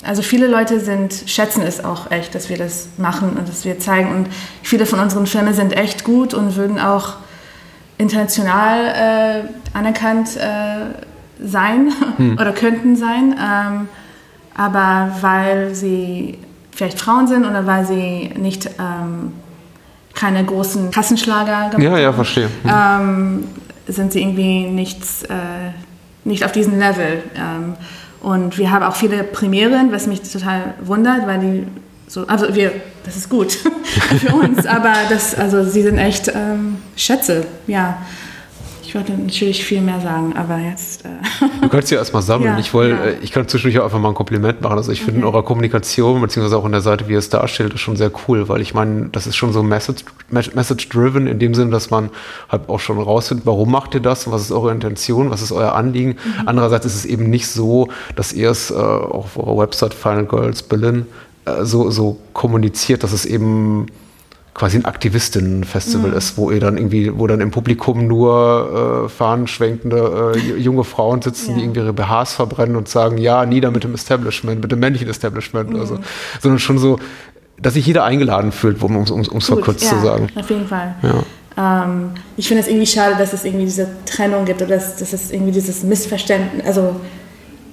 also 0.04 0.22
viele 0.22 0.48
Leute 0.48 0.80
sind, 0.80 1.24
schätzen 1.28 1.62
es 1.62 1.84
auch 1.84 2.10
echt, 2.10 2.34
dass 2.34 2.50
wir 2.50 2.58
das 2.58 2.88
machen 2.98 3.38
und 3.38 3.48
dass 3.48 3.66
wir 3.66 3.80
zeigen. 3.80 4.12
Und 4.12 4.30
viele 4.64 4.86
von 4.86 5.00
unseren 5.00 5.28
Filmen 5.28 5.54
sind 5.54 5.74
echt 5.74 6.04
gut 6.04 6.34
und 6.34 6.56
würden 6.56 6.80
auch 6.80 7.18
international 7.98 8.88
äh, 8.88 9.78
anerkannt 9.78 10.38
äh, 10.38 11.46
sein 11.46 11.92
hm. 12.18 12.34
oder 12.34 12.52
könnten 12.52 12.96
sein. 12.96 13.36
Ähm, 13.40 13.90
aber 14.56 15.16
weil 15.22 15.76
sie 15.76 16.40
vielleicht 16.72 17.00
Frauen 17.00 17.28
sind 17.28 17.46
oder 17.46 17.68
weil 17.68 17.86
sie 17.86 18.32
nicht 18.36 18.68
ähm, 18.80 19.34
keine 20.14 20.44
großen 20.44 20.92
Kassenschlager 20.92 21.70
gemacht 21.70 21.84
ja, 21.84 21.98
ja, 21.98 22.14
verstehe. 22.14 22.50
Hm. 22.64 22.72
Ähm, 22.72 23.44
sind 23.88 24.14
sie 24.14 24.22
irgendwie 24.22 24.66
nichts, 24.66 25.24
äh, 25.24 25.36
nicht 26.24 26.44
auf 26.44 26.52
diesem 26.52 26.80
Level. 26.80 27.24
Und 28.22 28.58
wir 28.58 28.72
haben 28.72 28.84
auch 28.84 28.96
viele 28.96 29.24
Premieren, 29.24 29.92
was 29.92 30.08
mich 30.08 30.22
total 30.22 30.76
wundert, 30.82 31.26
weil 31.28 31.40
die 31.40 31.68
so, 32.08 32.28
also 32.28 32.54
wir, 32.54 32.74
das 33.06 33.16
ist 33.16 33.30
gut 33.30 33.52
für 34.20 34.36
uns, 34.36 34.66
aber 34.66 34.94
das, 35.10 35.34
also 35.34 35.64
sie 35.64 35.82
sind 35.82 35.98
echt 35.98 36.28
ähm, 36.28 36.78
Schätze, 36.98 37.46
ja. 37.68 38.00
Ich 38.92 38.96
wollte 38.96 39.14
natürlich 39.14 39.64
viel 39.64 39.80
mehr 39.80 40.02
sagen, 40.02 40.34
aber 40.36 40.58
jetzt. 40.58 41.06
Äh 41.06 41.08
du 41.62 41.70
kannst 41.70 41.90
ja 41.92 41.98
erstmal 41.98 42.22
sammeln. 42.22 42.56
Ja, 42.56 42.60
ich, 42.60 42.74
wollte, 42.74 42.96
ja. 42.96 43.04
Äh, 43.06 43.20
ich 43.22 43.32
kann 43.32 43.48
zwischendurch 43.48 43.80
auch 43.80 43.86
einfach 43.86 44.00
mal 44.00 44.10
ein 44.10 44.16
Kompliment 44.16 44.60
machen. 44.60 44.78
Also 44.78 44.92
ich 44.92 45.00
okay. 45.00 45.06
finde 45.06 45.22
in 45.22 45.26
eurer 45.26 45.44
Kommunikation, 45.44 46.20
beziehungsweise 46.20 46.58
auch 46.58 46.66
in 46.66 46.74
der 46.74 46.82
Seite, 46.82 47.08
wie 47.08 47.14
ihr 47.14 47.20
es 47.20 47.30
darstellt, 47.30 47.74
ist 47.74 47.80
schon 47.80 47.96
sehr 47.96 48.12
cool, 48.28 48.50
weil 48.50 48.60
ich 48.60 48.74
meine, 48.74 49.08
das 49.14 49.28
ist 49.28 49.38
schon 49.38 49.54
so 49.54 49.64
message-driven 49.64 51.24
message 51.24 51.32
in 51.32 51.40
dem 51.40 51.54
Sinne, 51.54 51.72
dass 51.72 51.90
man 51.90 52.10
halt 52.50 52.68
auch 52.68 52.82
schon 52.82 53.00
rausfindet, 53.00 53.46
warum 53.46 53.72
macht 53.72 53.94
ihr 53.94 54.02
das, 54.02 54.30
was 54.30 54.42
ist 54.42 54.52
eure 54.52 54.74
Intention, 54.74 55.30
was 55.30 55.42
ist 55.42 55.54
euer 55.54 55.74
Anliegen. 55.74 56.10
Mhm. 56.10 56.48
Andererseits 56.48 56.86
ist 56.86 56.96
es 56.96 57.06
eben 57.06 57.30
nicht 57.30 57.48
so, 57.48 57.88
dass 58.18 58.34
ihr 58.34 58.50
es 58.50 58.72
äh, 58.72 58.74
auf 58.74 59.38
eurer 59.38 59.58
Website 59.58 59.94
Final 59.94 60.26
Girls 60.26 60.64
Berlin 60.64 61.06
äh, 61.46 61.64
so, 61.64 61.90
so 61.92 62.18
kommuniziert, 62.34 63.04
dass 63.04 63.14
es 63.14 63.26
eben 63.26 63.86
quasi 64.54 64.78
ein 64.78 64.86
Aktivistinnen-Festival 64.86 66.12
mhm. 66.12 66.18
ist, 66.18 66.38
wo 66.38 66.52
ihr 66.52 66.60
dann 66.60 66.78
irgendwie, 66.78 67.18
wo 67.18 67.26
dann 67.28 67.40
im 67.40 67.52
Publikum 67.52 68.08
nur 68.08 69.06
äh, 69.06 69.10
fahnenschwenkende 69.10 70.34
äh, 70.36 70.58
junge 70.58 70.84
Frauen 70.84 71.22
sitzen, 71.22 71.52
ja. 71.52 71.58
die 71.58 71.64
irgendwie 71.64 71.80
ihre 71.80 71.94
BHs 71.94 72.34
verbrennen 72.34 72.76
und 72.76 72.90
sagen, 72.90 73.18
ja, 73.18 73.46
nieder 73.46 73.72
mit 73.72 73.84
dem 73.84 73.94
Establishment, 73.94 74.62
mit 74.62 74.72
dem 74.72 74.80
männlichen 74.80 75.10
Establishment 75.10 75.70
mhm. 75.70 75.76
oder 75.76 75.86
so. 75.86 76.00
Sondern 76.42 76.60
schon 76.60 76.78
so, 76.78 77.00
dass 77.62 77.76
sich 77.76 77.86
jeder 77.86 78.04
eingeladen 78.04 78.52
fühlt, 78.52 78.82
um 78.82 78.96
es 78.98 79.12
um, 79.12 79.62
kurz 79.62 79.84
ja, 79.84 79.90
zu 79.90 80.00
sagen. 80.02 80.28
Auf 80.36 80.50
jeden 80.50 80.68
Fall. 80.68 80.96
Ja. 81.02 81.84
Ähm, 81.86 82.12
ich 82.36 82.48
finde 82.48 82.64
es 82.64 82.68
irgendwie 82.68 82.88
schade, 82.88 83.16
dass 83.18 83.34
es 83.34 83.46
irgendwie 83.46 83.66
diese 83.66 83.88
Trennung 84.06 84.46
gibt 84.46 84.62
oder 84.62 84.76
dass, 84.76 84.98
dass 84.98 85.14
es 85.14 85.32
irgendwie 85.32 85.52
dieses 85.52 85.84
Missverständnis, 85.84 86.66
also 86.66 87.00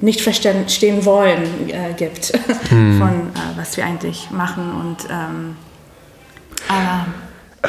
nicht 0.00 0.20
verstehen 0.20 1.04
wollen 1.04 1.42
äh, 1.68 1.92
gibt 1.96 2.32
hm. 2.68 2.98
von 2.98 3.08
äh, 3.08 3.56
was 3.56 3.76
wir 3.76 3.84
eigentlich 3.84 4.30
machen 4.30 4.72
und 4.72 5.10
ähm. 5.10 5.56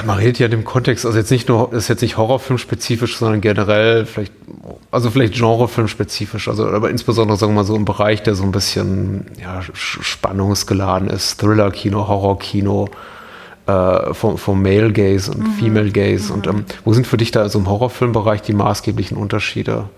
Man 0.06 0.18
redet 0.18 0.40
ja 0.40 0.46
in 0.46 0.52
dem 0.52 0.66
Kontext, 0.66 1.06
also 1.06 1.18
jetzt 1.18 1.32
nicht 1.32 1.50
nur, 1.50 1.74
ist 1.74 1.88
jetzt 1.88 2.02
nicht 2.02 2.16
Horrorfilm-spezifisch, 2.16 3.18
sondern 3.18 3.42
generell 3.42 4.06
vielleicht, 4.06 4.34
also 4.92 5.10
vielleicht 5.10 5.34
Genrefilm-spezifisch, 5.34 6.48
also 6.48 6.68
aber 6.68 6.92
insbesondere, 6.92 7.38
sagen 7.38 7.54
wir 7.54 7.62
mal, 7.62 7.66
so 7.66 7.76
im 7.76 7.86
Bereich, 7.86 8.22
der 8.22 8.36
so 8.36 8.44
ein 8.44 8.52
bisschen 8.52 9.26
ja, 9.42 9.62
spannungsgeladen 9.74 11.10
ist, 11.10 11.40
Thriller-Kino, 11.40 12.08
Horror-Kino, 12.08 12.88
äh, 13.70 14.14
vom, 14.14 14.38
vom 14.38 14.62
Male 14.62 14.92
Gaze 14.92 15.32
und 15.32 15.40
mhm. 15.40 15.52
Female 15.54 15.92
Gaze. 15.92 16.32
Mhm. 16.32 16.34
Und 16.34 16.48
ähm, 16.48 16.66
wo 16.86 16.94
sind 16.94 17.08
für 17.08 17.18
dich 17.18 17.32
da 17.32 17.42
also 17.42 17.60
im 17.60 17.68
Horrorfilmbereich 17.68 18.42
die 18.42 18.54
maßgeblichen 18.54 19.18
Unterschiede? 19.18 19.90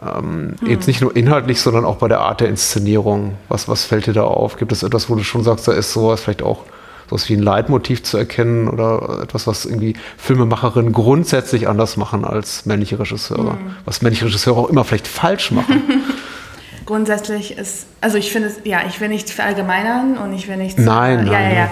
Ähm, 0.00 0.56
mhm. 0.60 0.68
Jetzt 0.68 0.86
nicht 0.86 1.00
nur 1.00 1.14
inhaltlich, 1.14 1.60
sondern 1.60 1.84
auch 1.84 1.96
bei 1.96 2.08
der 2.08 2.20
Art 2.20 2.40
der 2.40 2.48
Inszenierung. 2.48 3.34
Was, 3.48 3.68
was 3.68 3.84
fällt 3.84 4.06
dir 4.06 4.12
da 4.12 4.24
auf? 4.24 4.56
Gibt 4.56 4.72
es 4.72 4.82
etwas, 4.82 5.10
wo 5.10 5.14
du 5.14 5.24
schon 5.24 5.44
sagst, 5.44 5.68
da 5.68 5.72
ist 5.72 5.92
sowas 5.92 6.20
vielleicht 6.20 6.42
auch 6.42 6.64
sowas 7.12 7.28
wie 7.28 7.34
ein 7.34 7.42
Leitmotiv 7.42 8.02
zu 8.02 8.16
erkennen 8.16 8.68
oder 8.68 9.20
etwas, 9.22 9.46
was 9.46 9.66
irgendwie 9.66 9.94
Filmemacherinnen 10.16 10.92
grundsätzlich 10.92 11.68
anders 11.68 11.96
machen 11.96 12.24
als 12.24 12.64
männliche 12.64 12.98
Regisseure. 12.98 13.52
Mhm. 13.52 13.76
Was 13.84 14.02
männliche 14.02 14.24
Regisseure 14.24 14.60
auch 14.60 14.68
immer 14.70 14.84
vielleicht 14.84 15.06
falsch 15.06 15.50
machen. 15.50 15.82
grundsätzlich 16.86 17.56
ist, 17.56 17.86
also 18.00 18.18
ich 18.18 18.32
finde 18.32 18.48
es, 18.48 18.56
ja, 18.64 18.80
ich 18.88 19.00
will 19.00 19.08
nicht 19.08 19.30
verallgemeinern 19.30 20.18
und 20.18 20.32
ich 20.34 20.48
will 20.48 20.56
nicht. 20.56 20.78
Nein, 20.78 21.20
äh, 21.20 21.22
nein. 21.22 21.32
Ja, 21.32 21.40
ja, 21.40 21.54
ja. 21.54 21.68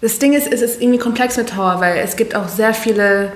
Das 0.00 0.18
Ding 0.18 0.32
ist, 0.32 0.50
es 0.50 0.62
ist 0.62 0.80
irgendwie 0.80 0.98
komplex 0.98 1.36
mit 1.36 1.56
Horror, 1.56 1.80
weil 1.80 1.98
es 1.98 2.16
gibt 2.16 2.34
auch 2.34 2.48
sehr 2.48 2.72
viele 2.72 3.32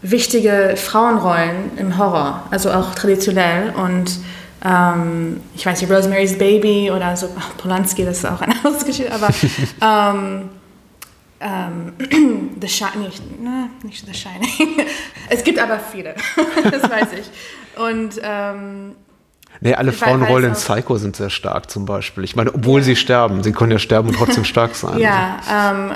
wichtige 0.00 0.74
Frauenrollen 0.76 1.76
im 1.76 1.98
Horror, 1.98 2.42
also 2.50 2.70
auch 2.70 2.94
traditionell 2.94 3.74
und 3.74 4.18
ähm, 4.64 5.40
ich 5.54 5.64
weiß 5.64 5.80
nicht, 5.80 5.90
Rosemary's 5.90 6.36
Baby 6.38 6.90
oder 6.90 7.16
so, 7.16 7.28
ach, 7.38 7.56
Polanski, 7.56 8.04
das 8.04 8.18
ist 8.18 8.24
auch 8.26 8.40
eine 8.40 8.54
andere 8.64 8.84
Geschichte, 8.84 9.12
aber 9.12 9.28
ähm, 10.16 10.50
ähm, 11.40 11.92
The 12.60 12.68
Shining, 12.68 13.02
nicht, 13.02 13.40
ne, 13.40 13.70
nicht 13.82 14.06
The 14.06 14.14
Shining. 14.14 14.86
es 15.28 15.44
gibt 15.44 15.58
aber 15.58 15.78
viele, 15.78 16.14
das 16.70 16.82
weiß 16.90 17.08
ich. 17.18 17.80
Und 17.80 18.20
ähm, 18.22 18.96
Nee, 19.60 19.74
alle 19.74 19.92
Frauenrollen 19.92 20.50
in 20.50 20.54
Psycho 20.54 20.98
sind 20.98 21.16
sehr 21.16 21.30
stark 21.30 21.68
zum 21.68 21.84
Beispiel. 21.84 22.22
Ich 22.22 22.36
meine, 22.36 22.54
obwohl 22.54 22.82
sie 22.82 22.94
sterben, 22.94 23.42
sie 23.42 23.52
können 23.52 23.72
ja 23.72 23.78
sterben 23.78 24.08
und 24.08 24.16
trotzdem 24.16 24.44
stark 24.44 24.76
sein. 24.76 24.98
Ja, 24.98 25.38
ähm, 25.50 25.92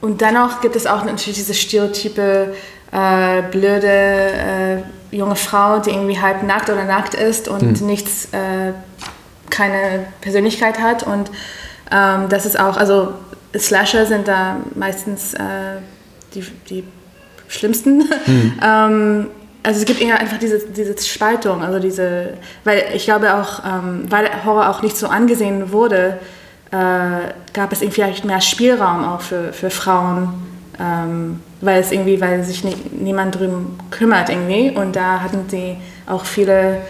und 0.00 0.20
dennoch 0.20 0.60
gibt 0.60 0.76
es 0.76 0.86
auch 0.86 1.04
natürlich 1.04 1.36
diese 1.36 1.54
Stereotype, 1.54 2.54
äh, 2.92 3.42
blöde 3.50 3.88
äh, 3.88 5.16
junge 5.16 5.36
Frau, 5.36 5.78
die 5.78 5.90
irgendwie 5.90 6.20
halb 6.20 6.42
nackt 6.42 6.68
oder 6.68 6.84
nackt 6.84 7.14
ist 7.14 7.48
und 7.48 7.78
hm. 7.78 7.86
nichts, 7.86 8.26
äh, 8.32 8.72
keine 9.48 10.06
Persönlichkeit 10.20 10.78
hat. 10.78 11.02
Und 11.02 11.30
ähm, 11.90 12.28
das 12.28 12.44
ist 12.44 12.58
auch, 12.58 12.76
also 12.76 13.14
Slasher 13.58 14.06
sind 14.06 14.28
da 14.28 14.56
meistens 14.74 15.34
äh, 15.34 15.78
die, 16.34 16.44
die 16.68 16.84
schlimmsten. 17.48 17.98
Mhm. 18.26 18.52
ähm, 18.62 19.26
also 19.62 19.80
es 19.80 19.84
gibt 19.84 20.00
eher 20.00 20.20
einfach 20.20 20.38
diese, 20.38 20.60
diese 20.60 20.96
Spaltung, 20.96 21.62
also 21.62 21.80
diese, 21.80 22.34
weil 22.62 22.84
ich 22.94 23.04
glaube 23.04 23.34
auch, 23.34 23.64
ähm, 23.64 24.04
weil 24.08 24.28
Horror 24.44 24.68
auch 24.68 24.82
nicht 24.82 24.96
so 24.96 25.08
angesehen 25.08 25.72
wurde, 25.72 26.18
äh, 26.70 27.32
gab 27.52 27.72
es 27.72 27.82
irgendwie 27.82 27.96
vielleicht 27.96 28.24
mehr 28.24 28.40
Spielraum 28.40 29.04
auch 29.04 29.20
für, 29.20 29.52
für 29.52 29.70
Frauen, 29.70 30.34
ähm, 30.78 31.40
weil 31.60 31.80
es 31.80 31.90
irgendwie, 31.90 32.20
weil 32.20 32.44
sich 32.44 32.62
nicht, 32.62 32.92
niemand 32.92 33.40
drum 33.40 33.76
kümmert 33.90 34.28
irgendwie 34.28 34.70
und 34.70 34.94
da 34.94 35.20
hatten 35.20 35.46
sie 35.48 35.76
auch 36.06 36.24
viele 36.24 36.82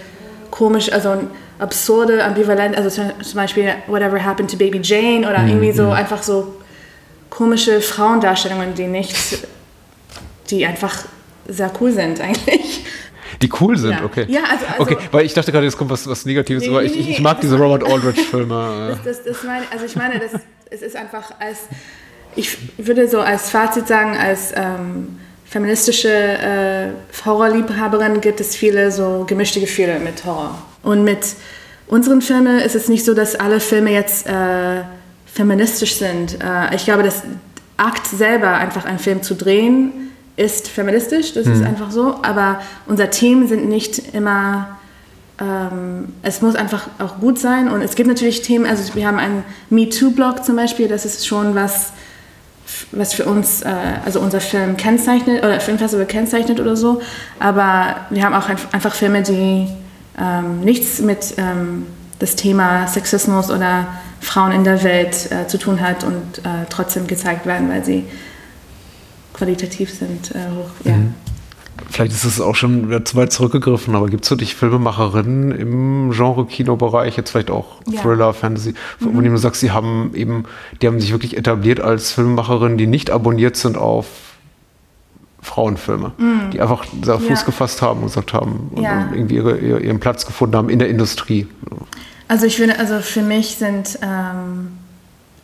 komische, 0.50 0.92
also 0.92 1.16
absurde, 1.58 2.22
ambivalent, 2.22 2.76
also 2.76 2.90
zum 2.90 3.34
Beispiel 3.34 3.72
Whatever 3.86 4.22
Happened 4.22 4.50
to 4.50 4.58
Baby 4.58 4.80
Jane 4.82 5.26
oder 5.26 5.38
mhm. 5.38 5.48
irgendwie 5.48 5.72
so 5.72 5.90
einfach 5.90 6.22
so 6.22 6.55
komische 7.30 7.80
Frauendarstellungen, 7.80 8.74
die 8.74 8.86
nicht, 8.86 9.46
die 10.50 10.66
einfach 10.66 11.04
sehr 11.48 11.70
cool 11.80 11.92
sind 11.92 12.20
eigentlich. 12.20 12.84
Die 13.42 13.50
cool 13.60 13.76
sind, 13.76 13.90
ja. 13.90 14.04
okay. 14.04 14.24
Ja, 14.28 14.44
also, 14.50 14.66
also, 14.66 14.82
Okay, 14.82 14.96
weil 15.10 15.26
ich 15.26 15.34
dachte 15.34 15.52
gerade, 15.52 15.64
jetzt 15.64 15.76
kommt 15.76 15.90
was, 15.90 16.08
was 16.08 16.24
Negatives, 16.24 16.62
nee, 16.62 16.68
aber 16.70 16.84
ich, 16.84 16.98
ich, 16.98 17.10
ich, 17.10 17.20
mag 17.20 17.40
diese 17.40 17.58
Robert 17.58 17.84
Aldrich-Filme. 17.84 18.98
Das, 19.04 19.18
das, 19.18 19.24
das 19.24 19.42
meine, 19.44 19.64
also 19.70 19.84
ich 19.84 19.96
meine, 19.96 20.18
das, 20.18 20.40
es 20.70 20.82
ist 20.82 20.96
einfach 20.96 21.32
als, 21.38 21.58
ich 22.34 22.56
würde 22.78 23.08
so 23.08 23.20
als 23.20 23.50
Fazit 23.50 23.88
sagen, 23.88 24.16
als 24.16 24.52
ähm, 24.54 25.18
feministische 25.44 26.08
äh, 26.08 26.88
Horrorliebhaberin 27.24 28.20
gibt 28.20 28.40
es 28.40 28.56
viele 28.56 28.90
so 28.90 29.24
gemischte 29.26 29.60
Gefühle 29.60 29.98
mit 29.98 30.24
Horror. 30.24 30.62
Und 30.82 31.04
mit 31.04 31.34
unseren 31.88 32.22
Filmen 32.22 32.58
ist 32.58 32.74
es 32.74 32.88
nicht 32.88 33.04
so, 33.04 33.14
dass 33.14 33.34
alle 33.34 33.60
Filme 33.60 33.92
jetzt 33.92 34.26
äh, 34.26 34.82
feministisch 35.36 35.96
sind. 35.96 36.42
Äh, 36.42 36.74
ich 36.74 36.84
glaube, 36.86 37.02
das 37.02 37.22
Akt 37.76 38.06
selber, 38.06 38.54
einfach 38.54 38.86
einen 38.86 38.98
Film 38.98 39.22
zu 39.22 39.34
drehen, 39.34 39.92
ist 40.36 40.68
feministisch, 40.68 41.34
das 41.34 41.46
mhm. 41.46 41.52
ist 41.52 41.62
einfach 41.62 41.90
so. 41.90 42.16
Aber 42.22 42.60
unser 42.86 43.10
Themen 43.10 43.46
sind 43.46 43.68
nicht 43.68 44.14
immer, 44.14 44.78
ähm, 45.38 46.08
es 46.22 46.40
muss 46.40 46.56
einfach 46.56 46.88
auch 46.98 47.20
gut 47.20 47.38
sein. 47.38 47.70
Und 47.70 47.82
es 47.82 47.94
gibt 47.94 48.08
natürlich 48.08 48.42
Themen, 48.42 48.66
also 48.66 48.94
wir 48.94 49.06
haben 49.06 49.18
einen 49.18 49.44
MeToo-Blog 49.70 50.42
zum 50.44 50.56
Beispiel, 50.56 50.88
das 50.88 51.04
ist 51.04 51.26
schon 51.26 51.54
was, 51.54 51.92
was 52.92 53.12
für 53.12 53.26
uns, 53.26 53.62
äh, 53.62 53.68
also 54.04 54.20
unser 54.20 54.40
Film 54.40 54.78
kennzeichnet, 54.78 55.44
oder 55.44 55.60
Filmfestival 55.60 56.06
kennzeichnet 56.06 56.60
oder 56.60 56.76
so. 56.76 57.02
Aber 57.40 57.96
wir 58.08 58.24
haben 58.24 58.34
auch 58.34 58.48
einfach 58.72 58.94
Filme, 58.94 59.22
die 59.22 59.68
ähm, 60.18 60.60
nichts 60.60 61.00
mit 61.00 61.34
ähm, 61.36 61.86
das 62.18 62.36
Thema 62.36 62.86
Sexismus 62.86 63.50
oder 63.50 63.86
Frauen 64.20 64.52
in 64.52 64.64
der 64.64 64.82
Welt 64.82 65.30
äh, 65.30 65.46
zu 65.46 65.58
tun 65.58 65.80
hat 65.80 66.04
und 66.04 66.38
äh, 66.38 66.66
trotzdem 66.68 67.06
gezeigt 67.06 67.46
werden, 67.46 67.68
weil 67.68 67.84
sie 67.84 68.04
qualitativ 69.34 69.92
sind. 69.92 70.34
Äh, 70.34 70.38
hoch, 70.54 70.70
ja. 70.84 70.96
Mhm. 70.96 71.14
Vielleicht 71.90 72.12
ist 72.12 72.24
es 72.24 72.40
auch 72.40 72.54
schon 72.54 73.04
zu 73.04 73.16
weit 73.16 73.32
zurückgegriffen, 73.32 73.94
aber 73.94 74.06
gibt 74.06 74.24
es 74.24 74.28
für 74.30 74.36
dich 74.36 74.54
Filmemacherinnen 74.54 75.52
im 75.52 76.10
Genre-Kino-Bereich, 76.10 77.16
jetzt 77.16 77.30
vielleicht 77.30 77.50
auch 77.50 77.82
ja. 77.86 78.00
Thriller, 78.00 78.32
Fantasy, 78.32 78.70
mhm. 78.70 79.04
von 79.04 79.22
denen 79.22 79.34
du 79.34 79.40
sagst, 79.40 79.60
sie 79.60 79.72
haben 79.72 80.10
eben, 80.14 80.44
die 80.80 80.86
haben 80.86 81.00
sich 81.00 81.12
wirklich 81.12 81.36
etabliert 81.36 81.80
als 81.80 82.12
Filmemacherinnen, 82.12 82.78
die 82.78 82.86
nicht 82.86 83.10
abonniert 83.10 83.56
sind 83.56 83.76
auf 83.76 84.06
Frauenfilme, 85.42 86.12
mhm. 86.16 86.50
die 86.52 86.60
einfach 86.60 86.84
da 87.02 87.18
Fuß 87.18 87.40
ja. 87.40 87.46
gefasst 87.46 87.82
haben 87.82 88.00
und 88.00 88.06
gesagt 88.06 88.32
haben 88.32 88.70
und 88.72 88.82
irgendwie 88.82 89.36
ihre, 89.36 89.58
ihren 89.58 90.00
Platz 90.00 90.26
gefunden 90.26 90.56
haben 90.56 90.70
in 90.70 90.78
der 90.78 90.88
Industrie. 90.88 91.46
Also 92.28 92.46
ich 92.46 92.56
finde, 92.56 92.78
also 92.78 93.00
für 93.00 93.22
mich 93.22 93.56
sind 93.56 93.98
ähm, 94.02 94.78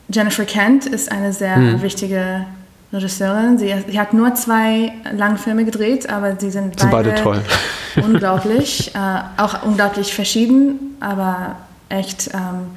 Jennifer 0.08 0.44
Kent 0.44 0.86
ist 0.86 1.10
eine 1.10 1.32
sehr 1.32 1.56
mhm. 1.56 1.82
wichtige 1.82 2.44
Regisseurin. 2.92 3.56
Sie, 3.58 3.74
sie, 3.88 3.98
hat 3.98 4.12
nur 4.12 4.34
zwei 4.34 4.92
Langfilme 5.12 5.64
gedreht, 5.64 6.10
aber 6.10 6.36
sie 6.38 6.50
sind, 6.50 6.78
sind 6.78 6.90
beide, 6.90 7.10
beide, 7.10 7.22
toll. 7.22 7.42
unglaublich, 8.02 8.94
äh, 8.94 8.98
auch 9.40 9.62
unglaublich 9.62 10.14
verschieden, 10.14 10.96
aber 11.00 11.56
echt. 11.88 12.30
Ähm, 12.34 12.70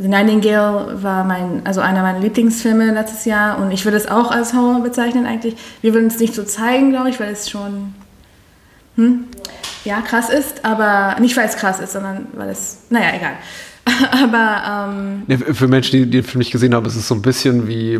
The 0.00 0.06
Nightingale 0.06 1.02
war 1.02 1.24
mein, 1.24 1.62
also 1.64 1.80
einer 1.80 2.02
meiner 2.02 2.20
Lieblingsfilme 2.20 2.92
letztes 2.92 3.24
Jahr 3.24 3.58
und 3.58 3.72
ich 3.72 3.84
würde 3.84 3.96
es 3.96 4.06
auch 4.06 4.30
als 4.30 4.54
Horror 4.54 4.80
bezeichnen 4.80 5.26
eigentlich. 5.26 5.56
Wir 5.80 5.92
würden 5.92 6.06
es 6.06 6.20
nicht 6.20 6.36
so 6.36 6.44
zeigen, 6.44 6.90
glaube 6.90 7.10
ich, 7.10 7.18
weil 7.18 7.32
es 7.32 7.50
schon 7.50 7.94
hm, 8.94 9.24
ja, 9.84 10.00
krass 10.00 10.30
ist, 10.30 10.64
aber 10.64 11.20
nicht 11.20 11.36
weil 11.36 11.46
es 11.46 11.56
krass 11.56 11.80
ist, 11.80 11.92
sondern 11.92 12.26
weil 12.34 12.48
es, 12.48 12.78
naja, 12.90 13.10
egal. 13.14 13.34
aber. 14.12 14.90
Ähm, 14.90 15.22
ja, 15.26 15.54
für 15.54 15.68
Menschen, 15.68 15.92
die, 15.92 16.10
den 16.10 16.24
Film 16.24 16.38
nicht 16.38 16.50
gesehen 16.50 16.74
haben, 16.74 16.86
ist 16.86 16.96
es 16.96 17.08
so 17.08 17.14
ein 17.14 17.22
bisschen 17.22 17.68
wie. 17.68 17.98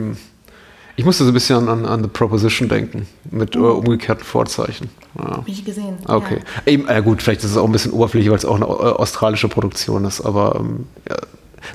Ich 0.96 1.04
musste 1.04 1.22
so 1.22 1.30
ein 1.30 1.34
bisschen 1.34 1.68
an, 1.68 1.86
an 1.86 2.02
The 2.02 2.08
Proposition 2.08 2.68
denken, 2.68 3.06
mit 3.30 3.54
äh, 3.54 3.58
umgekehrten 3.58 4.24
Vorzeichen. 4.24 4.90
Ja. 5.16 5.36
Hab 5.36 5.48
ich 5.48 5.64
gesehen. 5.64 5.96
Okay. 6.04 6.40
Ja. 6.66 6.72
Eben, 6.72 6.88
äh, 6.88 7.00
gut, 7.02 7.22
vielleicht 7.22 7.44
ist 7.44 7.52
es 7.52 7.56
auch 7.56 7.66
ein 7.66 7.72
bisschen 7.72 7.92
oberflächlich, 7.92 8.30
weil 8.30 8.38
es 8.38 8.44
auch 8.44 8.56
eine 8.56 8.64
äh, 8.64 8.68
australische 8.68 9.48
Produktion 9.48 10.04
ist, 10.04 10.20
aber 10.20 10.56
ähm, 10.58 10.86
ja. 11.08 11.16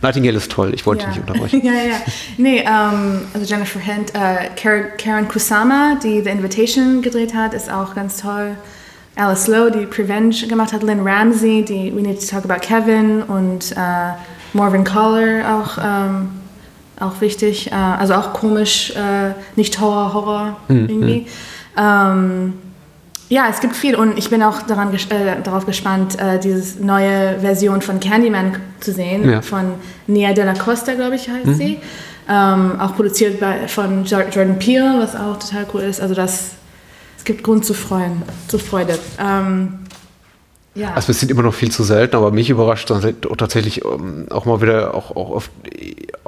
Nightingale 0.02 0.38
ist 0.38 0.52
toll, 0.52 0.74
ich 0.74 0.86
wollte 0.86 1.04
ja. 1.04 1.10
nicht 1.10 1.20
unterbrechen. 1.28 1.62
ja, 1.64 1.72
ja. 1.72 2.02
Nee, 2.38 2.66
ähm, 2.68 3.22
also 3.34 3.46
Jennifer 3.46 3.80
Hent, 3.80 4.14
äh, 4.14 4.50
Karen, 4.58 4.86
Karen 4.98 5.28
Kusama, 5.30 5.98
die 6.04 6.22
The 6.22 6.30
Invitation 6.30 7.02
gedreht 7.02 7.34
hat, 7.34 7.54
ist 7.54 7.72
auch 7.72 7.96
ganz 7.96 8.18
toll. 8.18 8.58
Alice 9.16 9.48
Lowe, 9.48 9.72
die 9.72 9.86
Prevenge 9.86 10.48
gemacht 10.48 10.74
hat, 10.74 10.82
Lynn 10.84 11.08
Ramsey, 11.08 11.64
die 11.64 11.96
We 11.96 12.02
Need 12.02 12.20
to 12.20 12.26
Talk 12.28 12.46
About 12.46 12.62
Kevin 12.62 13.22
und 13.24 13.72
äh, 13.74 14.14
Marvin 14.54 14.84
Collar 14.84 15.60
auch, 15.60 15.78
ähm, 15.84 16.30
auch 17.00 17.22
wichtig. 17.22 17.72
Äh, 17.72 17.76
also 17.76 18.16
auch 18.16 18.34
komisch, 18.34 18.92
äh, 18.96 19.34
nicht 19.56 19.80
Horror, 19.80 20.14
Horror 20.14 20.58
mhm. 20.68 20.90
irgendwie. 20.90 21.28
Ähm, 21.78 22.54
ja, 23.30 23.48
es 23.50 23.62
gibt 23.62 23.76
viel 23.76 23.96
und 23.96 24.18
ich 24.18 24.30
bin 24.30 24.44
auch 24.44 24.62
daran, 24.64 24.94
äh, 24.94 25.42
darauf 25.44 25.66
gespannt, 25.66 26.20
äh, 26.20 26.40
diese 26.40 26.84
neue 26.86 27.40
Version 27.40 27.82
von 27.82 28.00
Candyman 28.00 28.58
zu 28.80 28.92
sehen, 28.92 29.30
ja. 29.30 29.42
von 29.42 29.74
Nia 30.08 30.34
de 30.34 30.44
la 30.44 30.54
Costa, 30.54 30.94
glaube 30.94 31.16
ich, 31.16 31.30
heißt 31.30 31.46
mhm. 31.46 31.56
sie. 31.56 31.80
Ähm, 32.30 32.80
auch 32.80 32.96
produziert 32.96 33.40
bei, 33.40 33.68
von 33.68 34.06
Jordan 34.06 34.58
Peele, 34.58 34.96
was 34.98 35.16
auch 35.16 35.38
total 35.40 35.66
cool 35.74 35.82
ist. 35.82 36.00
Also 36.00 36.16
das, 36.16 36.52
es 37.24 37.26
gibt 37.26 37.44
Grund 37.46 37.64
zu 37.64 37.74
freuen, 37.74 38.22
zu 38.50 38.60
Freude. 38.60 39.00
Ähm, 39.18 39.80
ja. 40.76 40.94
Also 40.94 41.14
es 41.14 41.22
sind 41.22 41.32
immer 41.32 41.42
noch 41.42 41.54
viel 41.54 41.72
zu 41.72 41.82
selten, 41.82 42.18
aber 42.18 42.32
mich 42.32 42.50
überrascht 42.50 42.90
dann 42.90 43.16
tatsächlich 43.38 43.86
ähm, 43.86 44.26
auch 44.30 44.44
mal 44.44 44.62
wieder 44.62 44.94
auch, 44.94 45.16
auch 45.16 45.30
auf, 45.30 45.50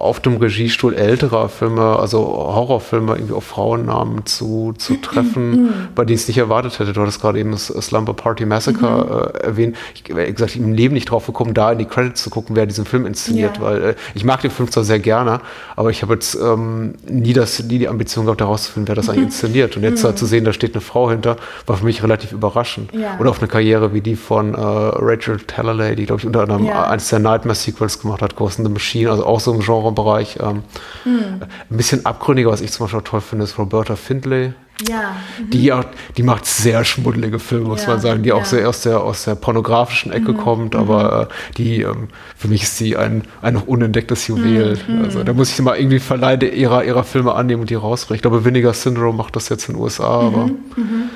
auf 0.05 0.19
dem 0.19 0.37
Regiestuhl 0.37 0.93
älterer 0.93 1.49
Filme, 1.49 1.97
also 1.97 2.19
Horrorfilme 2.19 3.13
irgendwie 3.13 3.33
auf 3.33 3.43
Frauennamen 3.43 4.25
zu, 4.25 4.73
zu 4.77 4.95
treffen, 5.01 5.51
mhm. 5.51 5.69
bei 5.95 6.05
denen 6.05 6.15
ich 6.15 6.21
es 6.21 6.27
nicht 6.27 6.37
erwartet 6.37 6.79
hätte. 6.79 6.93
Du 6.93 7.01
hattest 7.01 7.21
gerade 7.21 7.39
eben 7.39 7.51
das 7.51 7.67
Slumber 7.67 8.13
Party 8.13 8.45
Massacre 8.45 9.05
mhm. 9.05 9.39
äh, 9.39 9.43
erwähnt. 9.43 9.77
Ich 9.93 10.15
wäre 10.15 10.31
gesagt, 10.31 10.55
im 10.55 10.73
Leben 10.73 10.93
nicht 10.93 11.09
drauf 11.09 11.25
gekommen, 11.25 11.53
da 11.53 11.71
in 11.71 11.79
die 11.79 11.85
Credits 11.85 12.23
zu 12.23 12.29
gucken, 12.29 12.55
wer 12.55 12.65
diesen 12.65 12.85
Film 12.85 13.05
inszeniert, 13.05 13.57
ja. 13.57 13.63
weil 13.63 13.83
äh, 13.83 13.95
ich 14.13 14.23
mag 14.23 14.41
den 14.41 14.51
Film 14.51 14.69
zwar 14.71 14.83
sehr 14.83 14.99
gerne, 14.99 15.41
aber 15.75 15.89
ich 15.89 16.01
habe 16.01 16.13
jetzt 16.13 16.35
ähm, 16.35 16.95
nie, 17.07 17.33
das, 17.33 17.61
nie 17.63 17.79
die 17.79 17.87
Ambition 17.87 18.25
gehabt, 18.25 18.41
herauszufinden, 18.41 18.87
wer 18.87 18.95
das 18.95 19.09
eigentlich 19.09 19.25
inszeniert. 19.25 19.75
Und 19.75 19.83
jetzt 19.83 20.03
mhm. 20.03 20.15
zu 20.15 20.25
sehen, 20.25 20.45
da 20.45 20.53
steht 20.53 20.73
eine 20.73 20.81
Frau 20.81 21.09
hinter, 21.09 21.37
war 21.65 21.77
für 21.77 21.85
mich 21.85 22.03
relativ 22.03 22.31
überraschend. 22.31 22.93
Ja. 22.93 23.17
Und 23.17 23.27
auf 23.27 23.39
eine 23.39 23.47
Karriere 23.47 23.93
wie 23.93 24.01
die 24.01 24.15
von 24.15 24.53
äh, 24.53 24.57
Rachel 24.59 25.39
Talalay, 25.39 25.95
die, 25.95 26.05
glaube 26.05 26.19
ich, 26.19 26.27
unter 26.27 26.41
anderem 26.41 26.65
ja. 26.65 26.87
eines 26.87 27.09
der 27.09 27.19
Nightmare-Sequels 27.19 27.99
gemacht 27.99 28.21
hat, 28.21 28.35
Ghost 28.35 28.59
in 28.59 28.65
the 28.65 28.71
Machine, 28.71 29.09
also 29.09 29.25
auch 29.25 29.39
so 29.39 29.53
im 29.53 29.61
Genrebereich. 29.95 30.37
Ähm, 30.41 30.63
mhm. 31.05 31.41
Ein 31.69 31.77
bisschen 31.77 32.05
abgründiger, 32.05 32.51
was 32.51 32.61
ich 32.61 32.71
zum 32.71 32.85
Beispiel 32.85 32.99
auch 32.99 33.03
toll 33.03 33.21
finde, 33.21 33.45
ist 33.45 33.57
Roberta 33.57 33.95
Findlay. 33.95 34.53
Ja. 34.87 35.15
Mhm. 35.39 35.49
Die, 35.51 35.73
die 36.17 36.23
macht 36.23 36.45
sehr 36.45 36.83
schmuddelige 36.83 37.39
Filme, 37.39 37.69
muss 37.69 37.83
ja. 37.83 37.91
man 37.91 38.01
sagen, 38.01 38.23
die 38.23 38.29
ja. 38.29 38.35
auch 38.35 38.43
sehr 38.43 38.67
aus 38.67 38.81
der, 38.81 39.01
aus 39.01 39.23
der 39.23 39.35
pornografischen 39.35 40.11
Ecke 40.11 40.33
mhm. 40.33 40.37
kommt, 40.37 40.75
aber 40.75 41.03
mhm. 41.03 41.21
äh, 41.21 41.53
die, 41.57 41.81
ähm, 41.81 42.09
für 42.35 42.49
mich 42.49 42.63
ist 42.63 42.77
sie 42.77 42.97
ein, 42.97 43.23
ein 43.41 43.53
noch 43.53 43.67
unentdecktes 43.67 44.27
Juwel. 44.27 44.77
Mhm. 44.87 45.03
Also 45.03 45.23
da 45.23 45.31
muss 45.33 45.51
ich 45.51 45.61
mal 45.61 45.77
irgendwie 45.77 45.99
Verleih 45.99 46.35
ihrer, 46.35 46.83
ihrer 46.83 47.05
Filme 47.05 47.33
annehmen 47.33 47.61
und 47.61 47.69
die 47.69 47.75
rausrichten. 47.75 48.15
Ich 48.15 48.21
glaube, 48.21 48.43
Vinegar 48.43 48.73
Syndrome 48.73 49.17
macht 49.17 49.35
das 49.37 49.47
jetzt 49.47 49.69
in 49.69 49.75
den 49.75 49.81
USA, 49.81 50.21
mhm. 50.21 50.27
aber. 50.27 50.45
Mhm. 50.47 51.09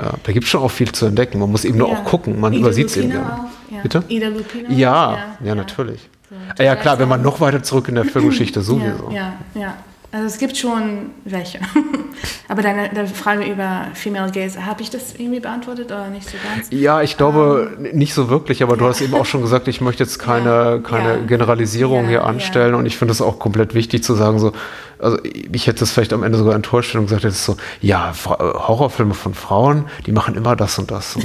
Ja, 0.00 0.14
da 0.22 0.32
gibt 0.32 0.44
es 0.44 0.50
schon 0.50 0.62
auch 0.62 0.70
viel 0.70 0.90
zu 0.90 1.04
entdecken. 1.04 1.38
Man 1.38 1.50
muss 1.50 1.66
eben 1.66 1.76
nur 1.76 1.88
auch 1.88 2.04
gucken. 2.04 2.40
Man 2.40 2.54
übersieht 2.54 2.86
es 2.86 2.96
eben. 2.96 3.10
Ja. 3.10 3.50
Bitte? 3.82 4.02
Ida 4.08 4.28
Lupino? 4.28 4.70
Ja, 4.70 5.36
ja, 5.44 5.54
natürlich. 5.54 6.08
So, 6.32 6.62
ah 6.62 6.62
ja, 6.62 6.76
klar, 6.76 6.98
wenn 6.98 7.08
man 7.08 7.20
noch 7.20 7.40
weiter 7.40 7.62
zurück 7.62 7.88
in 7.88 7.94
der 7.94 8.04
Filmgeschichte 8.04 8.60
sowieso. 8.62 9.10
Ja, 9.10 9.34
ja. 9.54 9.74
Also 10.12 10.26
es 10.26 10.38
gibt 10.38 10.58
schon 10.58 11.10
welche. 11.24 11.58
Aber 12.48 12.60
deine, 12.60 12.90
deine, 12.90 13.08
Frage 13.08 13.44
über 13.44 13.86
Female 13.94 14.30
Gaze, 14.30 14.64
habe 14.66 14.82
ich 14.82 14.90
das 14.90 15.14
irgendwie 15.16 15.40
beantwortet 15.40 15.86
oder 15.86 16.08
nicht 16.08 16.28
so 16.28 16.36
ganz? 16.42 16.68
Ja, 16.70 17.00
ich 17.00 17.16
glaube 17.16 17.72
ähm, 17.78 17.96
nicht 17.96 18.12
so 18.12 18.28
wirklich, 18.28 18.62
aber 18.62 18.72
ja. 18.72 18.78
du 18.78 18.86
hast 18.86 19.00
eben 19.00 19.14
auch 19.14 19.24
schon 19.24 19.40
gesagt, 19.40 19.68
ich 19.68 19.80
möchte 19.80 20.02
jetzt 20.02 20.18
keine, 20.18 20.48
ja. 20.48 20.78
keine 20.78 21.16
ja. 21.16 21.24
Generalisierung 21.26 22.08
hier 22.08 22.24
anstellen 22.24 22.74
und 22.74 22.84
ich 22.84 22.98
finde 22.98 23.12
es 23.12 23.22
auch 23.22 23.38
komplett 23.38 23.74
wichtig 23.74 24.04
zu 24.04 24.14
sagen, 24.14 24.38
so, 24.38 24.52
also 24.98 25.16
ich 25.24 25.66
hätte 25.66 25.82
es 25.82 25.92
vielleicht 25.92 26.12
am 26.12 26.22
Ende 26.22 26.36
sogar 26.36 26.54
enttäuscht 26.54 26.94
und 26.94 27.06
gesagt, 27.06 27.24
jetzt 27.24 27.42
so, 27.42 27.56
ja, 27.80 28.12
Horrorfilme 28.26 29.14
von 29.14 29.32
Frauen, 29.32 29.86
die 30.04 30.12
machen 30.12 30.34
immer 30.34 30.56
das 30.56 30.78
und 30.78 30.90
das. 30.90 31.16
Und 31.16 31.24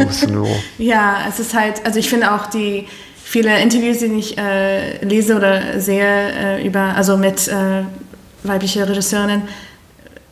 das 0.00 0.26
ja, 0.78 1.18
es 1.28 1.38
ist 1.38 1.54
halt, 1.54 1.86
also 1.86 2.00
ich 2.00 2.10
finde 2.10 2.32
auch 2.32 2.46
die 2.46 2.88
viele 3.24 3.60
Interviews, 3.60 3.98
die 3.98 4.06
ich 4.06 4.38
äh, 4.38 5.04
lese 5.04 5.36
oder 5.36 5.80
sehe 5.80 6.58
äh, 6.60 6.66
über, 6.66 6.94
also 6.94 7.16
mit 7.16 7.48
äh, 7.48 7.82
weibliche 8.44 8.88
Regisseurinnen, 8.88 9.42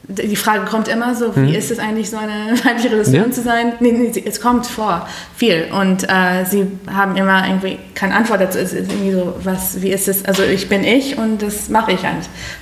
die 0.09 0.37
Frage 0.37 0.65
kommt 0.65 0.89
immer 0.89 1.15
so, 1.15 1.35
wie 1.37 1.49
hm. 1.49 1.55
ist 1.55 1.71
es 1.71 1.79
eigentlich, 1.79 2.11
so 2.11 2.17
eine 2.17 2.57
weibliche 2.65 2.91
Regisseurin 2.91 3.27
ja. 3.27 3.31
zu 3.31 3.43
sein? 3.43 3.75
Nee, 3.81 3.93
nee, 3.93 4.23
es 4.25 4.41
kommt 4.41 4.67
vor, 4.67 5.09
viel. 5.37 5.69
Und 5.73 6.05
äh, 6.05 6.45
sie 6.45 6.67
haben 6.93 7.17
immer 7.17 7.47
irgendwie 7.47 7.79
keine 7.95 8.15
Antwort 8.15 8.41
dazu. 8.41 8.59
Es 8.59 8.73
ist 8.73 8.91
irgendwie 8.91 9.13
so, 9.13 9.35
was, 9.43 9.81
wie 9.81 9.91
ist 9.91 10.09
es? 10.09 10.25
Also 10.25 10.43
ich 10.43 10.69
bin 10.69 10.85
ich 10.85 11.19
und 11.19 11.43
das 11.43 11.69
mache 11.69 11.93
ich 11.93 12.01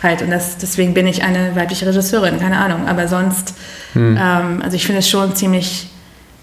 halt. 0.03 0.23
Und 0.23 0.31
das, 0.31 0.59
deswegen 0.59 0.95
bin 0.95 1.07
ich 1.07 1.23
eine 1.23 1.57
weibliche 1.57 1.87
Regisseurin, 1.87 2.39
keine 2.39 2.59
Ahnung. 2.59 2.87
Aber 2.87 3.09
sonst, 3.09 3.55
hm. 3.95 4.17
ähm, 4.21 4.63
also 4.63 4.77
ich 4.77 4.87
finde 4.87 5.01
es 5.01 5.09
schon 5.09 5.35
ziemlich 5.35 5.90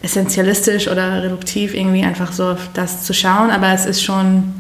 essentialistisch 0.02 0.88
oder 0.88 1.24
reduktiv, 1.24 1.74
irgendwie 1.74 2.04
einfach 2.04 2.32
so 2.32 2.52
auf 2.52 2.70
das 2.74 3.04
zu 3.04 3.14
schauen. 3.14 3.50
Aber 3.50 3.74
es 3.74 3.86
ist 3.86 4.04
schon, 4.04 4.54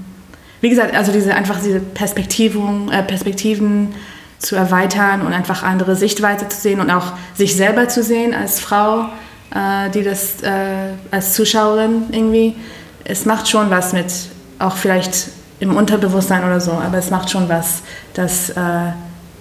wie 0.61 0.69
gesagt, 0.69 0.95
also 0.95 1.11
diese 1.11 1.35
einfach 1.35 1.59
diese 1.61 1.79
Perspektiven, 1.79 2.91
äh, 2.91 3.03
Perspektiven 3.03 3.93
zu 4.39 4.55
erweitern 4.55 5.21
und 5.21 5.33
einfach 5.33 5.63
andere 5.63 5.95
Sichtweise 5.95 6.47
zu 6.47 6.59
sehen 6.59 6.79
und 6.79 6.91
auch 6.91 7.13
sich 7.33 7.55
selber 7.55 7.87
zu 7.87 8.03
sehen 8.03 8.33
als 8.33 8.59
Frau, 8.59 9.09
äh, 9.53 9.89
die 9.93 10.03
das 10.03 10.41
äh, 10.43 10.93
als 11.11 11.33
Zuschauerin 11.33 12.05
irgendwie. 12.11 12.55
Es 13.03 13.25
macht 13.25 13.47
schon 13.47 13.69
was 13.69 13.93
mit, 13.93 14.11
auch 14.59 14.75
vielleicht 14.75 15.29
im 15.59 15.75
Unterbewusstsein 15.75 16.43
oder 16.43 16.59
so, 16.59 16.71
aber 16.71 16.97
es 16.97 17.09
macht 17.09 17.29
schon 17.29 17.49
was, 17.49 17.81
dass, 18.13 18.49
äh, 18.49 18.91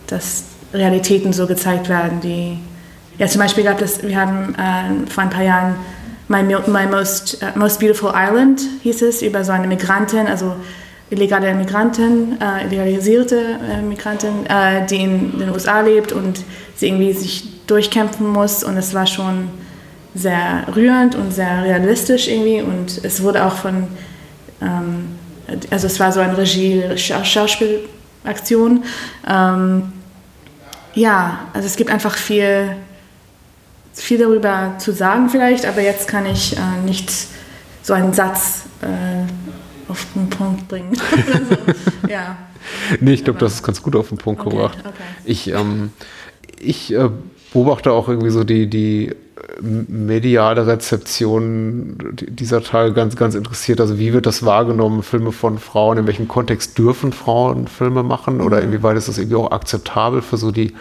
dass 0.07 0.44
Realitäten 0.72 1.32
so 1.32 1.47
gezeigt 1.47 1.88
werden, 1.88 2.20
die 2.20 2.59
ja 3.18 3.26
zum 3.26 3.40
Beispiel 3.40 3.64
gab 3.64 3.80
es, 3.80 4.02
wir 4.02 4.20
haben 4.20 4.54
äh, 4.54 5.10
vor 5.10 5.24
ein 5.24 5.30
paar 5.30 5.44
Jahren 5.44 5.76
My, 6.28 6.42
My 6.42 6.86
Most, 6.90 7.42
uh, 7.42 7.58
Most 7.58 7.78
Beautiful 7.78 8.12
Island 8.14 8.60
hieß 8.82 9.02
es, 9.02 9.22
über 9.22 9.44
so 9.44 9.52
eine 9.52 9.68
Migrantin, 9.68 10.26
also 10.26 10.56
illegale 11.10 11.54
Migrantin, 11.54 12.36
äh, 12.40 12.66
legalisierte 12.66 13.60
äh, 13.70 13.80
Migrantin, 13.80 14.44
äh, 14.46 14.84
die 14.86 15.02
in 15.02 15.38
den 15.38 15.50
USA 15.50 15.82
lebt 15.82 16.10
und 16.12 16.42
sie 16.74 16.88
irgendwie 16.88 17.12
sich 17.12 17.64
durchkämpfen 17.66 18.28
muss. 18.28 18.64
Und 18.64 18.76
es 18.76 18.92
war 18.92 19.06
schon 19.06 19.50
sehr 20.14 20.66
rührend 20.74 21.14
und 21.14 21.32
sehr 21.32 21.62
realistisch 21.62 22.26
irgendwie. 22.26 22.60
Und 22.60 23.04
es 23.04 23.22
wurde 23.22 23.44
auch 23.44 23.54
von, 23.54 23.86
ähm, 24.60 25.16
also 25.70 25.86
es 25.86 26.00
war 26.00 26.10
so 26.10 26.18
eine 26.18 26.36
Regie-Schauspielaktion. 26.36 28.82
Ähm, 29.28 29.92
ja, 30.94 31.38
also 31.52 31.66
es 31.66 31.76
gibt 31.76 31.90
einfach 31.90 32.16
viel, 32.16 32.74
viel 34.03 34.18
darüber 34.18 34.74
zu 34.78 34.92
sagen 34.92 35.28
vielleicht, 35.28 35.66
aber 35.66 35.80
jetzt 35.80 36.09
kann 36.09 36.26
ich 36.26 36.57
äh, 36.57 36.61
nicht 36.84 37.11
so 37.82 37.92
einen 37.92 38.12
Satz 38.12 38.64
äh, 38.82 39.90
auf 39.90 40.07
den 40.14 40.28
Punkt 40.28 40.68
bringen. 40.68 40.94
so. 40.94 42.09
ja. 42.09 42.36
Nee, 43.01 43.14
ich 43.14 43.24
glaube, 43.24 43.38
das 43.38 43.55
ist 43.55 43.62
ganz 43.62 43.82
gut 43.82 43.97
auf 43.97 44.09
den 44.09 44.18
Punkt 44.18 44.40
okay, 44.40 44.51
gebracht. 44.51 44.78
Okay. 44.80 44.92
Ich, 45.24 45.49
ähm, 45.49 45.92
ich 46.59 46.92
äh, 46.92 47.11
beobachte 47.53 47.92
auch 47.92 48.09
irgendwie 48.09 48.30
so 48.30 48.44
die, 48.44 48.68
die 48.68 49.14
mediale 49.61 50.66
Rezeption 50.66 51.97
dieser 52.14 52.62
Teil 52.62 52.92
ganz, 52.92 53.16
ganz 53.16 53.34
interessiert. 53.34 53.80
Also 53.80 53.99
wie 53.99 54.12
wird 54.12 54.26
das 54.26 54.44
wahrgenommen, 54.44 55.03
Filme 55.03 55.32
von 55.32 55.59
Frauen, 55.59 55.99
in 55.99 56.07
welchem 56.07 56.28
Kontext 56.28 56.76
dürfen 56.78 57.12
Frauen 57.12 57.66
Filme 57.68 58.03
machen 58.03 58.40
oder 58.40 58.59
mhm. 58.59 58.64
inwieweit 58.64 58.97
ist 58.97 59.09
das 59.09 59.18
irgendwie 59.18 59.36
auch 59.36 59.51
akzeptabel 59.51 60.22
für 60.22 60.36
so 60.36 60.51
die 60.51 60.74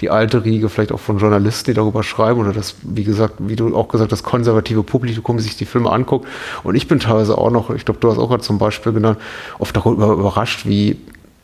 die 0.00 0.10
alte 0.10 0.44
Riege 0.44 0.68
vielleicht 0.68 0.92
auch 0.92 1.00
von 1.00 1.18
Journalisten, 1.18 1.70
die 1.70 1.74
darüber 1.74 2.02
schreiben 2.02 2.40
oder 2.40 2.52
das, 2.52 2.76
wie 2.82 3.04
gesagt, 3.04 3.34
wie 3.38 3.56
du 3.56 3.76
auch 3.76 3.88
gesagt 3.88 4.12
hast, 4.12 4.22
konservative 4.22 4.82
Publikum 4.82 5.38
sich 5.38 5.56
die 5.56 5.66
Filme 5.66 5.90
anguckt. 5.90 6.26
Und 6.62 6.74
ich 6.74 6.88
bin 6.88 7.00
teilweise 7.00 7.36
auch 7.36 7.50
noch, 7.50 7.70
ich 7.70 7.84
glaube, 7.84 8.00
du 8.00 8.10
hast 8.10 8.18
auch 8.18 8.28
gerade 8.28 8.42
zum 8.42 8.58
Beispiel 8.58 8.92
genannt, 8.92 9.18
oft 9.58 9.76
darüber 9.76 10.12
überrascht, 10.12 10.66
wie, 10.66 10.96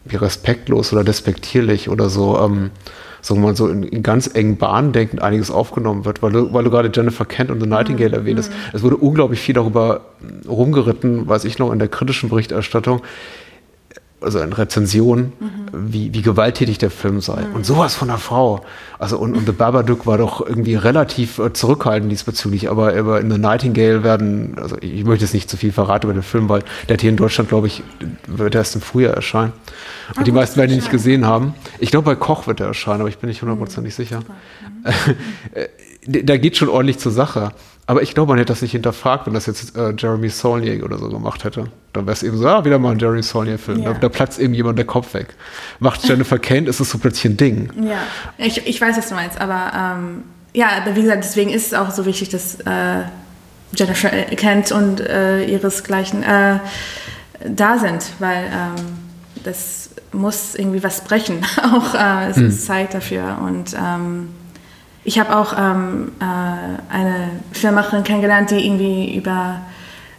wie 0.05 0.17
respektlos 0.17 0.93
oder 0.93 1.05
despektierlich 1.05 1.91
oder 1.91 2.09
so, 2.09 2.39
ähm, 2.39 2.71
sagen 3.21 3.41
wir 3.41 3.49
mal 3.49 3.57
so 3.57 3.69
in, 3.69 3.83
in, 3.83 4.03
ganz 4.03 4.31
engen 4.33 4.57
Bahnen 4.57 4.93
denkend 4.93 5.21
einiges 5.21 5.51
aufgenommen 5.51 6.05
wird, 6.05 6.23
weil 6.23 6.33
du, 6.33 6.53
weil 6.55 6.65
du 6.65 6.71
gerade 6.71 6.91
Jennifer 6.95 7.27
Kent 7.27 7.51
und 7.51 7.61
The 7.61 7.67
Nightingale 7.67 8.11
mhm. 8.11 8.15
erwähnt 8.15 8.39
hast. 8.39 8.53
Es 8.73 8.83
wurde 8.83 8.97
unglaublich 8.97 9.41
viel 9.41 9.55
darüber 9.55 10.03
rumgeritten, 10.49 11.29
weiß 11.29 11.45
ich 11.45 11.59
noch, 11.59 11.73
in 11.73 11.79
der 11.79 11.89
kritischen 11.89 12.31
Berichterstattung, 12.31 13.03
also 14.21 14.41
in 14.41 14.53
Rezensionen, 14.53 15.33
mhm. 15.39 15.93
wie, 15.93 16.15
wie 16.15 16.23
gewalttätig 16.23 16.79
der 16.79 16.91
Film 16.91 17.21
sei. 17.21 17.43
Mhm. 17.43 17.55
Und 17.55 17.67
sowas 17.67 17.95
von 17.95 18.09
einer 18.09 18.19
Frau. 18.19 18.65
Also 18.99 19.19
und, 19.19 19.37
und 19.37 19.47
The 19.47 19.53
Babadook 19.53 20.07
war 20.07 20.17
doch 20.19 20.47
irgendwie 20.47 20.75
relativ 20.75 21.39
äh, 21.39 21.53
zurückhaltend 21.53 22.11
diesbezüglich, 22.11 22.71
aber, 22.71 22.95
aber 22.97 23.21
in 23.21 23.31
The 23.31 23.39
Nightingale 23.39 24.03
werden, 24.03 24.57
also 24.59 24.77
ich 24.81 25.05
möchte 25.05 25.25
jetzt 25.25 25.35
nicht 25.35 25.51
zu 25.51 25.57
viel 25.57 25.73
verraten 25.73 26.07
über 26.07 26.15
den 26.15 26.23
Film, 26.23 26.49
weil 26.49 26.63
der 26.89 26.95
hat 26.95 27.03
hier 27.03 27.11
in 27.11 27.17
Deutschland, 27.17 27.51
glaube 27.51 27.67
ich, 27.67 27.83
wird 28.27 28.55
erst 28.55 28.75
im 28.75 28.81
Frühjahr 28.81 29.15
erscheinen. 29.15 29.53
Und 30.11 30.21
ah, 30.21 30.25
die 30.25 30.33
meisten 30.33 30.57
werden 30.57 30.71
ihn 30.71 30.77
nicht 30.77 30.91
gesehen 30.91 31.27
haben. 31.27 31.55
Ich 31.79 31.91
glaube, 31.91 32.07
bei 32.07 32.15
Koch 32.15 32.47
wird 32.47 32.61
er 32.61 32.69
erscheinen, 32.69 33.01
aber 33.01 33.11
ich 33.11 33.19
bin 33.19 33.29
nicht 33.29 33.43
hundertprozentig 33.43 33.93
mhm. 33.93 34.03
sicher. 34.03 34.21
Mhm. 36.07 36.23
da 36.27 36.37
geht 36.39 36.57
schon 36.57 36.69
ordentlich 36.69 36.99
zur 36.99 37.13
Sache. 37.13 37.53
Aber 37.89 38.03
ich 38.03 38.15
glaube, 38.15 38.31
man 38.31 38.39
hätte 38.39 38.53
das 38.53 38.63
nicht 38.63 38.73
hinterfragt, 38.73 39.27
wenn 39.27 39.35
das 39.35 39.47
jetzt 39.47 39.77
äh, 39.77 39.95
Jeremy 39.97 40.29
Saulnier 40.29 40.85
oder 40.85 40.99
so 40.99 41.09
gemacht 41.09 41.45
hätte. 41.45 41.67
Dann 41.93 42.07
wäre 42.07 42.15
es 42.15 42.25
eben 42.25 42.37
so, 42.37 42.47
ah, 42.49 42.65
wieder 42.65 42.81
mal 42.81 42.93
ein 42.93 42.99
Jeremy 42.99 43.23
Saulnier-Film. 43.23 43.83
Ja. 43.83 43.93
Da, 43.93 43.99
da, 44.01 44.09
platzt 44.09 44.41
eben 44.41 44.55
jemand 44.55 44.77
der 44.79 44.87
Kopf 44.87 45.15
weg. 45.15 45.37
Macht 45.79 46.03
Jennifer 46.05 46.39
Kane, 46.39 46.69
ist 46.69 46.81
es 46.81 46.91
so 46.91 46.99
plötzlich 46.99 47.33
ein 47.33 47.37
Ding. 47.37 47.71
Ja, 47.89 47.99
ich, 48.39 48.67
ich 48.67 48.81
weiß, 48.81 48.97
was 48.97 49.09
du 49.09 49.15
meinst, 49.15 49.41
aber 49.41 49.73
ähm, 49.75 50.25
ja, 50.53 50.69
wie 50.93 51.03
gesagt, 51.03 51.23
deswegen 51.23 51.51
ist 51.51 51.67
es 51.67 51.75
auch 51.75 51.91
so 51.93 52.07
wichtig, 52.07 52.31
dass 52.31 52.57
äh, 52.61 53.05
Jennifer 53.73 54.09
Kent 54.09 54.73
und 54.73 55.01
äh, 55.01 55.45
ihresgleichen 55.45 56.25
äh, 56.25 56.59
da 57.45 57.79
sind, 57.79 58.05
weil 58.19 58.47
ähm, 58.47 58.75
das 59.45 59.91
muss 60.13 60.57
irgendwie 60.57 60.83
was 60.83 61.03
brechen. 61.03 61.45
auch 61.63 61.95
äh, 61.95 62.31
es 62.31 62.37
hm. 62.37 62.49
ist 62.49 62.67
Zeit 62.67 62.95
dafür 62.95 63.39
und 63.47 63.75
ähm, 63.79 64.29
ich 65.07 65.21
habe 65.21 65.37
auch 65.37 65.55
ähm, 65.57 66.13
äh, 66.21 66.93
eine 66.93 67.31
Filmemacherin 67.53 68.03
kennengelernt, 68.03 68.51
die 68.51 68.67
irgendwie 68.67 69.17
über, 69.17 69.61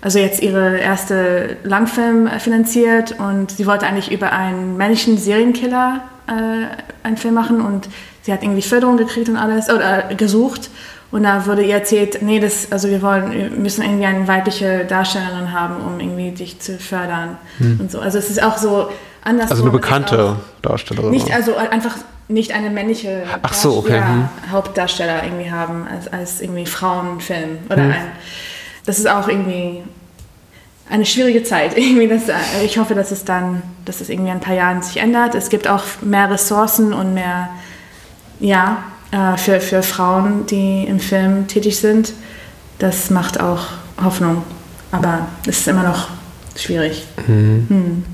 also 0.02 0.18
jetzt 0.18 0.42
ihre 0.42 0.78
erste 0.78 1.58
Langfilm 1.64 2.30
finanziert 2.40 3.16
und 3.20 3.52
sie 3.52 3.68
wollte 3.68 3.86
eigentlich 3.86 4.12
über 4.12 4.32
einen 4.32 4.78
männlichen 4.78 5.18
Serienkiller 5.18 6.04
äh, 6.28 7.06
einen 7.06 7.18
Film 7.18 7.34
machen 7.34 7.60
und 7.60 7.90
sie 8.22 8.32
hat 8.32 8.44
irgendwie 8.44 8.62
Förderung 8.62 8.96
gekriegt 8.96 9.28
und 9.28 9.36
alles, 9.36 9.70
oder 9.70 10.04
gesucht 10.16 10.70
und 11.12 11.24
da 11.24 11.46
wurde 11.46 11.64
ihr 11.64 11.76
erzählt, 11.76 12.22
nee, 12.22 12.40
das, 12.40 12.72
also 12.72 12.88
wir 12.88 13.02
wollen, 13.02 13.32
wir 13.32 13.50
müssen 13.50 13.82
irgendwie 13.82 14.06
eine 14.06 14.26
weibliche 14.26 14.86
Darstellerin 14.86 15.52
haben, 15.52 15.76
um 15.86 16.00
irgendwie 16.00 16.32
dich 16.32 16.60
zu 16.62 16.78
fördern 16.78 17.38
hm. 17.58 17.82
und 17.82 17.92
so. 17.92 18.00
Also 18.00 18.20
es 18.20 18.30
ist 18.30 18.42
auch 18.42 18.58
so 18.58 18.90
anders. 19.22 19.52
Also 19.52 19.64
eine 19.64 19.72
bekannte 19.72 20.38
Darstellerin. 20.62 21.12
Nicht, 21.12 21.34
also 21.34 21.58
einfach 21.58 21.98
nicht 22.28 22.52
eine 22.52 22.70
männliche 22.70 23.24
so, 23.52 23.78
okay. 23.78 24.02
hm. 24.02 24.30
Hauptdarsteller 24.52 25.24
irgendwie 25.24 25.52
haben 25.52 25.88
als, 25.88 26.08
als 26.08 26.42
irgendwie 26.42 26.66
Frauenfilm 26.66 27.60
oder 27.68 27.84
hm. 27.84 27.92
ein, 27.92 28.12
das 28.86 29.00
ist 29.00 29.08
auch 29.08 29.28
irgendwie 29.28 29.84
eine 30.90 31.06
schwierige 31.06 31.44
Zeit. 31.44 31.78
Irgendwie 31.78 32.08
das, 32.08 32.24
ich 32.64 32.78
hoffe, 32.78 32.96
dass 32.96 33.12
es 33.12 33.26
dann, 33.26 33.62
dass 33.86 34.02
es 34.02 34.10
irgendwie 34.10 34.30
in 34.30 34.38
ein 34.38 34.42
paar 34.42 34.56
Jahren 34.56 34.82
sich 34.82 34.98
ändert. 34.98 35.36
Es 35.36 35.50
gibt 35.50 35.68
auch 35.68 35.84
mehr 36.02 36.30
Ressourcen 36.30 36.94
und 36.94 37.14
mehr, 37.14 37.50
ja, 38.40 38.84
äh, 39.12 39.38
für, 39.38 39.60
für 39.60 39.84
Frauen, 39.84 40.46
die 40.46 40.86
im 40.86 41.00
Film 41.00 41.48
tätig 41.48 41.80
sind. 41.80 42.14
Das 42.80 43.10
macht 43.10 43.40
auch 43.40 43.66
Hoffnung. 44.02 44.44
Aber 44.92 45.28
es 45.46 45.60
ist 45.60 45.68
immer 45.68 45.84
noch 45.84 46.08
schwierig. 46.56 47.06
Mhm. 47.28 47.66
Hm. 47.70 48.06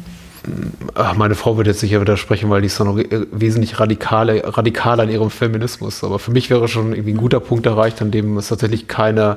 Ach, 0.96 1.16
meine 1.16 1.36
Frau 1.36 1.58
wird 1.58 1.68
jetzt 1.68 1.80
sicher 1.80 2.02
widersprechen, 2.02 2.50
weil 2.50 2.62
die 2.62 2.68
ist 2.68 2.80
noch 2.80 2.98
wesentlich 3.32 3.80
radikaler, 3.80 4.58
radikaler 4.58 5.04
in 5.04 5.10
ihrem 5.10 5.30
Feminismus. 5.30 6.04
Aber 6.04 6.20
für 6.20 6.32
mich 6.32 6.50
wäre 6.50 6.68
schon 6.68 6.94
irgendwie 6.94 7.14
ein 7.14 7.18
guter 7.18 7.40
Punkt 7.40 7.66
erreicht, 7.66 8.02
an 8.02 8.12
dem 8.12 8.38
es 8.38 8.50
tatsächlich 8.50 8.88
keine, 8.88 9.36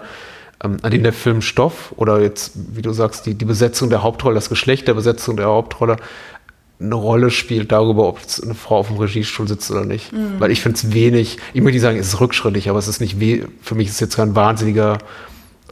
ähm, 0.63 0.79
an 0.83 0.91
dem 0.91 1.03
der 1.03 1.13
Filmstoff 1.13 1.93
oder 1.97 2.21
jetzt, 2.21 2.53
wie 2.75 2.83
du 2.83 2.93
sagst, 2.93 3.27
die, 3.27 3.35
die 3.35 3.45
Besetzung 3.45 3.89
der 3.91 4.03
Hauptrolle, 4.03 4.35
das 4.35 4.49
Geschlecht 4.49 4.89
der 4.89 4.95
Besetzung 4.95 5.37
der 5.37 5.47
Hauptrolle 5.47 5.97
eine 6.79 6.95
Rolle 6.95 7.31
spielt 7.31 7.73
darüber, 7.73 8.07
ob 8.07 8.21
eine 8.43 8.55
Frau 8.55 8.79
auf 8.79 8.89
dem 8.89 8.99
Regiestuhl 8.99 9.49
sitzt 9.49 9.71
oder 9.71 9.85
nicht. 9.85 10.13
Mhm. 10.13 10.39
Weil 10.39 10.51
ich 10.51 10.61
finde 10.61 10.77
es 10.77 10.93
wenig, 10.93 11.39
ich 11.55 11.63
möchte 11.63 11.77
nicht 11.77 11.83
sagen, 11.83 11.99
es 11.99 12.09
ist 12.09 12.21
rückschrittig, 12.21 12.69
aber 12.69 12.79
es 12.79 12.89
ist 12.89 13.01
nicht 13.01 13.19
weh, 13.19 13.45
für 13.63 13.75
mich 13.75 13.89
ist 13.89 13.95
es 13.95 14.01
jetzt 14.01 14.17
kein 14.17 14.35
wahnsinniger 14.35 14.99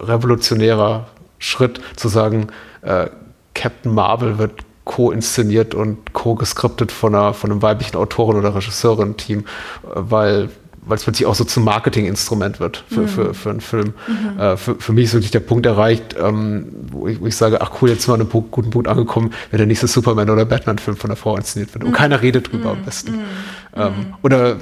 revolutionärer 0.00 1.06
Schritt 1.38 1.80
zu 1.96 2.08
sagen, 2.08 2.48
äh, 2.82 3.08
Captain 3.54 3.92
Marvel 3.92 4.38
wird 4.38 4.64
co-inszeniert 4.84 5.74
und 5.74 6.12
co-geskriptet 6.12 6.92
von, 6.92 7.14
einer, 7.14 7.34
von 7.34 7.50
einem 7.50 7.62
weiblichen 7.62 7.96
Autoren- 7.96 8.36
oder 8.36 8.54
Regisseurin-Team, 8.54 9.44
weil 9.82 10.50
weil 10.86 10.96
es 10.96 11.04
plötzlich 11.04 11.26
auch 11.26 11.34
so 11.34 11.44
zum 11.44 11.64
Marketinginstrument 11.64 12.60
wird 12.60 12.84
für, 12.88 13.02
mhm. 13.02 13.08
für, 13.08 13.34
für 13.34 13.50
einen 13.50 13.60
Film. 13.60 13.94
Mhm. 14.06 14.38
Äh, 14.38 14.56
für, 14.56 14.74
für 14.76 14.92
mich 14.92 15.04
ist 15.04 15.14
wirklich 15.14 15.30
der 15.30 15.40
Punkt 15.40 15.66
erreicht, 15.66 16.14
ähm, 16.20 16.68
wo, 16.90 17.08
ich, 17.08 17.20
wo, 17.20 17.26
ich, 17.26 17.36
sage, 17.36 17.60
ach 17.60 17.70
cool, 17.80 17.90
jetzt 17.90 18.02
sind 18.02 18.10
wir 18.10 18.14
an 18.14 18.20
einem 18.20 18.28
Punkt, 18.28 18.50
guten 18.50 18.70
Punkt 18.70 18.88
angekommen, 18.88 19.32
wenn 19.50 19.58
der 19.58 19.66
nächste 19.66 19.86
Superman- 19.86 20.30
oder 20.30 20.44
Batman-Film 20.44 20.96
von 20.96 21.10
der 21.10 21.16
Frau 21.16 21.36
inszeniert 21.36 21.72
wird. 21.74 21.84
Und 21.84 21.90
mhm. 21.90 21.94
keiner 21.94 22.20
redet 22.20 22.52
drüber 22.52 22.70
am 22.70 22.80
mhm. 22.80 22.84
besten. 22.84 23.12
Mhm. 23.12 23.22
Ähm, 23.76 23.92
oder, 24.22 24.56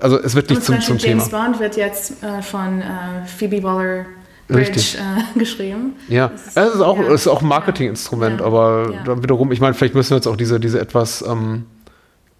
also 0.00 0.18
es 0.18 0.34
wird 0.34 0.50
nicht 0.50 0.62
zum, 0.62 0.80
zum 0.80 0.98
Thema. 0.98 1.22
James 1.22 1.28
Bond 1.28 1.60
wird 1.60 1.76
jetzt 1.76 2.22
äh, 2.22 2.42
von 2.42 2.80
äh, 2.80 3.26
Phoebe 3.26 3.62
Waller 3.62 4.06
Bridge 4.48 4.98
äh, 4.98 5.38
geschrieben. 5.38 5.94
Ja, 6.08 6.30
es 6.34 6.48
ist, 6.48 6.56
ist, 6.56 6.80
auch, 6.80 6.98
ja. 6.98 7.12
ist 7.12 7.26
auch 7.26 7.42
ein 7.42 7.48
Marketinginstrument, 7.48 8.40
ja. 8.40 8.46
aber 8.46 8.90
ja. 8.92 9.02
dann 9.04 9.22
wiederum, 9.22 9.52
ich 9.52 9.60
meine, 9.60 9.74
vielleicht 9.74 9.94
müssen 9.94 10.10
wir 10.10 10.16
jetzt 10.16 10.26
auch 10.26 10.36
diese, 10.36 10.60
diese 10.60 10.80
etwas 10.80 11.24
ähm, 11.26 11.64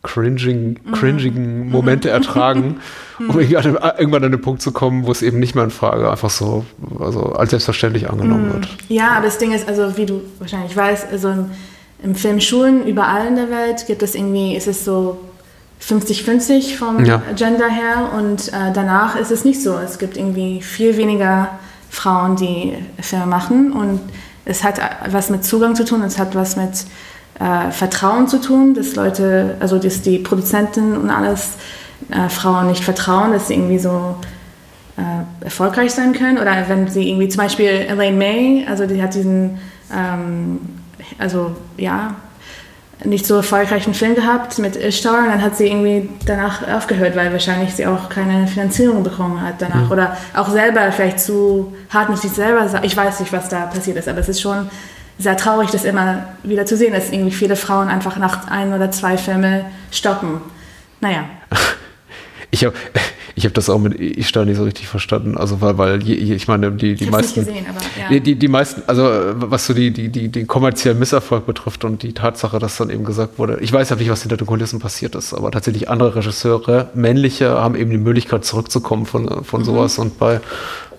cringing, 0.02 0.78
mhm. 0.84 0.92
cringigen 0.92 1.66
mhm. 1.66 1.70
Momente 1.70 2.10
ertragen, 2.10 2.80
um 3.18 3.36
mhm. 3.36 3.40
irgendwann 3.40 4.24
an 4.24 4.30
den 4.30 4.40
Punkt 4.40 4.62
zu 4.62 4.72
kommen, 4.72 5.06
wo 5.06 5.12
es 5.12 5.22
eben 5.22 5.40
nicht 5.40 5.54
mehr 5.54 5.64
in 5.64 5.70
Frage 5.70 6.10
einfach 6.10 6.30
so 6.30 6.64
also 7.00 7.32
als 7.32 7.50
selbstverständlich 7.50 8.08
angenommen 8.08 8.52
wird. 8.52 8.68
Ja, 8.88 9.12
aber 9.16 9.26
das 9.26 9.38
Ding 9.38 9.52
ist, 9.52 9.68
also 9.68 9.96
wie 9.96 10.06
du 10.06 10.22
wahrscheinlich 10.38 10.76
weißt, 10.76 11.08
also 11.10 11.30
im, 11.30 11.50
im 12.02 12.14
Filmschulen 12.14 12.86
überall 12.86 13.26
in 13.26 13.36
der 13.36 13.50
Welt 13.50 13.86
gibt 13.86 14.02
es 14.02 14.14
irgendwie, 14.14 14.54
ist 14.54 14.68
es 14.68 14.84
so 14.84 15.18
50-50 15.82 16.76
vom 16.76 17.04
ja. 17.04 17.22
Gender 17.34 17.68
her 17.68 18.10
und 18.16 18.48
äh, 18.48 18.72
danach 18.72 19.16
ist 19.16 19.30
es 19.30 19.44
nicht 19.44 19.62
so. 19.62 19.76
Es 19.76 19.98
gibt 19.98 20.16
irgendwie 20.16 20.62
viel 20.62 20.96
weniger 20.96 21.58
Frauen, 21.90 22.36
die 22.36 22.74
Filme 23.00 23.26
machen. 23.26 23.72
Und 23.72 24.00
es 24.44 24.64
hat 24.64 24.80
was 25.10 25.30
mit 25.30 25.44
Zugang 25.44 25.74
zu 25.74 25.84
tun, 25.84 26.02
es 26.02 26.18
hat 26.18 26.34
was 26.34 26.56
mit 26.56 26.86
äh, 27.38 27.70
Vertrauen 27.70 28.28
zu 28.28 28.40
tun, 28.40 28.74
dass 28.74 28.94
Leute, 28.94 29.56
also 29.60 29.78
dass 29.78 30.02
die 30.02 30.18
Produzenten 30.18 30.96
und 30.96 31.10
alles 31.10 31.54
äh, 32.10 32.28
Frauen 32.28 32.68
nicht 32.68 32.84
vertrauen, 32.84 33.32
dass 33.32 33.48
sie 33.48 33.54
irgendwie 33.54 33.78
so 33.78 34.16
äh, 34.96 35.44
erfolgreich 35.44 35.92
sein 35.92 36.12
können. 36.12 36.38
Oder 36.38 36.68
wenn 36.68 36.88
sie 36.88 37.08
irgendwie 37.08 37.28
zum 37.28 37.42
Beispiel 37.42 37.68
Elaine 37.68 38.16
May, 38.16 38.66
also 38.68 38.86
die 38.86 39.02
hat 39.02 39.14
diesen, 39.14 39.58
ähm, 39.94 40.60
also 41.18 41.56
ja, 41.76 42.14
nicht 43.04 43.26
so 43.26 43.36
erfolgreichen 43.36 43.94
Film 43.94 44.14
gehabt 44.14 44.58
mit 44.58 44.76
Ishtar 44.76 45.18
und 45.18 45.28
dann 45.28 45.42
hat 45.42 45.56
sie 45.56 45.66
irgendwie 45.66 46.08
danach 46.24 46.66
aufgehört, 46.66 47.14
weil 47.14 47.30
wahrscheinlich 47.32 47.74
sie 47.74 47.86
auch 47.86 48.08
keine 48.08 48.46
Finanzierung 48.46 49.02
bekommen 49.02 49.40
hat 49.40 49.60
danach 49.60 49.86
mhm. 49.86 49.92
oder 49.92 50.16
auch 50.34 50.48
selber 50.48 50.90
vielleicht 50.92 51.20
zu 51.20 51.74
hartnäckig 51.90 52.30
selber, 52.30 52.68
ich 52.82 52.96
weiß 52.96 53.20
nicht, 53.20 53.32
was 53.32 53.48
da 53.48 53.66
passiert 53.66 53.98
ist, 53.98 54.08
aber 54.08 54.20
es 54.20 54.28
ist 54.28 54.40
schon 54.40 54.70
sehr 55.18 55.36
traurig, 55.36 55.70
das 55.70 55.84
immer 55.84 56.28
wieder 56.42 56.66
zu 56.66 56.76
sehen, 56.76 56.92
dass 56.92 57.10
irgendwie 57.10 57.32
viele 57.32 57.56
Frauen 57.56 57.88
einfach 57.88 58.16
nach 58.16 58.48
ein 58.48 58.72
oder 58.72 58.90
zwei 58.90 59.16
Filmen 59.16 59.64
stoppen. 59.90 60.40
Naja. 61.00 61.24
Ich 62.52 62.64
habe 62.64 62.76
ich 63.38 63.44
habe 63.44 63.52
das 63.52 63.68
auch 63.68 63.78
mit 63.78 64.00
Ishtar 64.00 64.46
nicht 64.46 64.56
so 64.56 64.64
richtig 64.64 64.88
verstanden. 64.88 65.36
Also 65.36 65.60
weil, 65.60 65.76
weil 65.76 66.08
ich 66.08 66.48
meine, 66.48 66.72
die, 66.72 66.94
die 66.94 67.10
meisten. 67.10 67.44
Gesehen, 67.44 67.66
aber, 67.68 68.14
ja. 68.14 68.18
die, 68.18 68.34
die, 68.34 68.48
meisten, 68.48 68.82
also 68.86 69.02
was 69.34 69.66
so 69.66 69.74
die, 69.74 69.90
die, 69.90 70.08
die, 70.08 70.30
den 70.30 70.46
kommerziellen 70.46 70.98
Misserfolg 70.98 71.44
betrifft 71.44 71.84
und 71.84 72.02
die 72.02 72.14
Tatsache, 72.14 72.58
dass 72.58 72.78
dann 72.78 72.88
eben 72.88 73.04
gesagt 73.04 73.38
wurde, 73.38 73.58
ich 73.60 73.70
weiß 73.70 73.90
ja 73.90 73.96
nicht, 73.96 74.08
was 74.08 74.22
hinter 74.22 74.38
den 74.38 74.46
Kulissen 74.46 74.78
passiert 74.78 75.14
ist, 75.14 75.34
aber 75.34 75.50
tatsächlich 75.50 75.90
andere 75.90 76.16
Regisseure, 76.16 76.88
männliche, 76.94 77.50
haben 77.50 77.76
eben 77.76 77.90
die 77.90 77.98
Möglichkeit 77.98 78.46
zurückzukommen 78.46 79.04
von, 79.04 79.44
von 79.44 79.60
mhm. 79.60 79.64
sowas. 79.66 79.98
Und 79.98 80.18
bei, 80.18 80.40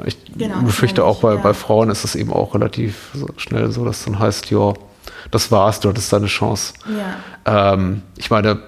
ich 0.06 0.16
genau, 0.38 0.62
befürchte 0.62 1.06
auch 1.06 1.22
bei, 1.22 1.34
ja. 1.34 1.42
bei 1.42 1.56
Frauen 1.56 1.90
ist 1.90 2.04
es 2.04 2.14
eben 2.14 2.32
auch 2.32 2.54
relativ 2.54 3.14
schnell 3.38 3.72
so, 3.72 3.84
dass 3.84 4.06
dann 4.06 4.20
heißt, 4.20 4.52
ja, 4.52 4.74
das 5.32 5.52
war's, 5.52 5.80
du 5.80 5.90
hattest 5.90 6.14
deine 6.14 6.28
Chance. 6.28 6.74
Ja. 7.46 7.74
Ähm, 7.74 8.04
ich 8.16 8.30
meine, 8.30 8.60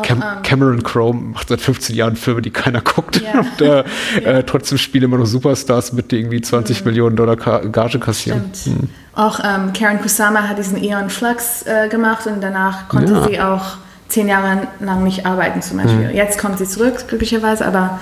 Cam 0.00 0.22
um, 0.22 0.42
Cameron 0.42 0.82
Crowe 0.82 1.14
macht 1.14 1.48
seit 1.48 1.60
15 1.60 1.94
Jahren 1.94 2.16
Filme, 2.16 2.40
die 2.40 2.50
keiner 2.50 2.80
guckt. 2.80 3.20
Yeah. 3.20 3.40
Und 3.40 3.60
äh, 3.60 3.84
yeah. 4.20 4.38
äh, 4.38 4.44
trotzdem 4.44 4.78
spielen 4.78 5.04
immer 5.04 5.18
noch 5.18 5.26
Superstars 5.26 5.92
mit, 5.92 6.12
die 6.12 6.18
irgendwie 6.18 6.40
20 6.40 6.80
mhm. 6.80 6.86
Millionen 6.86 7.16
Dollar 7.16 7.36
Gage 7.36 7.98
kassieren. 7.98 8.50
Mhm. 8.64 8.88
Auch 9.14 9.40
ähm, 9.44 9.72
Karen 9.74 10.00
Kusama 10.00 10.48
hat 10.48 10.58
diesen 10.58 10.82
Eon 10.82 11.10
Flux 11.10 11.62
äh, 11.66 11.88
gemacht 11.88 12.26
und 12.26 12.40
danach 12.40 12.88
konnte 12.88 13.12
ja. 13.12 13.28
sie 13.28 13.40
auch 13.40 13.76
zehn 14.08 14.28
Jahre 14.28 14.68
lang 14.80 15.04
nicht 15.04 15.26
arbeiten 15.26 15.60
zum 15.60 15.78
Beispiel. 15.78 16.08
Mhm. 16.08 16.16
Jetzt 16.16 16.38
kommt 16.38 16.58
sie 16.58 16.66
zurück, 16.66 17.06
glücklicherweise, 17.08 17.66
aber 17.66 17.98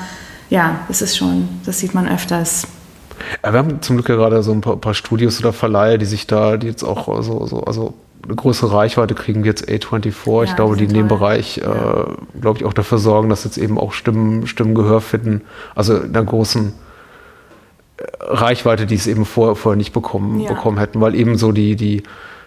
ja, 0.48 0.80
das 0.88 1.02
ist 1.02 1.16
schon, 1.16 1.48
das 1.64 1.78
sieht 1.78 1.94
man 1.94 2.08
öfters. 2.08 2.66
Ja, 3.44 3.52
wir 3.52 3.58
haben 3.58 3.82
zum 3.82 3.96
Glück 3.96 4.08
ja 4.08 4.16
gerade 4.16 4.42
so 4.42 4.52
ein 4.52 4.60
paar, 4.60 4.76
paar, 4.76 4.94
Studios 4.94 5.40
oder 5.40 5.52
Verleihe, 5.52 5.98
die 5.98 6.06
sich 6.06 6.26
da, 6.26 6.56
die 6.56 6.66
jetzt 6.66 6.82
auch 6.82 7.22
so, 7.22 7.46
so 7.46 7.62
also 7.64 7.94
eine 8.24 8.36
größere 8.36 8.72
Reichweite 8.72 9.14
kriegen 9.14 9.44
wie 9.44 9.48
jetzt 9.48 9.68
A24. 9.68 10.36
Ja, 10.36 10.42
ich 10.44 10.56
glaube, 10.56 10.76
die 10.76 10.84
in 10.84 10.94
dem 10.94 11.08
Bereich, 11.08 11.56
ja. 11.56 12.02
äh, 12.02 12.06
glaube 12.40 12.58
ich, 12.58 12.64
auch 12.64 12.72
dafür 12.72 12.98
sorgen, 12.98 13.28
dass 13.28 13.44
jetzt 13.44 13.58
eben 13.58 13.78
auch 13.78 13.92
Stimmen, 13.92 14.46
Stimmen 14.46 14.74
Gehör 14.74 15.00
finden. 15.00 15.42
Also 15.74 15.96
in 15.96 16.12
der 16.12 16.24
großen 16.24 16.72
äh, 17.96 18.04
Reichweite, 18.20 18.86
die 18.86 18.94
es 18.94 19.06
eben 19.06 19.24
vorher, 19.24 19.56
vorher 19.56 19.76
nicht 19.76 19.92
bekommen, 19.92 20.40
ja. 20.40 20.52
bekommen 20.52 20.78
hätten, 20.78 21.00
weil 21.00 21.14
eben 21.14 21.36
so 21.36 21.52
die, 21.52 21.76
die 21.76 22.02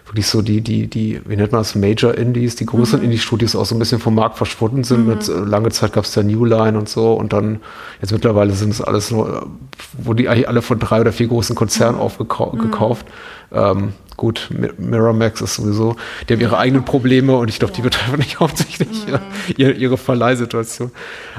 wirklich 0.06 0.26
so 0.26 0.42
die, 0.42 0.60
die, 0.60 0.86
die, 0.86 1.20
wie 1.24 1.36
nennt 1.36 1.52
man 1.52 1.60
das, 1.60 1.74
Major 1.74 2.14
Indies, 2.14 2.56
die 2.56 2.66
größeren 2.66 3.00
mhm. 3.00 3.06
Indie-Studios 3.06 3.56
auch 3.56 3.64
so 3.64 3.74
ein 3.74 3.78
bisschen 3.78 4.00
vom 4.00 4.14
Markt 4.14 4.36
verschwunden 4.36 4.84
sind. 4.84 5.02
Mhm. 5.02 5.06
Mit, 5.06 5.28
äh, 5.28 5.32
lange 5.32 5.70
Zeit 5.70 5.92
gab 5.92 6.04
es 6.04 6.12
da 6.12 6.22
New 6.22 6.44
Line 6.44 6.78
und 6.78 6.88
so 6.88 7.14
und 7.14 7.32
dann, 7.32 7.60
jetzt 8.00 8.12
mittlerweile 8.12 8.52
sind 8.52 8.70
es 8.70 8.80
alles 8.82 9.10
nur, 9.10 9.46
wo 9.94 10.12
die 10.12 10.28
eigentlich 10.28 10.48
alle 10.48 10.62
von 10.62 10.78
drei 10.78 11.00
oder 11.00 11.12
vier 11.12 11.28
großen 11.28 11.56
Konzernen 11.56 11.96
mhm. 11.96 12.02
aufgekauft. 12.02 13.06
Mhm. 13.50 13.56
Ähm, 13.56 13.92
gut, 14.16 14.50
Miramax 14.78 15.40
ist 15.40 15.54
sowieso, 15.54 15.96
die 16.28 16.34
haben 16.34 16.40
ihre 16.40 16.58
eigenen 16.58 16.84
Probleme 16.84 17.36
und 17.36 17.48
ich 17.48 17.58
glaube, 17.58 17.72
die 17.72 17.82
betreffen 17.82 18.18
nicht 18.18 18.40
hauptsächlich 18.40 19.06
mhm. 19.06 19.18
ihre, 19.56 19.72
ihre 19.72 19.96
Verleihsituation. 19.96 20.90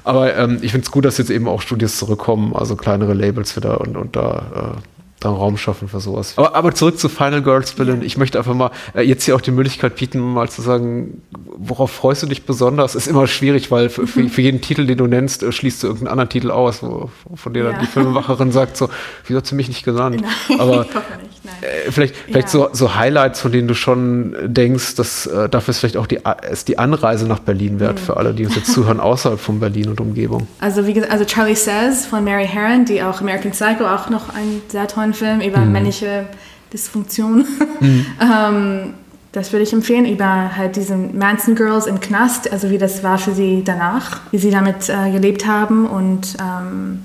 Aber 0.03 0.36
ähm, 0.36 0.57
ich 0.61 0.72
finde 0.72 0.86
es 0.86 0.91
gut, 0.91 1.05
dass 1.05 1.20
jetzt 1.20 1.30
eben 1.30 1.47
auch 1.47 1.61
Studios 1.61 1.97
zurückkommen, 1.97 2.55
also 2.55 2.76
kleinere 2.76 3.13
Labels 3.13 3.55
wieder 3.55 3.80
und, 3.80 3.95
und 3.95 4.16
da 4.16 4.76
äh, 4.76 4.95
da 5.26 5.32
Raum 5.32 5.58
schaffen 5.58 5.88
für 5.88 6.00
sowas. 6.00 6.34
Aber, 6.38 6.56
aber 6.56 6.74
zurück 6.74 7.00
zu 7.00 7.10
Final 7.10 7.42
Girls 7.42 7.74
Berlin. 7.74 8.02
Ich 8.04 8.18
möchte 8.18 8.38
einfach 8.38 8.54
mal 8.54 8.72
äh, 8.94 9.02
jetzt 9.02 9.26
hier 9.26 9.36
auch 9.36 9.42
die 9.42 9.52
Möglichkeit 9.52 9.96
bieten, 9.96 10.20
mal 10.20 10.50
zu 10.50 10.62
sagen, 10.62 11.22
worauf 11.58 11.92
freust 11.92 12.24
du 12.24 12.28
dich 12.28 12.46
besonders? 12.46 12.96
Ist 12.96 13.08
immer 13.08 13.28
schwierig, 13.28 13.72
weil 13.72 13.90
für, 13.90 14.08
für, 14.08 14.30
für 14.30 14.42
jeden 14.42 14.62
Titel, 14.62 14.86
den 14.86 14.98
du 14.98 15.08
nennst, 15.08 15.44
äh, 15.44 15.52
schließt 15.52 15.84
du 15.84 15.88
irgendeinen 15.88 16.12
anderen 16.12 16.30
Titel 16.30 16.52
aus, 16.52 16.84
wo, 16.84 17.10
von 17.34 17.54
dem 17.54 17.66
ja. 17.66 17.72
dann 17.72 17.82
die 17.82 17.88
Filmemacherin 17.88 18.52
sagt 18.52 18.78
so, 18.78 18.90
wieso 19.26 19.38
hat 19.38 19.48
sie 19.48 19.56
mich 19.56 19.68
nicht 19.68 19.84
genannt? 19.84 20.22
Nein, 20.22 20.60
aber 20.60 20.86
ich 20.88 20.96
hoffe 20.96 21.18
nicht, 21.22 21.35
nein. 21.46 21.56
Äh, 21.62 21.91
vielleicht, 21.91 22.16
vielleicht 22.16 22.48
ja. 22.48 22.52
so, 22.52 22.70
so 22.72 22.96
Highlights, 22.96 23.39
von 23.39 23.52
denen 23.52 23.68
du 23.68 23.74
schon 23.74 24.36
denkst, 24.46 24.96
dass 24.96 25.28
äh, 25.28 25.50
dafür 25.50 25.72
ist 25.72 25.80
vielleicht 25.80 25.98
auch 25.98 26.08
die, 26.08 26.20
ist 26.52 26.68
die 26.68 26.78
Anreise 26.78 27.28
nach 27.28 27.39
Berlin 27.39 27.80
wert 27.80 27.96
mhm. 27.96 28.06
für 28.06 28.18
alle, 28.18 28.34
die 28.34 28.46
uns 28.46 28.56
jetzt 28.56 28.74
zuhören 28.74 29.00
außerhalb 29.00 29.39
von 29.39 29.60
Berlin 29.60 29.89
und 29.89 30.02
Umgebung. 30.02 30.48
Also 30.60 30.86
wie 30.88 30.93
gesagt, 30.93 31.12
also 31.12 31.26
Charlie 31.26 31.56
Says 31.56 32.06
von 32.06 32.24
Mary 32.24 32.48
Herron, 32.48 32.86
die 32.86 33.02
auch 33.02 33.22
American 33.22 33.52
Psycho 33.52 33.86
auch 33.86 34.10
noch 34.10 34.34
einen 34.34 34.62
sehr 34.68 34.88
tollen 34.88 35.14
Film 35.14 35.41
über 35.41 35.60
mhm. 35.60 35.72
männliche 35.72 36.26
Dysfunktion. 36.74 37.46
Mhm. 37.80 38.06
ähm, 38.22 38.93
das 39.36 39.52
würde 39.52 39.64
ich 39.64 39.74
empfehlen, 39.74 40.06
über 40.06 40.56
halt 40.56 40.78
diese 40.78 40.96
Manson 40.96 41.56
Girls 41.56 41.88
im 41.88 42.00
Knast, 42.00 42.50
also 42.52 42.70
wie 42.70 42.78
das 42.78 43.04
war 43.04 43.18
für 43.18 43.34
sie 43.34 43.64
danach, 43.66 44.22
wie 44.32 44.38
sie 44.38 44.50
damit 44.50 44.88
äh, 44.88 45.12
gelebt 45.12 45.46
haben 45.46 45.86
und, 45.88 46.38
ähm, 46.39 47.02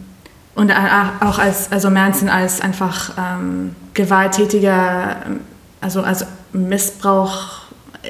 und 0.55 0.70
auch 0.70 1.38
als, 1.41 1.72
also 1.72 1.91
Manson 1.91 2.28
als 2.28 2.61
einfach 2.61 3.14
ähm, 3.18 3.74
gewalttätiger, 3.95 5.16
also 5.80 6.03
als 6.03 6.26
Missbrauch. 6.53 7.61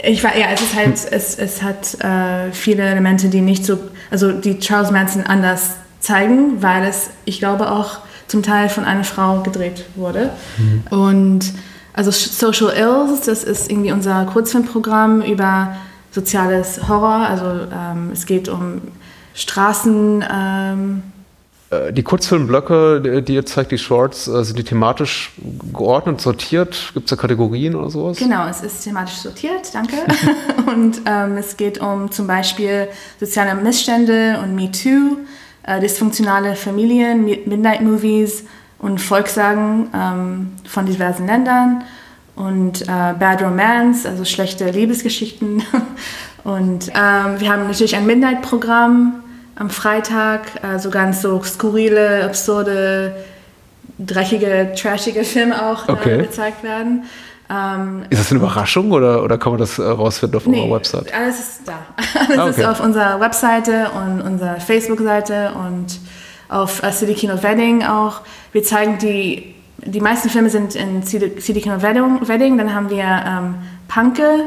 Ich 0.03 0.23
war, 0.23 0.37
ja, 0.37 0.47
es 0.53 0.63
ist 0.63 0.75
halt, 0.75 1.13
es, 1.13 1.39
es 1.39 1.63
hat 1.63 2.03
äh, 2.03 2.53
viele 2.53 2.83
Elemente, 2.85 3.29
die 3.29 3.41
nicht 3.41 3.65
so, 3.65 3.79
also 4.11 4.33
die 4.33 4.59
Charles 4.59 4.91
Manson 4.91 5.25
anders 5.25 5.77
zeigen, 6.01 6.63
weil 6.63 6.85
es, 6.85 7.11
ich 7.25 7.39
glaube 7.39 7.71
auch, 7.71 7.99
zum 8.27 8.43
Teil 8.43 8.69
von 8.69 8.85
einer 8.85 9.05
Frau 9.05 9.41
gedreht 9.41 9.85
wurde. 9.97 10.31
Mhm. 10.57 10.85
Und 10.97 11.53
also 11.93 12.13
Social 12.13 12.71
Ills, 12.71 13.23
das 13.27 13.43
ist 13.43 13.71
irgendwie 13.71 13.91
unser 13.91 14.25
Kurzfilmprogramm 14.27 15.23
über 15.23 15.75
soziales 16.13 16.89
Horror. 16.89 17.27
Also 17.29 17.67
ähm, 17.73 18.11
es 18.13 18.27
geht 18.27 18.49
um 18.49 18.83
Straßen. 19.35 20.25
Ähm, 20.33 21.03
äh, 21.07 21.20
die 21.93 22.03
Kurzfilmblöcke, 22.03 23.23
die 23.23 23.35
ihr 23.35 23.47
zeigt, 23.47 23.71
die 23.71 23.79
Shorts, 23.79 24.27
äh, 24.27 24.43
sind 24.43 24.59
die 24.59 24.65
thematisch 24.65 25.31
geordnet, 25.73 26.21
sortiert? 26.21 26.91
Gibt 26.95 27.07
es 27.07 27.11
da 27.11 27.17
Kategorien 27.17 27.77
oder 27.77 27.91
sowas? 27.91 28.19
Genau, 28.19 28.49
es 28.49 28.61
ist 28.63 28.83
thematisch 28.83 29.19
sortiert, 29.19 29.73
danke. 29.73 29.97
und 30.67 31.03
ähm, 31.07 31.37
es 31.37 31.57
geht 31.57 31.81
um 31.81 32.11
zum 32.11 32.27
Beispiel 32.27 32.89
soziale 33.21 33.55
Missstände 33.55 34.41
und 34.43 34.57
MeToo 34.57 35.19
äh, 35.63 35.81
dysfunktionale 35.81 36.57
Familien, 36.57 37.25
Midnight 37.25 37.83
Movies 37.83 38.45
und 38.79 39.01
Volkssagen 39.01 39.89
ähm, 39.95 40.53
von 40.67 40.87
diversen 40.87 41.27
Ländern 41.27 41.85
und 42.35 42.83
äh, 42.83 42.87
Bad 42.87 43.43
Romance, 43.43 44.07
also 44.07 44.25
schlechte 44.25 44.71
Liebesgeschichten. 44.71 45.63
und 46.45 46.89
ähm, 46.89 47.39
wir 47.39 47.53
haben 47.53 47.67
natürlich 47.69 47.95
ein 47.95 48.07
Midnight-Programm 48.07 49.20
am 49.61 49.69
Freitag, 49.69 50.41
also 50.63 50.89
ganz 50.89 51.21
so 51.21 51.43
skurrile, 51.43 52.25
absurde, 52.25 53.15
dreckige, 53.99 54.73
trashige 54.75 55.23
Filme 55.23 55.71
auch 55.71 55.87
okay. 55.87 56.17
gezeigt 56.17 56.63
werden. 56.63 57.05
Ähm, 57.51 58.05
ist 58.09 58.19
das 58.19 58.31
eine 58.31 58.41
Überraschung 58.41 58.91
oder, 58.91 59.23
oder 59.23 59.37
kann 59.37 59.53
man 59.53 59.61
das 59.61 59.79
äh, 59.79 59.83
rausfinden 59.83 60.39
auf 60.39 60.47
nee, 60.47 60.63
eurer 60.63 60.77
Website? 60.77 61.13
Alles 61.13 61.41
ist 61.41 61.61
da. 61.67 61.75
Alles 62.21 62.39
ah, 62.39 62.47
okay. 62.47 62.61
ist 62.63 62.67
auf 62.67 62.81
unserer 62.81 63.21
Webseite 63.21 63.91
und 63.91 64.23
unserer 64.23 64.61
Facebook-Seite 64.61 65.53
und 65.53 66.01
auf 66.49 66.83
äh, 66.83 66.91
City 66.91 67.13
Kino 67.13 67.43
Wedding 67.43 67.85
auch. 67.85 68.23
Wir 68.53 68.63
zeigen 68.63 68.97
die, 68.97 69.55
die 69.77 70.01
meisten 70.01 70.31
Filme 70.31 70.49
sind 70.49 70.75
in 70.75 71.03
City, 71.03 71.39
City 71.39 71.61
Kino 71.61 71.83
Wedding. 71.83 72.57
Dann 72.57 72.75
haben 72.75 72.89
wir 72.89 73.05
ähm, 73.05 73.57
Panke 73.89 74.45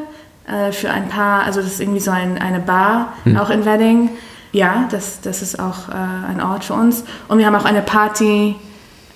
äh, 0.48 0.72
für 0.72 0.90
ein 0.90 1.08
paar, 1.08 1.44
also 1.44 1.62
das 1.62 1.74
ist 1.74 1.82
irgendwie 1.82 2.00
so 2.00 2.10
ein, 2.10 2.40
eine 2.40 2.62
Bar, 2.62 3.14
hm. 3.26 3.38
auch 3.38 3.52
in 3.52 3.64
Wedding. 3.64 4.10
Ja, 4.54 4.88
das, 4.90 5.20
das 5.22 5.42
ist 5.42 5.60
auch 5.60 5.90
äh, 5.90 5.94
ein 5.94 6.42
Ort 6.42 6.64
für 6.64 6.74
uns. 6.74 7.04
Und 7.28 7.40
wir 7.40 7.46
haben 7.46 7.56
auch 7.56 7.66
eine 7.66 7.82
Party, 7.82 8.56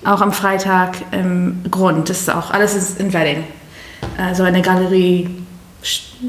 auch 0.03 0.21
am 0.21 0.33
Freitag 0.33 0.97
im 1.11 1.63
Grund. 1.71 2.09
Das 2.09 2.19
ist 2.19 2.29
auch, 2.29 2.51
alles 2.51 2.75
ist 2.75 2.99
in 2.99 3.13
Wedding 3.13 3.43
also 4.17 4.43
eine 4.43 4.61
Galerie. 4.61 5.29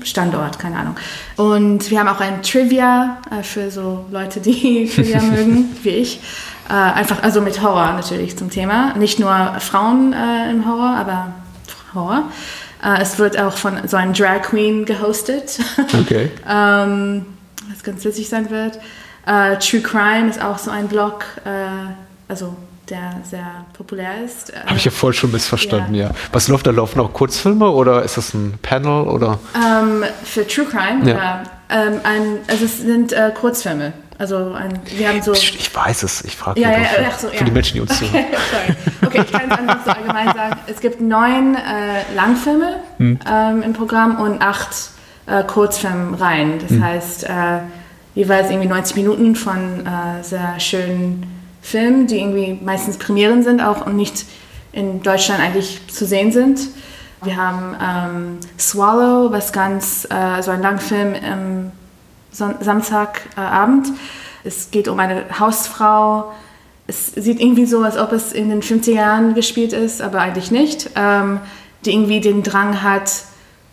Standort, 0.04 0.58
keine 0.58 0.76
Ahnung. 0.76 0.96
Und 1.36 1.90
wir 1.90 1.98
haben 1.98 2.08
auch 2.08 2.20
ein 2.20 2.42
Trivia 2.42 3.16
äh, 3.30 3.42
für 3.42 3.70
so 3.70 4.04
Leute, 4.10 4.38
die 4.38 4.86
Trivia 4.94 5.22
mögen, 5.22 5.74
wie 5.82 5.88
ich. 5.88 6.20
Äh, 6.68 6.74
einfach, 6.74 7.22
also 7.22 7.40
mit 7.40 7.62
Horror 7.62 7.94
natürlich 7.94 8.36
zum 8.36 8.50
Thema. 8.50 8.94
Nicht 8.96 9.18
nur 9.18 9.56
Frauen 9.58 10.12
äh, 10.12 10.50
im 10.50 10.66
Horror, 10.68 10.94
aber 10.96 11.32
Horror. 11.94 12.24
Es 13.00 13.18
wird 13.18 13.40
auch 13.40 13.56
von 13.56 13.88
so 13.88 13.96
einem 13.96 14.12
Drag 14.12 14.42
Queen 14.42 14.84
gehostet. 14.84 15.58
Okay. 16.00 16.30
ähm, 16.48 17.26
was 17.70 17.82
ganz 17.82 18.04
witzig 18.04 18.28
sein 18.28 18.50
wird. 18.50 18.78
Äh, 19.26 19.58
True 19.58 19.80
Crime 19.80 20.28
ist 20.30 20.42
auch 20.42 20.58
so 20.58 20.70
ein 20.70 20.88
Blog, 20.88 21.24
äh, 21.44 21.50
also 22.28 22.56
der 22.88 23.20
sehr 23.22 23.66
populär 23.74 24.24
ist. 24.24 24.52
Habe 24.66 24.76
ich 24.76 24.84
ja 24.84 24.90
voll 24.90 25.12
schon 25.12 25.30
missverstanden, 25.30 25.94
ja. 25.94 26.08
ja. 26.08 26.14
Was 26.32 26.48
läuft 26.48 26.66
da? 26.66 26.70
Laufen 26.70 27.00
auch 27.00 27.12
Kurzfilme 27.12 27.68
oder 27.68 28.02
ist 28.02 28.16
das 28.16 28.32
ein 28.34 28.58
Panel 28.62 29.06
oder? 29.06 29.38
Ähm, 29.54 30.04
für 30.24 30.46
True 30.46 30.64
Crime, 30.64 31.08
ja. 31.08 31.42
Ähm, 31.70 32.00
ein, 32.02 32.38
also 32.46 32.64
es 32.64 32.78
sind 32.80 33.12
äh, 33.12 33.30
Kurzfilme. 33.38 33.92
Also 34.16 34.52
ein, 34.52 34.80
wir 34.96 35.08
haben 35.08 35.22
so. 35.22 35.32
Ich 35.32 35.74
weiß 35.74 36.02
es, 36.02 36.24
ich 36.24 36.34
frage 36.34 36.60
ja, 36.60 36.72
ja, 36.72 36.78
ja, 36.78 37.10
so, 37.16 37.28
für 37.28 37.44
die 37.44 37.52
Menschen, 37.52 37.74
die 37.74 37.80
uns 37.82 37.92
okay, 38.02 38.06
zuhören. 38.06 38.76
okay, 39.06 39.22
ich 39.24 39.32
kann 39.32 39.50
es 39.50 39.58
einfach 39.58 39.84
so 39.84 39.90
allgemein 39.92 40.26
sagen. 40.34 40.60
Es 40.66 40.80
gibt 40.80 41.00
neun 41.00 41.54
äh, 41.54 42.14
Langfilme 42.16 42.80
hm. 42.96 43.18
ähm, 43.30 43.62
im 43.62 43.72
Programm 43.74 44.20
und 44.20 44.42
acht 44.42 44.70
äh, 45.28 45.44
Kurzfilmreihen. 45.44 46.58
Das 46.60 46.70
hm. 46.70 46.84
heißt, 46.84 47.24
äh, 47.24 47.60
jeweils 48.14 48.50
irgendwie 48.50 48.68
90 48.68 48.96
Minuten 48.96 49.36
von 49.36 49.86
äh, 49.86 50.22
sehr 50.22 50.58
schönen 50.58 51.26
Filmen, 51.62 52.06
die 52.06 52.18
irgendwie 52.18 52.58
meistens 52.62 52.96
Premieren 52.98 53.42
sind 53.42 53.60
auch 53.60 53.86
und 53.86 53.96
nicht 53.96 54.24
in 54.72 55.02
Deutschland 55.02 55.40
eigentlich 55.40 55.80
zu 55.88 56.06
sehen 56.06 56.32
sind. 56.32 56.60
Wir 57.22 57.36
haben 57.36 57.76
ähm, 57.82 58.38
Swallow, 58.58 59.32
was 59.32 59.52
ganz, 59.52 60.06
äh, 60.10 60.40
so 60.40 60.50
ein 60.52 60.62
Langfilm 60.62 61.14
am 61.14 61.72
Samstagabend. 62.30 63.88
es 64.44 64.70
geht 64.70 64.86
um 64.86 65.00
eine 65.00 65.24
Hausfrau. 65.40 66.32
Es 66.86 67.08
sieht 67.08 67.40
irgendwie 67.40 67.66
so, 67.66 67.82
als 67.82 67.98
ob 67.98 68.12
es 68.12 68.32
in 68.32 68.50
den 68.50 68.62
50er 68.62 68.92
Jahren 68.92 69.34
gespielt 69.34 69.72
ist, 69.72 70.00
aber 70.00 70.20
eigentlich 70.20 70.50
nicht. 70.50 70.90
Ähm, 70.94 71.40
die 71.84 71.92
irgendwie 71.92 72.20
den 72.20 72.42
Drang 72.42 72.82
hat, 72.82 73.10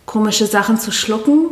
komische 0.06 0.46
Sachen 0.46 0.78
zu 0.78 0.92
schlucken 0.92 1.50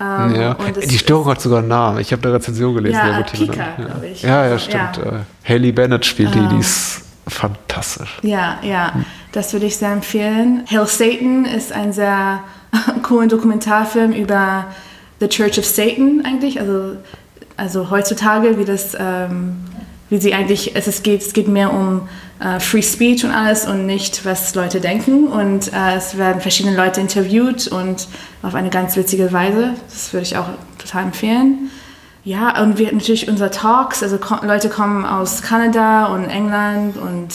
ähm, 0.00 0.34
ja. 0.34 0.54
Die 0.54 0.98
Störung 0.98 1.26
hat 1.26 1.40
sogar 1.40 1.60
einen 1.60 1.68
Namen. 1.68 2.00
Ich 2.00 2.12
habe 2.12 2.22
eine 2.24 2.36
Rezension 2.36 2.74
gelesen. 2.74 2.96
Ja, 2.96 3.22
Kika, 3.22 3.54
ja. 3.54 4.02
Ich. 4.02 4.22
ja, 4.22 4.46
ja, 4.46 4.58
stimmt. 4.58 4.96
Ja. 4.96 5.02
Äh, 5.02 5.48
Haley 5.48 5.72
Bennett 5.72 6.04
spielt 6.04 6.34
die, 6.34 6.40
die 6.40 6.54
ähm, 6.54 6.60
ist 6.60 7.02
fantastisch. 7.28 8.18
Ja, 8.22 8.58
ja, 8.62 8.92
das 9.32 9.52
würde 9.52 9.66
ich 9.66 9.76
sehr 9.76 9.92
empfehlen. 9.92 10.64
Hail 10.68 10.86
Satan 10.86 11.44
ist 11.44 11.72
ein 11.72 11.92
sehr 11.92 12.40
cooler 13.02 13.28
Dokumentarfilm 13.28 14.12
über 14.12 14.66
The 15.20 15.28
Church 15.28 15.58
of 15.58 15.64
Satan 15.64 16.22
eigentlich, 16.24 16.60
also, 16.60 16.96
also 17.56 17.90
heutzutage, 17.90 18.58
wie 18.58 18.64
das, 18.64 18.96
ähm, 18.98 19.58
wie 20.14 20.20
sie 20.20 20.32
eigentlich, 20.32 20.76
es, 20.76 21.02
geht, 21.02 21.22
es 21.22 21.32
geht 21.32 21.48
mehr 21.48 21.72
um 21.72 22.08
äh, 22.38 22.60
Free 22.60 22.82
Speech 22.82 23.24
und 23.24 23.32
alles 23.32 23.66
und 23.66 23.84
nicht, 23.84 24.24
was 24.24 24.54
Leute 24.54 24.80
denken. 24.80 25.26
Und 25.26 25.72
äh, 25.72 25.96
es 25.96 26.16
werden 26.16 26.40
verschiedene 26.40 26.76
Leute 26.76 27.00
interviewt 27.00 27.66
und 27.66 28.06
auf 28.40 28.54
eine 28.54 28.70
ganz 28.70 28.96
witzige 28.96 29.32
Weise. 29.32 29.74
Das 29.88 30.12
würde 30.12 30.22
ich 30.22 30.36
auch 30.36 30.46
total 30.78 31.02
empfehlen. 31.02 31.70
Ja, 32.22 32.62
und 32.62 32.78
wir 32.78 32.92
natürlich 32.92 33.28
unsere 33.28 33.50
Talks, 33.50 34.04
also 34.04 34.20
Leute 34.42 34.68
kommen 34.68 35.04
aus 35.04 35.42
Kanada 35.42 36.06
und 36.06 36.26
England 36.26 36.96
und 36.96 37.34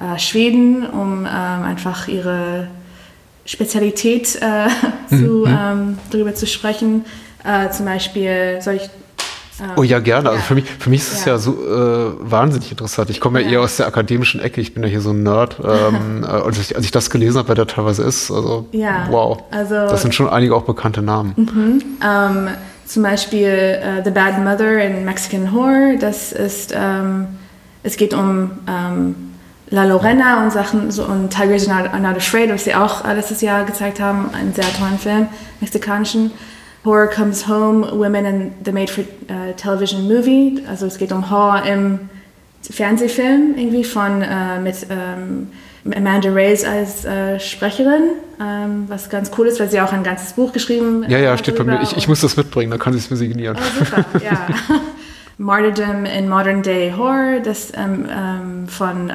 äh, 0.00 0.18
Schweden, 0.18 0.86
um 0.86 1.26
ähm, 1.26 1.26
einfach 1.26 2.08
ihre 2.08 2.68
Spezialität 3.44 4.36
äh, 4.36 4.68
zu, 5.14 5.44
mhm. 5.44 5.46
ähm, 5.46 5.98
darüber 6.10 6.34
zu 6.34 6.46
sprechen. 6.46 7.04
Äh, 7.44 7.68
zum 7.72 7.84
Beispiel, 7.84 8.56
soll 8.62 8.76
ich 8.76 8.88
Oh 9.76 9.82
ja, 9.82 10.00
gerne. 10.00 10.30
Also 10.30 10.42
für 10.42 10.54
mich, 10.54 10.64
für 10.64 10.90
mich 10.90 11.00
ist 11.00 11.12
es 11.12 11.24
ja, 11.24 11.32
ja 11.32 11.38
so 11.38 11.52
äh, 11.52 12.12
wahnsinnig 12.20 12.70
interessant. 12.70 13.10
Ich 13.10 13.20
komme 13.20 13.40
ja, 13.40 13.46
ja, 13.46 13.52
eher 13.52 13.60
aus 13.62 13.76
der 13.76 13.86
akademischen 13.86 14.40
Ecke. 14.40 14.60
Ich 14.60 14.74
bin 14.74 14.82
ja 14.82 14.88
hier 14.88 15.00
so 15.00 15.10
ein 15.10 15.22
Nerd. 15.22 15.58
Ähm, 15.64 16.24
äh, 16.28 16.40
und 16.40 16.58
als 16.58 16.84
ich 16.84 16.90
das 16.90 17.10
gelesen 17.10 17.38
habe, 17.38 17.48
wer 17.48 17.54
da 17.54 17.64
teilweise 17.64 18.02
ist, 18.02 18.30
also 18.30 18.66
ja, 18.72 19.06
wow. 19.10 19.42
Also, 19.50 19.74
das 19.74 20.02
sind 20.02 20.14
schon 20.14 20.28
einige 20.28 20.54
auch 20.54 20.64
bekannte 20.64 21.02
Namen. 21.02 21.32
Mhm. 21.36 21.82
Ähm, 22.04 22.48
zum 22.86 23.02
Beispiel 23.02 23.78
uh, 23.82 24.02
The 24.04 24.10
Bad 24.10 24.38
Mother 24.44 24.78
in 24.84 25.04
Mexican 25.04 25.52
Horror. 25.52 25.96
Das 25.98 26.32
ist, 26.32 26.72
ähm, 26.76 27.26
es 27.82 27.96
geht 27.96 28.14
um 28.14 28.50
ähm, 28.68 29.14
La 29.70 29.84
Lorena 29.84 30.44
und 30.44 30.52
Sachen 30.52 30.90
so, 30.92 31.04
und 31.04 31.30
Tigers 31.30 31.68
Are 31.68 31.82
Not, 31.82 31.92
Are 31.92 32.00
Not 32.00 32.16
Afraid, 32.16 32.50
was 32.50 32.64
sie 32.64 32.74
auch 32.74 33.04
letztes 33.04 33.40
Jahr 33.40 33.64
gezeigt 33.64 33.98
haben, 33.98 34.30
einen 34.32 34.54
sehr 34.54 34.72
tollen 34.78 34.98
Film, 34.98 35.26
mexikanischen. 35.60 36.30
Horror 36.86 37.08
Comes 37.08 37.48
Home, 37.48 37.82
Women 37.98 38.24
in 38.24 38.54
the 38.64 38.72
Made 38.72 38.88
for 38.88 39.02
uh, 39.28 39.52
Television 39.56 40.06
Movie. 40.06 40.62
Also 40.68 40.86
es 40.86 40.96
geht 40.96 41.12
um 41.12 41.28
Horror 41.30 41.66
im 41.66 42.08
Fernsehfilm 42.62 43.54
irgendwie 43.56 43.84
von 43.84 44.22
uh, 44.22 44.60
mit 44.62 44.86
um, 44.88 45.48
Amanda 45.92 46.30
Reyes 46.30 46.64
als 46.64 47.04
uh, 47.04 47.38
Sprecherin, 47.38 48.10
um, 48.38 48.84
was 48.88 49.10
ganz 49.10 49.32
cool 49.36 49.48
ist, 49.48 49.58
weil 49.58 49.68
sie 49.68 49.80
auch 49.80 49.92
ein 49.92 50.04
ganzes 50.04 50.32
Buch 50.32 50.52
geschrieben 50.52 51.02
hat. 51.04 51.10
Ja, 51.10 51.18
ja, 51.18 51.36
steht 51.36 51.56
bei 51.56 51.64
mir. 51.64 51.82
Ich, 51.82 51.96
ich 51.96 52.08
muss 52.08 52.20
das 52.20 52.36
mitbringen, 52.36 52.70
dann 52.70 52.80
kann 52.80 52.92
sie 52.92 53.00
es 53.00 53.10
mir 53.10 53.16
signieren. 53.16 53.56
Oh, 53.58 53.84
super, 53.84 54.04
ja. 54.24 54.48
Martyrdom 55.38 56.06
in 56.06 56.28
Modern 56.28 56.62
Day 56.62 56.94
Horror, 56.96 57.40
das 57.40 57.72
um, 57.72 58.68
von 58.68 59.10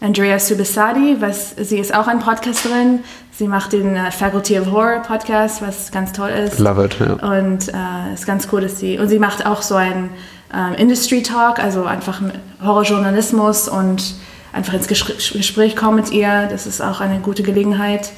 Andrea 0.00 0.38
Subisadi, 0.38 1.16
was 1.20 1.54
sie 1.56 1.78
ist 1.78 1.94
auch 1.94 2.06
ein 2.06 2.18
Podcasterin. 2.18 3.00
Sie 3.38 3.48
macht 3.48 3.74
den 3.74 3.96
uh, 3.96 4.10
Faculty 4.10 4.58
of 4.58 4.70
Horror 4.70 5.02
Podcast, 5.02 5.60
was 5.60 5.90
ganz 5.90 6.12
toll 6.12 6.30
ist. 6.30 6.58
Love 6.58 6.86
it, 6.86 6.96
ja. 6.98 7.12
Und 7.36 7.68
äh, 7.68 8.14
ist 8.14 8.26
ganz 8.26 8.48
cool, 8.50 8.62
dass 8.62 8.80
sie 8.80 8.98
und 8.98 9.08
sie 9.08 9.18
macht 9.18 9.44
auch 9.44 9.60
so 9.60 9.74
einen 9.74 10.08
ähm, 10.54 10.72
Industry 10.78 11.22
Talk, 11.22 11.58
also 11.58 11.84
einfach 11.84 12.22
Horrorjournalismus 12.64 13.68
und 13.68 14.14
einfach 14.54 14.72
ins 14.72 14.88
Gespräch 14.88 15.76
kommen 15.76 15.96
mit 15.96 16.12
ihr. 16.12 16.48
Das 16.50 16.66
ist 16.66 16.80
auch 16.80 17.02
eine 17.02 17.20
gute 17.20 17.42
Gelegenheit. 17.42 18.10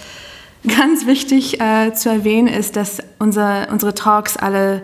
Ganz 0.67 1.07
wichtig 1.07 1.61
äh, 1.61 1.93
zu 1.95 2.11
erwähnen 2.11 2.47
ist, 2.47 2.77
dass 2.77 2.99
unser, 3.19 3.69
unsere 3.73 3.95
Talks 3.95 4.37
alle 4.37 4.83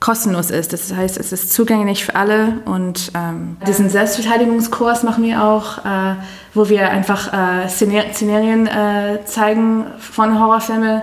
kostenlos 0.00 0.50
ist. 0.50 0.72
Das 0.72 0.92
heißt, 0.92 1.16
es 1.18 1.32
ist 1.32 1.52
zugänglich 1.52 2.04
für 2.04 2.14
alle 2.14 2.60
und 2.64 3.12
ähm, 3.14 3.56
diesen 3.66 3.88
Selbstverteidigungskurs 3.88 5.02
machen 5.02 5.24
wir 5.24 5.42
auch, 5.42 5.78
äh, 5.78 6.16
wo 6.54 6.68
wir 6.68 6.90
einfach 6.90 7.32
äh, 7.32 7.68
Szenarien 7.68 8.66
äh, 8.66 9.24
zeigen 9.24 9.86
von 9.98 10.38
Horrorfilmen 10.38 11.02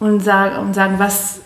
und, 0.00 0.24
sag, 0.24 0.58
und 0.58 0.74
sagen, 0.74 0.94
was, 0.98 1.40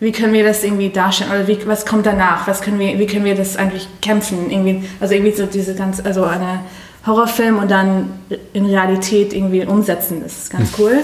wie 0.00 0.12
können 0.12 0.32
wir 0.32 0.44
das 0.44 0.64
irgendwie 0.64 0.88
darstellen 0.88 1.30
oder 1.30 1.46
wie, 1.46 1.58
was 1.66 1.84
kommt 1.84 2.06
danach, 2.06 2.46
was 2.46 2.62
können 2.62 2.78
wir, 2.78 2.98
wie 2.98 3.06
können 3.06 3.24
wir 3.24 3.34
das 3.34 3.56
eigentlich 3.56 3.86
kämpfen, 4.00 4.50
irgendwie, 4.50 4.88
also 5.00 5.14
irgendwie 5.14 5.32
so 5.32 5.46
diese 5.46 5.74
ganz, 5.74 6.00
also 6.04 6.24
eine 6.24 6.60
Horrorfilm 7.06 7.58
und 7.58 7.70
dann 7.70 8.10
in 8.52 8.64
Realität 8.66 9.32
irgendwie 9.32 9.64
umsetzen, 9.66 10.20
das 10.22 10.38
ist 10.38 10.50
ganz 10.50 10.70
cool. 10.78 10.98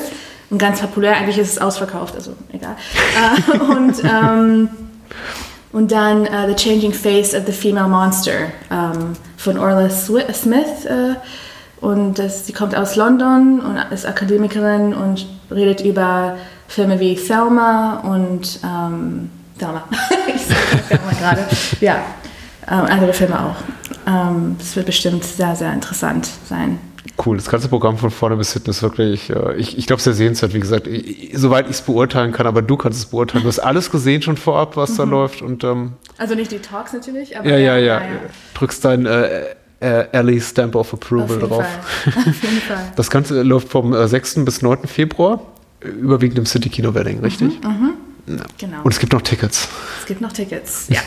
Und 0.51 0.59
ganz 0.59 0.81
populär, 0.81 1.15
eigentlich 1.15 1.37
ist 1.37 1.53
es 1.53 1.59
ausverkauft, 1.59 2.15
also 2.15 2.33
egal. 2.51 2.75
Äh, 3.53 3.59
und 3.59 4.03
ähm, 4.03 4.71
und 5.73 5.93
dann 5.93 6.23
uh, 6.23 6.47
The 6.49 6.55
Changing 6.55 6.93
Face 6.93 7.35
of 7.35 7.45
the 7.47 7.53
Female 7.53 7.89
Monster 7.89 8.53
um, 8.71 9.13
von 9.37 9.59
Orla 9.59 9.91
Smith. 9.91 10.87
Uh, 10.89 11.15
und 11.81 12.19
das, 12.19 12.47
sie 12.47 12.53
kommt 12.53 12.75
aus 12.75 12.97
London 12.97 13.61
und 13.61 13.77
ist 13.93 14.05
Akademikerin 14.05 14.95
und 14.95 15.27
redet 15.51 15.81
über 15.83 16.37
Filme 16.67 16.99
wie 16.99 17.15
Thelma 17.15 18.01
und 18.01 18.59
ähm, 18.65 19.31
Thelma. 19.59 19.85
Thelma 20.89 21.13
gerade. 21.21 21.47
Ja, 21.81 21.99
ähm, 22.69 22.85
andere 22.85 23.13
Filme 23.13 23.39
auch. 23.39 23.57
Ähm, 24.09 24.57
es 24.59 24.75
wird 24.75 24.87
bestimmt 24.87 25.23
sehr, 25.23 25.55
sehr 25.55 25.73
interessant 25.73 26.29
sein 26.49 26.81
cool. 27.27 27.37
Das 27.37 27.49
ganze 27.49 27.69
Programm 27.69 27.99
von 27.99 28.11
vorne 28.11 28.37
bis 28.37 28.53
hinten 28.53 28.71
ist 28.71 28.83
wirklich, 28.83 29.31
äh, 29.31 29.57
ich, 29.57 29.79
ich 29.79 29.87
glaube, 29.87 30.03
sehr 30.03 30.15
sehenswert. 30.15 30.55
Wie 30.55 30.61
gesagt, 30.61 30.87
ich, 30.87 31.33
soweit 31.35 31.67
ich 31.67 31.73
es 31.73 31.83
beurteilen 31.83 32.33
kann, 32.33 32.47
aber 32.47 32.63
du 32.63 32.77
kannst 32.77 32.99
es 32.99 33.07
beurteilen. 33.07 33.45
Du 33.45 33.49
hast 33.49 33.59
alles 33.59 33.91
gesehen 33.91 34.23
schon 34.23 34.37
vorab, 34.37 34.77
was 34.77 34.93
mhm. 34.93 34.97
da 34.97 35.05
läuft. 35.05 35.43
Und, 35.43 35.65
ähm, 35.65 35.93
also 36.17 36.35
nicht 36.35 36.53
die 36.53 36.59
Talks 36.59 36.93
natürlich, 36.93 37.39
aber. 37.39 37.49
Ja, 37.49 37.57
ja, 37.57 37.77
ja. 37.77 38.01
ja. 38.01 38.01
ja. 38.01 38.21
Drückst 38.55 38.85
dein 38.85 39.07
äh, 39.07 39.45
äh, 39.81 40.07
Ellie 40.13 40.41
Stamp 40.41 40.75
of 40.75 40.93
Approval 40.93 41.43
Auf 41.43 41.49
drauf. 41.49 41.67
Fall. 42.05 42.13
Auf 42.29 42.43
jeden 42.43 42.61
Fall. 42.61 42.93
Das 42.97 43.11
Ganze 43.11 43.43
läuft 43.43 43.69
vom 43.69 43.95
6. 43.95 44.37
Äh, 44.37 44.41
bis 44.43 44.63
9. 44.63 44.87
Februar, 44.87 45.41
überwiegend 45.81 46.39
im 46.39 46.47
City 46.47 46.69
Kino 46.69 46.95
Wedding, 46.95 47.21
richtig? 47.21 47.63
Mhm, 47.63 47.71
mhm. 47.71 47.95
Ja. 48.27 48.45
Genau. 48.59 48.83
Und 48.83 48.93
es 48.93 48.99
gibt 48.99 49.13
noch 49.13 49.23
Tickets. 49.23 49.69
Es 50.01 50.07
gibt 50.07 50.21
noch 50.21 50.33
Tickets, 50.33 50.87
ja, 50.91 51.01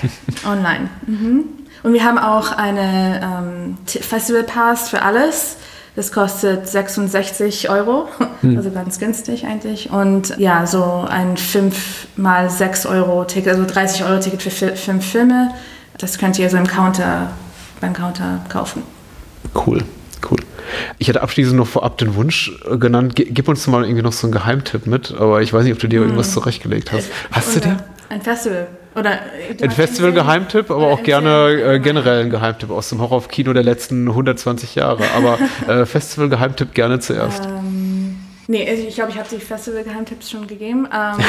online. 0.46 0.90
Mhm. 1.06 1.44
Und 1.84 1.94
wir 1.94 2.04
haben 2.04 2.18
auch 2.18 2.52
eine 2.52 3.22
ähm, 3.24 3.78
Festival 3.86 4.44
Pass 4.44 4.90
für 4.90 5.02
alles. 5.02 5.58
Das 5.96 6.14
kostet 6.14 6.68
66 6.68 7.70
Euro, 7.70 8.08
hm. 8.42 8.56
also 8.56 8.72
ganz 8.72 8.98
günstig 8.98 9.46
eigentlich. 9.46 9.90
Und 9.90 10.38
ja, 10.38 10.66
so 10.66 11.06
ein 11.08 11.36
5 11.36 12.08
mal 12.16 12.50
6 12.50 12.86
Euro 12.86 13.26
Ticket, 13.26 13.54
also 13.54 13.66
30 13.66 14.06
Euro 14.06 14.20
Ticket 14.20 14.42
für 14.42 14.76
fünf 14.76 15.06
Filme. 15.06 15.54
Das 15.98 16.18
könnt 16.18 16.40
ihr 16.40 16.50
so 16.50 16.56
im 16.56 16.66
Counter, 16.66 17.32
beim 17.82 17.94
Counter 17.94 18.40
kaufen. 18.48 18.84
Cool, 19.54 19.84
cool. 20.30 20.40
Ich 20.98 21.10
hätte 21.10 21.22
abschließend 21.22 21.58
noch 21.58 21.68
vorab 21.68 21.98
den 21.98 22.16
Wunsch 22.16 22.54
genannt, 22.80 23.16
gib 23.16 23.50
uns 23.50 23.68
mal 23.68 23.84
irgendwie 23.84 24.02
noch 24.02 24.14
so 24.14 24.28
einen 24.28 24.32
Geheimtipp 24.32 24.88
mit, 24.88 25.14
aber 25.18 25.42
ich 25.42 25.52
weiß 25.52 25.66
nicht, 25.66 25.74
ob 25.74 25.80
du 25.80 25.88
dir 25.88 26.00
hm. 26.00 26.08
irgendwas 26.08 26.32
zurechtgelegt 26.32 26.94
hast. 26.94 27.10
Hast 27.32 27.58
Oder 27.58 27.60
du 27.60 27.70
dir? 27.70 27.84
Ein 28.08 28.22
Festival. 28.22 28.68
Oder 28.94 29.20
ein 29.62 29.72
Festival-Geheimtipp, 29.72 30.70
aber 30.70 30.88
auch 30.88 31.02
gerne 31.02 31.76
äh, 31.76 31.80
generell 31.80 32.24
ein 32.24 32.30
Geheimtipp 32.30 32.72
aus 32.72 32.90
dem 32.90 33.00
Horror-Kino 33.00 33.54
der 33.54 33.64
letzten 33.64 34.10
120 34.10 34.76
Jahre. 34.76 35.04
Aber 35.16 35.40
äh, 35.68 35.86
Festival-Geheimtipp 35.86 36.74
gerne 36.74 37.00
zuerst. 37.00 37.46
Ähm, 37.46 38.18
nee, 38.48 38.70
also 38.70 38.84
ich 38.86 38.96
glaube, 38.96 39.12
ich 39.12 39.18
habe 39.18 39.30
die 39.32 39.40
Festival-Geheimtipps 39.40 40.30
schon 40.30 40.46
gegeben. 40.46 40.90
Ähm, 40.94 41.24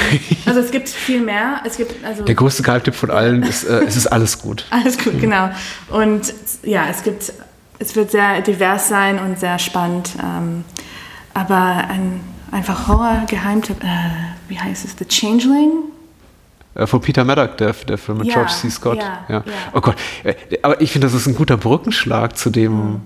also 0.44 0.58
es 0.58 0.72
gibt 0.72 0.88
viel 0.88 1.20
mehr. 1.20 1.60
Es 1.64 1.76
gibt, 1.76 2.04
also 2.04 2.24
der 2.24 2.34
größte 2.34 2.64
Geheimtipp 2.64 2.96
von 2.96 3.12
allen 3.12 3.44
ist, 3.44 3.62
äh, 3.62 3.84
es 3.86 3.94
ist 3.94 4.08
alles 4.08 4.40
gut. 4.40 4.66
alles 4.70 4.98
gut, 4.98 5.20
genau. 5.20 5.50
Und 5.88 6.34
ja, 6.64 6.86
es 6.90 7.04
gibt, 7.04 7.32
es 7.78 7.94
wird 7.94 8.10
sehr 8.10 8.40
divers 8.40 8.88
sein 8.88 9.20
und 9.20 9.38
sehr 9.38 9.60
spannend. 9.60 10.10
Ähm, 10.20 10.64
aber 11.32 11.84
ein 11.88 12.20
einfach 12.50 12.88
Horror-Geheimtipp, 12.88 13.84
äh, 13.84 13.86
wie 14.48 14.58
heißt 14.58 14.84
es? 14.84 14.96
The 14.98 15.04
Changeling? 15.04 15.92
Äh, 16.74 16.86
von 16.86 17.00
Peter 17.00 17.24
Maddock, 17.24 17.56
der, 17.58 17.72
der 17.72 17.98
Film 17.98 18.18
mit 18.18 18.28
ja, 18.28 18.34
George 18.34 18.52
C. 18.52 18.70
Scott. 18.70 18.98
Ja, 18.98 19.24
ja. 19.28 19.44
Oh 19.72 19.80
Gott, 19.80 19.96
äh, 20.24 20.34
aber 20.62 20.80
ich 20.80 20.92
finde, 20.92 21.06
das 21.06 21.14
ist 21.14 21.26
ein 21.26 21.34
guter 21.34 21.56
Brückenschlag 21.56 22.36
zu 22.36 22.50
dem, 22.50 22.72
mhm. 22.72 23.00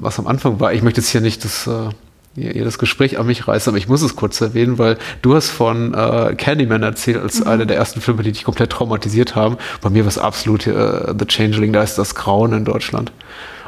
was 0.00 0.18
am 0.18 0.26
Anfang 0.26 0.60
war. 0.60 0.72
Ich 0.72 0.82
möchte 0.82 1.00
jetzt 1.00 1.10
hier 1.10 1.20
nicht 1.20 1.44
das, 1.44 1.66
äh, 1.66 1.88
hier 2.34 2.64
das 2.64 2.78
Gespräch 2.78 3.18
an 3.18 3.26
mich 3.26 3.48
reißen, 3.48 3.70
aber 3.70 3.78
ich 3.78 3.88
muss 3.88 4.02
es 4.02 4.14
kurz 4.14 4.40
erwähnen, 4.40 4.78
weil 4.78 4.98
du 5.22 5.34
hast 5.34 5.50
von 5.50 5.94
äh, 5.94 6.34
Candyman 6.36 6.82
erzählt 6.82 7.18
als 7.18 7.40
mhm. 7.40 7.48
einer 7.48 7.66
der 7.66 7.76
ersten 7.76 8.00
Filme, 8.00 8.22
die 8.22 8.32
dich 8.32 8.44
komplett 8.44 8.70
traumatisiert 8.70 9.34
haben. 9.34 9.56
Bei 9.80 9.90
mir 9.90 10.04
war 10.04 10.08
es 10.08 10.18
absolut 10.18 10.66
äh, 10.66 11.14
The 11.18 11.26
Changeling, 11.26 11.72
da 11.72 11.82
ist 11.82 11.98
das 11.98 12.14
Grauen 12.14 12.52
in 12.52 12.64
Deutschland. 12.64 13.12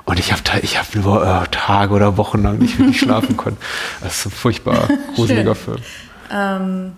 Und 0.05 0.19
ich 0.19 0.33
habe 0.33 0.43
ich 0.63 0.79
hab 0.79 0.95
nur 0.95 1.25
äh, 1.25 1.47
Tage 1.51 1.93
oder 1.95 2.17
Wochen 2.17 2.43
lang 2.43 2.59
nicht 2.59 2.79
wirklich 2.79 3.01
schlafen 3.01 3.37
können. 3.37 3.57
Das 4.01 4.19
ist 4.19 4.27
ein 4.27 4.31
furchtbar 4.31 4.89
gruseliger 5.15 5.55
Film. 5.55 5.79
Ähm, 6.33 6.93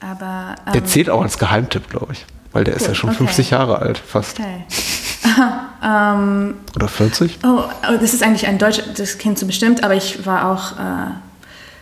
aber, 0.00 0.56
ähm, 0.66 0.72
der 0.72 0.84
zählt 0.84 1.10
auch 1.10 1.22
als 1.22 1.38
Geheimtipp, 1.38 1.88
glaube 1.90 2.12
ich. 2.12 2.26
Weil 2.52 2.64
der 2.64 2.74
cool, 2.74 2.80
ist 2.80 2.88
ja 2.88 2.94
schon 2.94 3.10
okay. 3.10 3.18
50 3.18 3.50
Jahre 3.50 3.78
alt, 3.78 3.98
fast. 3.98 4.38
Okay. 4.40 4.64
ähm, 5.84 6.54
Oder 6.74 6.88
40? 6.88 7.38
Oh, 7.44 7.64
oh, 7.64 7.96
das 8.00 8.14
ist 8.14 8.22
eigentlich 8.22 8.46
ein 8.46 8.58
deutscher, 8.58 8.82
das 8.96 9.18
kennst 9.18 9.42
du 9.42 9.46
bestimmt, 9.46 9.84
aber 9.84 9.94
ich 9.94 10.26
war 10.26 10.50
auch 10.50 10.72
äh, 10.72 11.10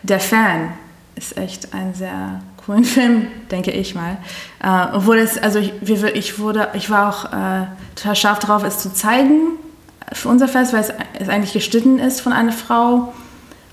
der 0.02 0.20
Fan. 0.20 0.72
Ist 1.14 1.36
echt 1.36 1.74
ein 1.74 1.94
sehr 1.94 2.40
coolen 2.64 2.84
Film, 2.84 3.28
denke 3.50 3.70
ich 3.70 3.94
mal. 3.94 4.18
Äh, 4.62 4.94
obwohl 4.94 5.18
es, 5.18 5.38
also 5.38 5.58
ich, 5.58 5.72
ich, 5.82 6.38
wurde, 6.38 6.68
ich 6.74 6.90
war 6.90 7.08
auch 7.08 7.24
äh, 7.32 7.66
total 7.96 8.16
scharf 8.16 8.38
darauf, 8.40 8.62
es 8.64 8.78
zu 8.78 8.92
zeigen 8.92 9.58
für 10.12 10.28
unser 10.28 10.48
Fest, 10.48 10.72
weil 10.72 10.80
es, 10.80 10.92
es 11.18 11.28
eigentlich 11.28 11.52
geschnitten 11.52 11.98
ist 11.98 12.20
von 12.20 12.32
einer 12.32 12.52
Frau. 12.52 13.12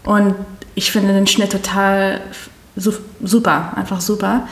Und 0.03 0.35
ich 0.75 0.91
finde 0.91 1.13
den 1.13 1.27
Schnitt 1.27 1.51
total 1.51 2.21
super, 2.75 3.73
einfach 3.75 4.01
super. 4.01 4.47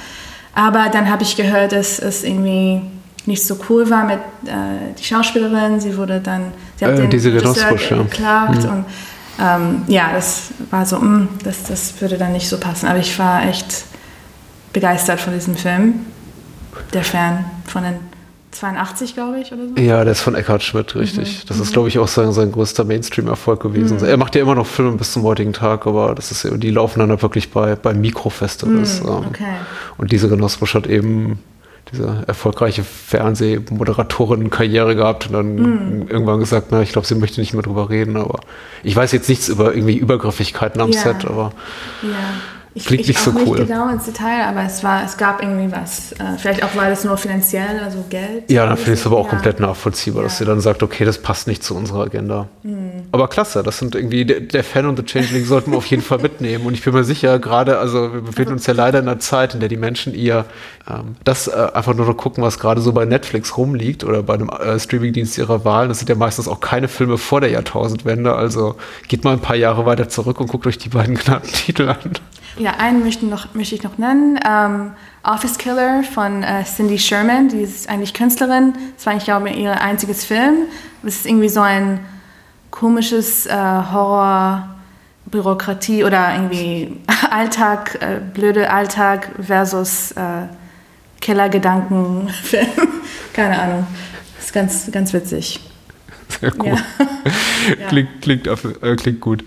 Aber 0.56 0.90
dann 0.92 1.10
habe 1.10 1.24
ich 1.24 1.36
gehört, 1.36 1.72
dass 1.72 2.00
es 2.00 2.24
irgendwie 2.24 2.82
nicht 3.26 3.46
so 3.46 3.58
cool 3.70 3.90
war 3.90 4.04
mit 4.06 4.20
äh, 4.46 4.94
die 4.98 5.04
Schauspielerin. 5.04 5.80
Sie 5.80 5.98
wurde 5.98 6.20
dann, 6.20 6.52
sie 6.78 6.86
hat 6.86 6.94
äh, 6.94 6.98
den 6.98 7.10
diese 7.10 7.34
Regisseur 7.34 7.74
geklagt 7.74 8.64
mhm. 8.64 8.70
und 8.70 8.86
ähm, 9.40 9.82
ja, 9.88 10.12
das 10.14 10.52
war 10.70 10.86
so, 10.86 10.98
mh, 10.98 11.08
mm, 11.08 11.30
das, 11.44 11.64
das 11.64 11.94
würde 12.00 12.18
dann 12.18 12.34
nicht 12.34 12.48
so 12.48 12.60
passen. 12.60 12.88
Aber 12.88 13.00
ich 13.00 13.18
war 13.18 13.46
echt 13.48 13.86
begeistert 14.74 15.20
von 15.20 15.34
diesem 15.34 15.56
Film. 15.56 16.06
Der 16.94 17.04
Fan 17.04 17.46
von 17.66 17.84
den 17.84 17.96
82, 18.54 19.14
glaube 19.14 19.40
ich, 19.40 19.52
oder 19.52 19.68
so. 19.68 19.82
Ja, 19.82 20.04
der 20.04 20.12
ist 20.12 20.22
von 20.22 20.36
Eckhard 20.36 20.64
Schmidt, 20.64 20.96
richtig. 20.96 21.44
Mhm. 21.44 21.48
Das 21.48 21.60
ist, 21.60 21.74
glaube 21.74 21.88
ich, 21.88 22.00
auch 22.00 22.08
sein, 22.08 22.32
sein 22.32 22.52
größter 22.52 22.84
Mainstream-Erfolg 22.84 23.62
gewesen. 23.62 23.98
Mhm. 23.98 24.06
Er 24.06 24.18
macht 24.18 24.36
ja 24.36 24.42
immer 24.42 24.56
noch 24.56 24.68
Filme 24.68 24.98
bis 24.98 25.12
zum 25.12 25.24
heutigen 25.24 25.54
Tag, 25.54 25.88
aber 25.88 26.16
das 26.16 26.32
ist, 26.32 26.48
die 26.62 26.72
laufen 26.72 27.00
dann 27.00 27.10
halt 27.10 27.22
wirklich 27.22 27.52
bei, 27.52 27.76
bei 27.76 27.94
Mikrofestivals. 27.94 29.04
Mhm. 29.04 29.10
Okay. 29.10 29.46
Und 29.98 30.12
diese 30.12 30.30
Genossenschaft 30.30 30.86
hat 30.86 30.88
eben 30.88 31.40
diese 31.92 32.24
erfolgreiche 32.28 32.84
Fernsehmoderatorin-Karriere 32.84 34.96
gehabt 34.96 35.28
und 35.28 35.34
dann 35.34 35.56
mm. 35.56 36.08
irgendwann 36.10 36.40
gesagt, 36.40 36.68
na, 36.72 36.82
ich 36.82 36.94
glaube, 36.94 37.06
sie 37.06 37.16
möchte 37.16 37.42
nicht 37.42 37.54
mehr 37.54 37.62
drüber 37.62 37.90
reden, 37.90 38.16
aber 38.16 38.40
ich 38.84 38.96
weiß 38.96 39.12
jetzt 39.12 39.28
nichts 39.30 39.50
über 39.50 39.76
irgendwie 39.76 39.98
Übergriffigkeiten 39.98 40.80
am 40.82 40.92
ja. 40.92 41.00
Set, 41.00 41.26
aber 41.26 41.52
ja. 42.02 42.10
Ich, 42.76 42.86
Klingt 42.86 43.02
ich 43.02 43.10
nicht 43.10 43.20
so 43.20 43.32
cool. 43.32 43.60
nicht 43.60 43.68
genau 43.68 43.90
ins 43.90 44.06
Detail, 44.06 44.46
aber 44.48 44.64
es 44.64 44.84
war, 44.84 45.04
es 45.04 45.18
gab 45.18 45.44
irgendwie 45.44 45.72
was. 45.72 46.14
Äh, 46.14 46.38
vielleicht 46.38 46.64
auch, 46.64 46.76
weil 46.76 46.92
es 46.92 47.04
nur 47.04 47.18
finanziell, 47.18 47.80
also 47.84 48.04
Geld. 48.10 48.50
Ja, 48.50 48.66
dann 48.66 48.78
finde 48.78 48.94
ich 48.94 49.00
es 49.00 49.06
aber 49.06 49.18
auch 49.18 49.26
ja. 49.26 49.30
komplett 49.32 49.60
nachvollziehbar, 49.60 50.24
ja. 50.24 50.28
dass 50.28 50.40
sie 50.40 50.46
dann 50.46 50.60
sagt, 50.60 50.82
okay, 50.82 51.06
das 51.06 51.20
passt 51.20 51.48
nicht 51.48 51.64
zu 51.64 51.76
unserer 51.76 52.04
Agenda. 52.04 52.48
Mhm. 52.64 53.04
Aber 53.12 53.28
klasse, 53.28 53.62
das 53.62 53.78
sind 53.78 53.94
irgendwie, 53.94 54.26
der, 54.26 54.40
der 54.40 54.64
Fan 54.64 54.88
und 54.88 54.98
The 54.98 55.04
Changeling 55.04 55.46
sollten 55.46 55.72
wir 55.72 55.78
auf 55.78 55.86
jeden 55.86 56.02
Fall 56.02 56.18
mitnehmen. 56.18 56.66
Und 56.66 56.74
ich 56.74 56.84
bin 56.84 56.94
mir 56.94 57.04
sicher, 57.04 57.38
gerade, 57.38 57.78
also 57.78 58.12
wir 58.12 58.22
befinden 58.22 58.54
uns 58.54 58.66
ja 58.66 58.74
leider 58.74 59.00
in 59.00 59.08
einer 59.08 59.20
Zeit, 59.20 59.54
in 59.54 59.60
der 59.60 59.70
die 59.70 59.78
Menschen 59.78 60.16
ihr 60.16 60.46
ähm, 60.90 61.16
das 61.24 61.48
äh, 61.48 61.52
einfach 61.74 61.94
nur 61.94 62.06
noch 62.08 62.18
gucken, 62.18 62.44
was 62.44 62.60
gerade 62.60 62.82
so 62.82 62.92
bei 62.92 63.06
Netflix 63.06 63.56
rumliegt 63.58 64.04
oder 64.04 64.24
bei 64.24 64.34
einem 64.34 64.50
äh, 64.50 64.80
Streamingdienst 64.80 65.38
ihrer 65.38 65.64
Wahl. 65.64 65.88
Das 65.88 66.00
sind 66.00 66.10
ja 66.10 66.16
meistens 66.16 66.48
auch 66.48 66.60
keine 66.60 66.88
Filme 66.88 67.18
vor 67.18 67.40
der 67.40 67.52
Jahrtausendwende. 67.52 68.34
Also 68.34 68.76
geht 69.08 69.24
mal 69.24 69.34
ein 69.34 69.40
paar 69.40 69.56
Jahre 69.56 69.86
weiter 69.86 70.10
zurück 70.10 70.40
und 70.40 70.48
guckt 70.48 70.68
euch 70.68 70.78
die 70.78 70.90
beiden 70.90 71.16
genannten 71.24 71.52
Titel 71.52 71.90
an. 71.90 72.14
Ja, 72.58 72.72
einen 72.78 73.04
möchte, 73.04 73.26
noch, 73.26 73.54
möchte 73.56 73.76
ich 73.76 73.84
noch 73.84 73.98
nennen. 73.98 74.40
Ähm, 74.48 74.92
Office 75.24 75.58
Killer 75.58 76.04
von 76.04 76.44
äh, 76.44 76.64
Cindy 76.64 77.00
Sherman. 77.00 77.50
Die 77.50 77.62
ist 77.62 77.90
eigentlich 77.90 78.14
Künstlerin. 78.14 78.74
Das 78.96 79.06
war, 79.06 79.16
ich 79.16 79.24
glaube, 79.24 79.50
ihr 79.50 79.82
einziges 79.82 80.24
Film. 80.26 80.68
Es 81.04 81.18
ist 81.18 81.26
irgendwie 81.26 81.50
so 81.50 81.62
ein 81.62 82.00
komisches 82.70 83.46
äh, 83.46 83.54
Horror. 83.54 84.70
Bürokratie 85.26 86.04
oder 86.04 86.34
irgendwie 86.34 87.00
Alltag, 87.32 87.98
äh, 88.02 88.20
blöde 88.34 88.70
Alltag 88.70 89.32
versus 89.42 90.12
äh, 90.12 90.48
Killergedanken-Film. 91.22 92.68
Keine 93.34 93.60
Ahnung. 93.60 93.88
Das 94.36 94.46
ist 94.46 94.54
ganz, 94.54 94.92
ganz 94.92 95.14
witzig. 95.14 95.60
Sehr 96.40 96.52
cool. 96.62 96.78
Ja. 97.80 97.88
klingt, 97.88 98.22
klingt, 98.22 98.48
äh, 98.48 98.96
klingt 98.98 99.22
gut. 99.22 99.46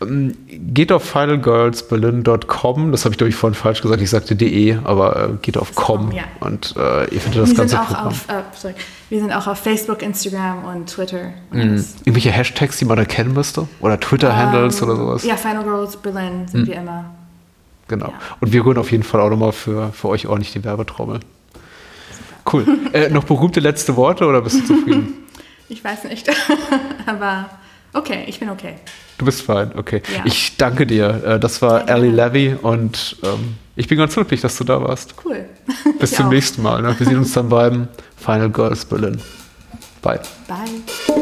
Ähm, 0.00 0.36
geht 0.48 0.90
auf 0.90 1.04
finalgirlsberlin.com. 1.04 2.90
Das 2.90 3.04
habe 3.04 3.12
ich, 3.12 3.18
glaube 3.18 3.28
ich, 3.28 3.36
vorhin 3.36 3.54
falsch 3.54 3.82
gesagt. 3.82 4.02
Ich 4.02 4.10
sagte 4.10 4.34
de, 4.34 4.78
aber 4.82 5.16
äh, 5.16 5.28
geht 5.40 5.56
auf 5.56 5.76
com. 5.76 6.10
Ja. 6.10 6.24
Und 6.40 6.74
äh, 6.76 7.04
ihr 7.14 7.20
findet 7.20 7.42
das 7.42 7.50
Wir 7.50 7.56
ganze 7.56 7.76
Programm. 7.76 8.08
Auf, 8.08 8.28
äh, 8.28 8.42
sorry. 8.56 8.74
Wir 9.10 9.20
sind 9.20 9.32
auch 9.32 9.46
auf 9.46 9.58
Facebook, 9.58 10.02
Instagram 10.02 10.64
und 10.64 10.88
Twitter. 10.88 11.32
Mhm. 11.52 11.84
Irgendwelche 12.04 12.32
Hashtags, 12.32 12.78
die 12.78 12.84
man 12.84 12.98
erkennen 12.98 13.32
müsste? 13.32 13.68
Oder 13.80 14.00
Twitter-Handles 14.00 14.82
um, 14.82 14.88
ähm, 14.88 14.94
oder 14.96 15.04
sowas? 15.04 15.24
Ja, 15.24 15.36
Final 15.36 15.62
Girls 15.62 15.96
Berlin 15.96 16.48
sind 16.48 16.62
mhm. 16.62 16.66
wir 16.66 16.74
immer. 16.74 17.04
Genau. 17.86 18.06
Ja. 18.06 18.14
Und 18.40 18.52
wir 18.52 18.64
holen 18.64 18.78
auf 18.78 18.90
jeden 18.90 19.04
Fall 19.04 19.20
auch 19.20 19.30
nochmal 19.30 19.52
für, 19.52 19.92
für 19.92 20.08
euch 20.08 20.26
ordentlich 20.26 20.52
die 20.52 20.64
Werbetrommel. 20.64 21.20
Cool. 22.50 22.66
äh, 22.92 23.08
noch 23.08 23.24
berühmte 23.24 23.60
letzte 23.60 23.94
Worte 23.96 24.26
oder 24.26 24.40
bist 24.40 24.60
du 24.60 24.66
zufrieden? 24.74 25.21
Ich 25.72 25.82
weiß 25.82 26.04
nicht. 26.04 26.28
Aber 27.06 27.48
okay, 27.94 28.24
ich 28.26 28.38
bin 28.38 28.50
okay. 28.50 28.74
Du 29.16 29.24
bist 29.24 29.42
fein, 29.42 29.72
okay. 29.76 30.02
Ja. 30.14 30.22
Ich 30.24 30.56
danke 30.58 30.86
dir. 30.86 31.22
Äh, 31.24 31.40
das 31.40 31.62
war 31.62 31.88
Ellie 31.88 32.10
Levy 32.10 32.54
und 32.60 33.16
ähm, 33.22 33.56
ich 33.74 33.88
bin 33.88 33.96
ganz 33.96 34.14
glücklich, 34.14 34.42
dass 34.42 34.58
du 34.58 34.64
da 34.64 34.82
warst. 34.82 35.14
Cool. 35.24 35.46
Bis 35.98 36.10
ich 36.10 36.16
zum 36.18 36.26
auch. 36.26 36.30
nächsten 36.30 36.62
Mal. 36.62 36.82
Ne? 36.82 36.94
Wir 36.98 37.06
sehen 37.06 37.18
uns 37.18 37.32
dann 37.32 37.48
beim 37.48 37.88
Final 38.16 38.50
Girls 38.50 38.84
Berlin. 38.84 39.20
Bye. 40.02 40.20
Bye. 40.46 41.21